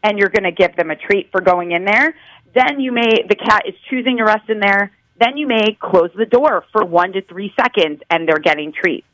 and 0.04 0.18
you're 0.18 0.30
going 0.30 0.44
to 0.44 0.52
give 0.52 0.76
them 0.76 0.92
a 0.92 0.96
treat 0.96 1.32
for 1.32 1.42
going 1.42 1.72
in 1.72 1.84
there. 1.84 2.16
Then 2.54 2.80
you 2.80 2.92
may, 2.92 3.24
the 3.28 3.36
cat 3.36 3.64
is 3.68 3.74
choosing 3.90 4.18
to 4.18 4.24
rest 4.24 4.50
in 4.50 4.60
there. 4.60 4.92
Then 5.20 5.36
you 5.36 5.48
may 5.48 5.78
close 5.80 6.12
the 6.16 6.26
door 6.26 6.64
for 6.72 6.86
one 6.86 7.14
to 7.14 7.22
three 7.22 7.54
seconds, 7.60 8.02
and 8.10 8.28
they're 8.28 8.40
getting 8.40 8.72
treats. 8.72 9.08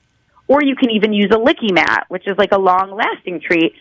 Or 0.51 0.61
you 0.61 0.75
can 0.75 0.89
even 0.89 1.13
use 1.13 1.29
a 1.31 1.37
licky 1.37 1.73
mat, 1.73 2.07
which 2.09 2.27
is 2.27 2.37
like 2.37 2.51
a 2.51 2.59
long 2.59 2.91
lasting 2.91 3.39
treat. 3.39 3.71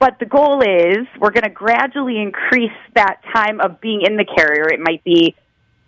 But 0.00 0.18
the 0.18 0.26
goal 0.26 0.62
is 0.62 1.06
we're 1.20 1.30
going 1.30 1.44
to 1.44 1.50
gradually 1.50 2.20
increase 2.20 2.74
that 2.96 3.20
time 3.32 3.60
of 3.60 3.80
being 3.80 4.02
in 4.02 4.16
the 4.16 4.24
carrier. 4.24 4.66
It 4.68 4.80
might 4.80 5.04
be 5.04 5.36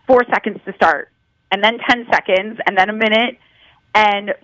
four 0.06 0.22
seconds 0.32 0.60
to 0.66 0.72
start, 0.74 1.08
and 1.50 1.64
then 1.64 1.78
10 1.78 2.06
seconds, 2.12 2.60
and 2.64 2.78
then 2.78 2.90
a 2.90 2.92
minute. 2.92 3.38
And 3.92 4.34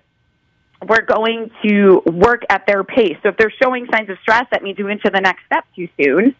we're 0.88 1.07
going 1.07 1.53
to 1.64 2.03
work 2.05 2.42
at 2.51 2.66
their 2.66 2.83
pace. 2.83 3.16
So 3.22 3.29
if 3.29 3.37
they're 3.37 3.55
showing 3.62 3.87
signs 3.94 4.11
of 4.11 4.18
stress, 4.22 4.46
that 4.51 4.64
means 4.64 4.81
moving 4.81 4.99
to 5.05 5.11
the 5.14 5.20
next 5.20 5.46
step 5.46 5.66
too 5.77 5.88
soon. 6.03 6.35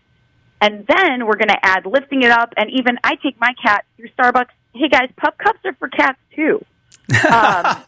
And 0.61 0.89
then 0.89 1.25
we're 1.25 1.37
going 1.37 1.55
to 1.55 1.61
add 1.63 1.87
lifting 1.87 2.25
it 2.25 2.33
up. 2.33 2.53
And 2.57 2.69
even 2.73 2.99
I 3.05 3.15
take 3.23 3.39
my 3.41 3.55
cat 3.63 3.85
through 3.97 4.09
Starbucks. 4.19 4.51
Hey 4.75 4.89
guys, 4.89 5.09
pup 5.17 5.39
cups 5.39 5.61
are 5.65 5.75
for 5.75 5.89
cats 5.89 6.19
too. 6.35 6.65
Um, 7.33 7.83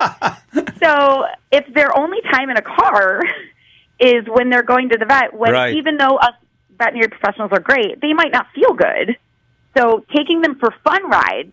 so 0.83 1.25
if 1.51 1.73
their 1.75 1.97
only 1.97 2.19
time 2.33 2.51
in 2.51 2.57
a 2.57 2.63
car 2.63 3.23
is 4.01 4.25
when 4.29 4.51
they're 4.51 4.63
going 4.63 4.91
to 4.91 4.99
the 4.99 5.07
vet, 5.07 5.35
when 5.35 5.53
Right. 5.53 5.77
even 5.77 5.97
though 5.97 6.17
us 6.17 6.35
veterinary 6.79 7.09
professionals 7.09 7.51
are 7.53 7.61
great, 7.61 8.01
they 8.01 8.13
might 8.13 8.33
not 8.33 8.47
feel 8.55 8.75
good. 8.75 9.17
So 9.77 10.05
taking 10.17 10.41
them 10.41 10.59
for 10.59 10.73
fun 10.85 11.09
rides 11.09 11.53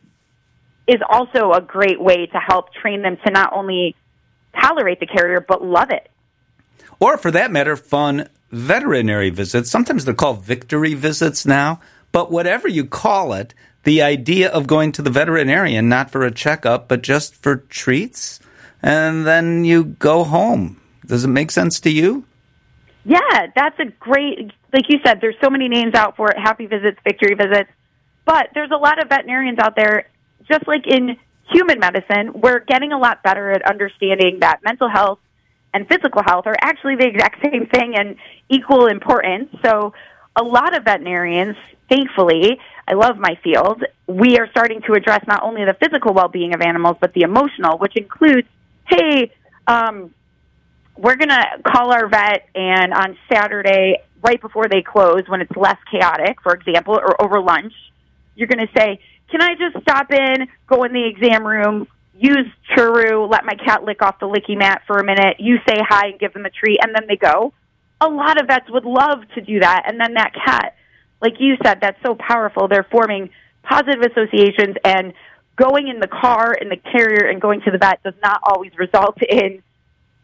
is 0.88 1.02
also 1.10 1.52
a 1.52 1.62
great 1.62 2.00
way 2.00 2.28
to 2.28 2.38
help 2.40 2.74
train 2.74 3.02
them 3.02 3.18
to 3.26 3.32
not 3.32 3.54
only 3.54 3.96
tolerate 4.62 5.00
the 5.00 5.08
carrier 5.08 5.44
but 5.46 5.64
love 5.64 5.90
it. 5.90 6.10
Or 7.00 7.18
for 7.18 7.32
that 7.32 7.52
matter, 7.52 7.76
fun 7.76 8.30
veterinary 8.52 9.30
visits. 9.32 9.70
Sometimes 9.70 10.06
they're 10.06 10.14
called 10.14 10.44
victory 10.44 10.94
visits 10.94 11.46
now, 11.46 11.82
but 12.12 12.32
whatever 12.32 12.68
you 12.68 12.86
call 12.86 13.34
it, 13.34 13.54
the 13.86 14.02
idea 14.02 14.50
of 14.50 14.68
going 14.68 14.92
to 14.92 15.02
the 15.02 15.10
veterinarian, 15.10 15.88
not 15.88 16.12
for 16.12 16.24
a 16.24 16.32
checkup, 16.32 16.88
but 16.88 17.02
just 17.02 17.36
for 17.36 17.58
treats, 17.58 18.40
and 18.82 19.26
then 19.26 19.64
you 19.64 19.84
go 19.84 20.24
home. 20.24 20.82
Does 21.06 21.24
it 21.24 21.30
make 21.30 21.52
sense 21.52 21.80
to 21.82 21.92
you? 21.92 22.26
Yeah, 23.06 23.48
that's 23.56 23.80
a 23.80 23.86
great, 23.86 24.52
like 24.74 24.90
you 24.90 25.00
said, 25.06 25.22
there's 25.22 25.36
so 25.42 25.50
many 25.50 25.70
names 25.70 25.94
out 25.94 26.18
for 26.18 26.30
it 26.32 26.38
happy 26.38 26.66
visits, 26.66 26.98
victory 27.04 27.36
visits. 27.36 27.70
But 28.26 28.50
there's 28.56 28.72
a 28.72 28.78
lot 28.78 29.02
of 29.02 29.10
veterinarians 29.10 29.60
out 29.60 29.76
there, 29.76 30.10
just 30.50 30.68
like 30.68 30.88
in 30.88 31.18
human 31.52 31.80
medicine, 31.80 32.32
we're 32.34 32.60
getting 32.60 32.92
a 32.92 32.98
lot 32.98 33.22
better 33.22 33.52
at 33.52 33.62
understanding 33.62 34.40
that 34.40 34.64
mental 34.64 34.90
health 34.90 35.20
and 35.76 35.88
physical 35.88 36.24
health 36.26 36.48
are 36.48 36.56
actually 36.60 36.96
the 36.96 37.06
exact 37.06 37.42
same 37.44 37.68
thing 37.68 37.94
and 37.96 38.16
equal 38.50 38.88
importance. 38.88 39.50
So 39.64 39.94
a 40.36 40.44
lot 40.44 40.76
of 40.76 40.84
veterinarians, 40.84 41.56
thankfully, 41.88 42.60
I 42.88 42.94
love 42.94 43.18
my 43.18 43.38
field, 43.44 43.84
we 44.08 44.38
are 44.38 44.48
starting 44.52 44.82
to 44.84 44.94
address 44.94 45.22
not 45.28 45.42
only 45.44 45.66
the 45.66 45.74
physical 45.74 46.14
well 46.14 46.28
being 46.28 46.54
of 46.54 46.62
animals, 46.62 46.98
but 47.02 47.14
the 47.14 47.22
emotional, 47.22 47.78
which 47.80 47.96
includes, 47.96 48.48
hey, 48.88 49.32
um, 49.68 50.14
we're 50.96 51.16
going 51.16 51.30
to 51.30 51.46
call 51.66 51.92
our 51.92 52.08
vet 52.08 52.48
and 52.54 52.94
on 52.94 53.18
Saturday, 53.32 53.98
right 54.24 54.40
before 54.40 54.68
they 54.70 54.82
close, 54.82 55.24
when 55.28 55.42
it's 55.42 55.56
less 55.56 55.78
chaotic, 55.92 56.42
for 56.42 56.54
example, 56.54 56.96
or 56.96 57.22
over 57.22 57.42
lunch, 57.42 57.74
you're 58.36 58.48
going 58.48 58.66
to 58.66 58.72
say, 58.78 59.00
can 59.30 59.42
I 59.42 59.56
just 59.56 59.82
stop 59.82 60.12
in, 60.12 60.48
go 60.68 60.84
in 60.84 60.94
the 60.94 61.06
exam 61.06 61.46
room, 61.46 61.88
use 62.18 62.48
Churu, 62.76 63.30
let 63.30 63.46
my 63.46 63.56
cat 63.56 63.84
lick 63.84 64.02
off 64.02 64.20
the 64.20 64.28
licky 64.28 64.58
mat 64.58 64.84
for 64.88 64.98
a 64.98 65.04
minute, 65.04 65.38
you 65.40 65.58
say 65.68 65.76
hi 65.80 66.08
and 66.10 66.20
give 66.20 66.34
them 66.34 66.46
a 66.46 66.50
treat, 66.50 66.78
and 66.82 66.94
then 66.94 67.08
they 67.08 67.18
go? 67.18 67.54
A 68.00 68.08
lot 68.08 68.40
of 68.40 68.48
vets 68.48 68.70
would 68.70 68.86
love 68.86 69.20
to 69.36 69.42
do 69.42 69.60
that, 69.60 69.84
and 69.88 70.00
then 70.00 70.14
that 70.14 70.34
cat, 70.34 70.75
like 71.26 71.40
you 71.40 71.56
said, 71.66 71.80
that's 71.82 71.98
so 72.06 72.14
powerful. 72.14 72.68
They're 72.68 72.88
forming 72.92 73.32
positive 73.64 74.02
associations, 74.12 74.76
and 74.84 75.12
going 75.56 75.88
in 75.88 76.00
the 76.00 76.08
car 76.08 76.54
in 76.54 76.70
the 76.70 76.78
carrier 76.78 77.28
and 77.28 77.42
going 77.42 77.62
to 77.62 77.72
the 77.72 77.80
vet 77.80 78.04
does 78.04 78.14
not 78.22 78.42
always 78.44 78.72
result 78.78 79.18
in 79.30 79.64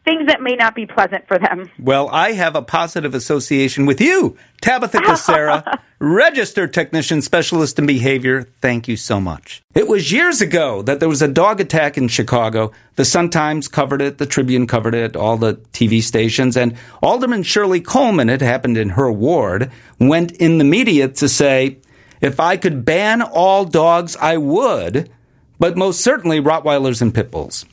things 0.03 0.27
that 0.27 0.41
may 0.41 0.55
not 0.55 0.73
be 0.73 0.85
pleasant 0.85 1.27
for 1.27 1.37
them. 1.37 1.69
Well, 1.77 2.09
I 2.09 2.31
have 2.31 2.55
a 2.55 2.61
positive 2.61 3.13
association 3.13 3.85
with 3.85 4.01
you, 4.01 4.37
Tabitha 4.61 4.97
Kucera, 4.97 5.79
registered 5.99 6.73
technician 6.73 7.21
specialist 7.21 7.77
in 7.77 7.85
behavior. 7.85 8.43
Thank 8.61 8.87
you 8.87 8.97
so 8.97 9.21
much. 9.21 9.61
It 9.75 9.87
was 9.87 10.11
years 10.11 10.41
ago 10.41 10.81
that 10.81 10.99
there 10.99 11.09
was 11.09 11.21
a 11.21 11.27
dog 11.27 11.61
attack 11.61 11.97
in 11.97 12.07
Chicago. 12.07 12.71
The 12.95 13.05
Sun 13.05 13.29
Times 13.29 13.67
covered 13.67 14.01
it, 14.01 14.17
the 14.17 14.25
Tribune 14.25 14.65
covered 14.65 14.95
it, 14.95 15.15
all 15.15 15.37
the 15.37 15.55
TV 15.73 16.01
stations, 16.01 16.57
and 16.57 16.75
Alderman 17.03 17.43
Shirley 17.43 17.81
Coleman, 17.81 18.29
it 18.29 18.41
happened 18.41 18.77
in 18.77 18.89
her 18.89 19.11
ward, 19.11 19.71
went 19.99 20.31
in 20.31 20.57
the 20.57 20.63
media 20.63 21.07
to 21.09 21.29
say, 21.29 21.77
if 22.21 22.39
I 22.39 22.57
could 22.57 22.85
ban 22.85 23.21
all 23.21 23.65
dogs, 23.65 24.15
I 24.17 24.37
would, 24.37 25.09
but 25.59 25.77
most 25.77 26.01
certainly 26.01 26.39
Rottweilers 26.39 27.01
and 27.01 27.13
Pit 27.13 27.31
Bulls. 27.31 27.65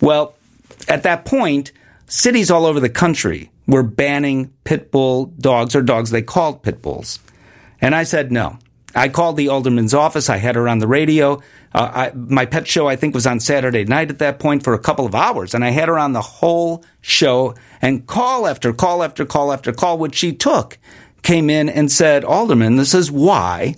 Well, 0.00 0.34
at 0.88 1.02
that 1.04 1.24
point, 1.24 1.72
cities 2.06 2.50
all 2.50 2.66
over 2.66 2.80
the 2.80 2.88
country 2.88 3.50
were 3.66 3.82
banning 3.82 4.52
pit 4.64 4.90
bull 4.90 5.26
dogs 5.38 5.74
or 5.74 5.82
dogs 5.82 6.10
they 6.10 6.22
called 6.22 6.62
pit 6.62 6.82
bulls. 6.82 7.18
And 7.80 7.94
I 7.94 8.04
said 8.04 8.32
no. 8.32 8.58
I 8.94 9.10
called 9.10 9.36
the 9.36 9.48
alderman's 9.48 9.92
office. 9.92 10.30
I 10.30 10.38
had 10.38 10.54
her 10.54 10.66
on 10.66 10.78
the 10.78 10.86
radio. 10.86 11.42
Uh, 11.74 11.90
I, 11.94 12.12
my 12.14 12.46
pet 12.46 12.66
show, 12.66 12.88
I 12.88 12.96
think, 12.96 13.14
was 13.14 13.26
on 13.26 13.40
Saturday 13.40 13.84
night 13.84 14.08
at 14.08 14.20
that 14.20 14.38
point 14.38 14.64
for 14.64 14.72
a 14.72 14.78
couple 14.78 15.04
of 15.04 15.14
hours. 15.14 15.52
And 15.52 15.62
I 15.62 15.70
had 15.70 15.88
her 15.88 15.98
on 15.98 16.14
the 16.14 16.22
whole 16.22 16.82
show 17.02 17.54
and 17.82 18.06
call 18.06 18.46
after 18.46 18.72
call 18.72 19.02
after 19.02 19.26
call 19.26 19.52
after 19.52 19.72
call, 19.72 19.98
which 19.98 20.14
she 20.14 20.32
took, 20.32 20.78
came 21.22 21.50
in 21.50 21.68
and 21.68 21.92
said, 21.92 22.24
Alderman, 22.24 22.76
this 22.76 22.94
is 22.94 23.12
why 23.12 23.74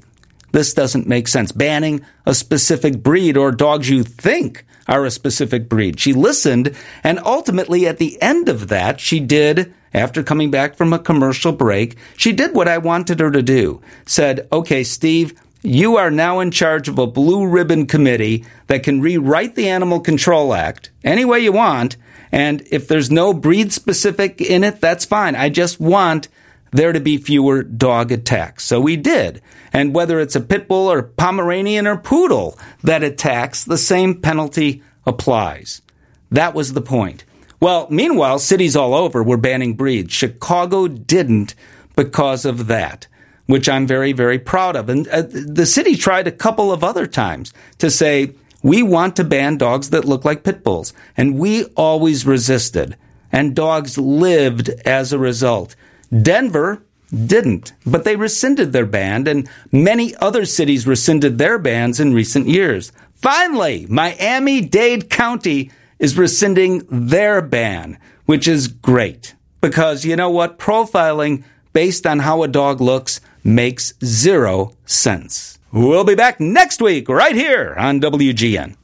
this 0.52 0.72
doesn't 0.72 1.08
make 1.08 1.26
sense. 1.26 1.50
Banning 1.50 2.04
a 2.24 2.34
specific 2.34 3.02
breed 3.02 3.36
or 3.36 3.50
dogs 3.50 3.90
you 3.90 4.04
think 4.04 4.64
are 4.88 5.04
a 5.04 5.10
specific 5.10 5.68
breed. 5.68 6.00
She 6.00 6.12
listened, 6.12 6.74
and 7.04 7.20
ultimately, 7.24 7.86
at 7.86 7.98
the 7.98 8.20
end 8.22 8.48
of 8.48 8.68
that, 8.68 9.00
she 9.00 9.20
did, 9.20 9.72
after 9.92 10.22
coming 10.22 10.50
back 10.50 10.76
from 10.76 10.92
a 10.92 10.98
commercial 10.98 11.52
break, 11.52 11.96
she 12.16 12.32
did 12.32 12.54
what 12.54 12.68
I 12.68 12.78
wanted 12.78 13.20
her 13.20 13.30
to 13.30 13.42
do. 13.42 13.82
Said, 14.06 14.48
okay, 14.50 14.82
Steve, 14.84 15.38
you 15.62 15.96
are 15.96 16.10
now 16.10 16.40
in 16.40 16.50
charge 16.50 16.88
of 16.88 16.98
a 16.98 17.06
blue 17.06 17.46
ribbon 17.46 17.86
committee 17.86 18.44
that 18.68 18.82
can 18.82 19.00
rewrite 19.00 19.54
the 19.54 19.68
Animal 19.68 20.00
Control 20.00 20.54
Act 20.54 20.90
any 21.04 21.24
way 21.24 21.40
you 21.40 21.52
want. 21.52 21.96
And 22.30 22.62
if 22.70 22.86
there's 22.86 23.10
no 23.10 23.32
breed 23.32 23.72
specific 23.72 24.40
in 24.40 24.62
it, 24.62 24.80
that's 24.80 25.04
fine. 25.04 25.34
I 25.34 25.48
just 25.48 25.80
want 25.80 26.28
there 26.70 26.92
to 26.92 27.00
be 27.00 27.16
fewer 27.16 27.62
dog 27.62 28.12
attacks. 28.12 28.64
So 28.64 28.80
we 28.80 28.96
did. 28.96 29.42
And 29.72 29.94
whether 29.94 30.20
it's 30.20 30.36
a 30.36 30.40
pit 30.40 30.68
bull 30.68 30.90
or 30.90 31.02
Pomeranian 31.02 31.86
or 31.86 31.96
poodle 31.96 32.58
that 32.82 33.02
attacks, 33.02 33.64
the 33.64 33.78
same 33.78 34.20
penalty 34.20 34.82
applies. 35.06 35.82
That 36.30 36.54
was 36.54 36.72
the 36.72 36.82
point. 36.82 37.24
Well, 37.60 37.88
meanwhile, 37.90 38.38
cities 38.38 38.76
all 38.76 38.94
over 38.94 39.22
were 39.22 39.36
banning 39.36 39.74
breeds. 39.74 40.12
Chicago 40.12 40.86
didn't 40.86 41.54
because 41.96 42.44
of 42.44 42.68
that, 42.68 43.08
which 43.46 43.68
I'm 43.68 43.86
very, 43.86 44.12
very 44.12 44.38
proud 44.38 44.76
of. 44.76 44.88
And 44.88 45.08
uh, 45.08 45.22
the 45.22 45.66
city 45.66 45.96
tried 45.96 46.28
a 46.28 46.32
couple 46.32 46.70
of 46.70 46.84
other 46.84 47.06
times 47.06 47.52
to 47.78 47.90
say, 47.90 48.34
we 48.62 48.82
want 48.82 49.16
to 49.16 49.24
ban 49.24 49.56
dogs 49.56 49.90
that 49.90 50.04
look 50.04 50.24
like 50.24 50.44
pit 50.44 50.62
bulls. 50.62 50.92
And 51.16 51.38
we 51.38 51.64
always 51.76 52.26
resisted. 52.26 52.96
And 53.32 53.56
dogs 53.56 53.98
lived 53.98 54.68
as 54.84 55.12
a 55.12 55.18
result. 55.18 55.74
Denver 56.10 56.82
didn't, 57.12 57.72
but 57.86 58.04
they 58.04 58.16
rescinded 58.16 58.72
their 58.72 58.86
ban, 58.86 59.26
and 59.26 59.48
many 59.72 60.14
other 60.16 60.44
cities 60.44 60.86
rescinded 60.86 61.38
their 61.38 61.58
bans 61.58 62.00
in 62.00 62.14
recent 62.14 62.48
years. 62.48 62.92
Finally, 63.14 63.86
Miami 63.88 64.60
Dade 64.60 65.10
County 65.10 65.70
is 65.98 66.18
rescinding 66.18 66.86
their 66.90 67.42
ban, 67.42 67.98
which 68.26 68.46
is 68.46 68.68
great 68.68 69.34
because 69.60 70.04
you 70.04 70.16
know 70.16 70.30
what? 70.30 70.58
Profiling 70.58 71.44
based 71.72 72.06
on 72.06 72.20
how 72.20 72.42
a 72.42 72.48
dog 72.48 72.80
looks 72.80 73.20
makes 73.42 73.94
zero 74.04 74.72
sense. 74.84 75.58
We'll 75.72 76.04
be 76.04 76.14
back 76.14 76.40
next 76.40 76.80
week 76.80 77.08
right 77.08 77.34
here 77.34 77.74
on 77.76 78.00
WGN. 78.00 78.76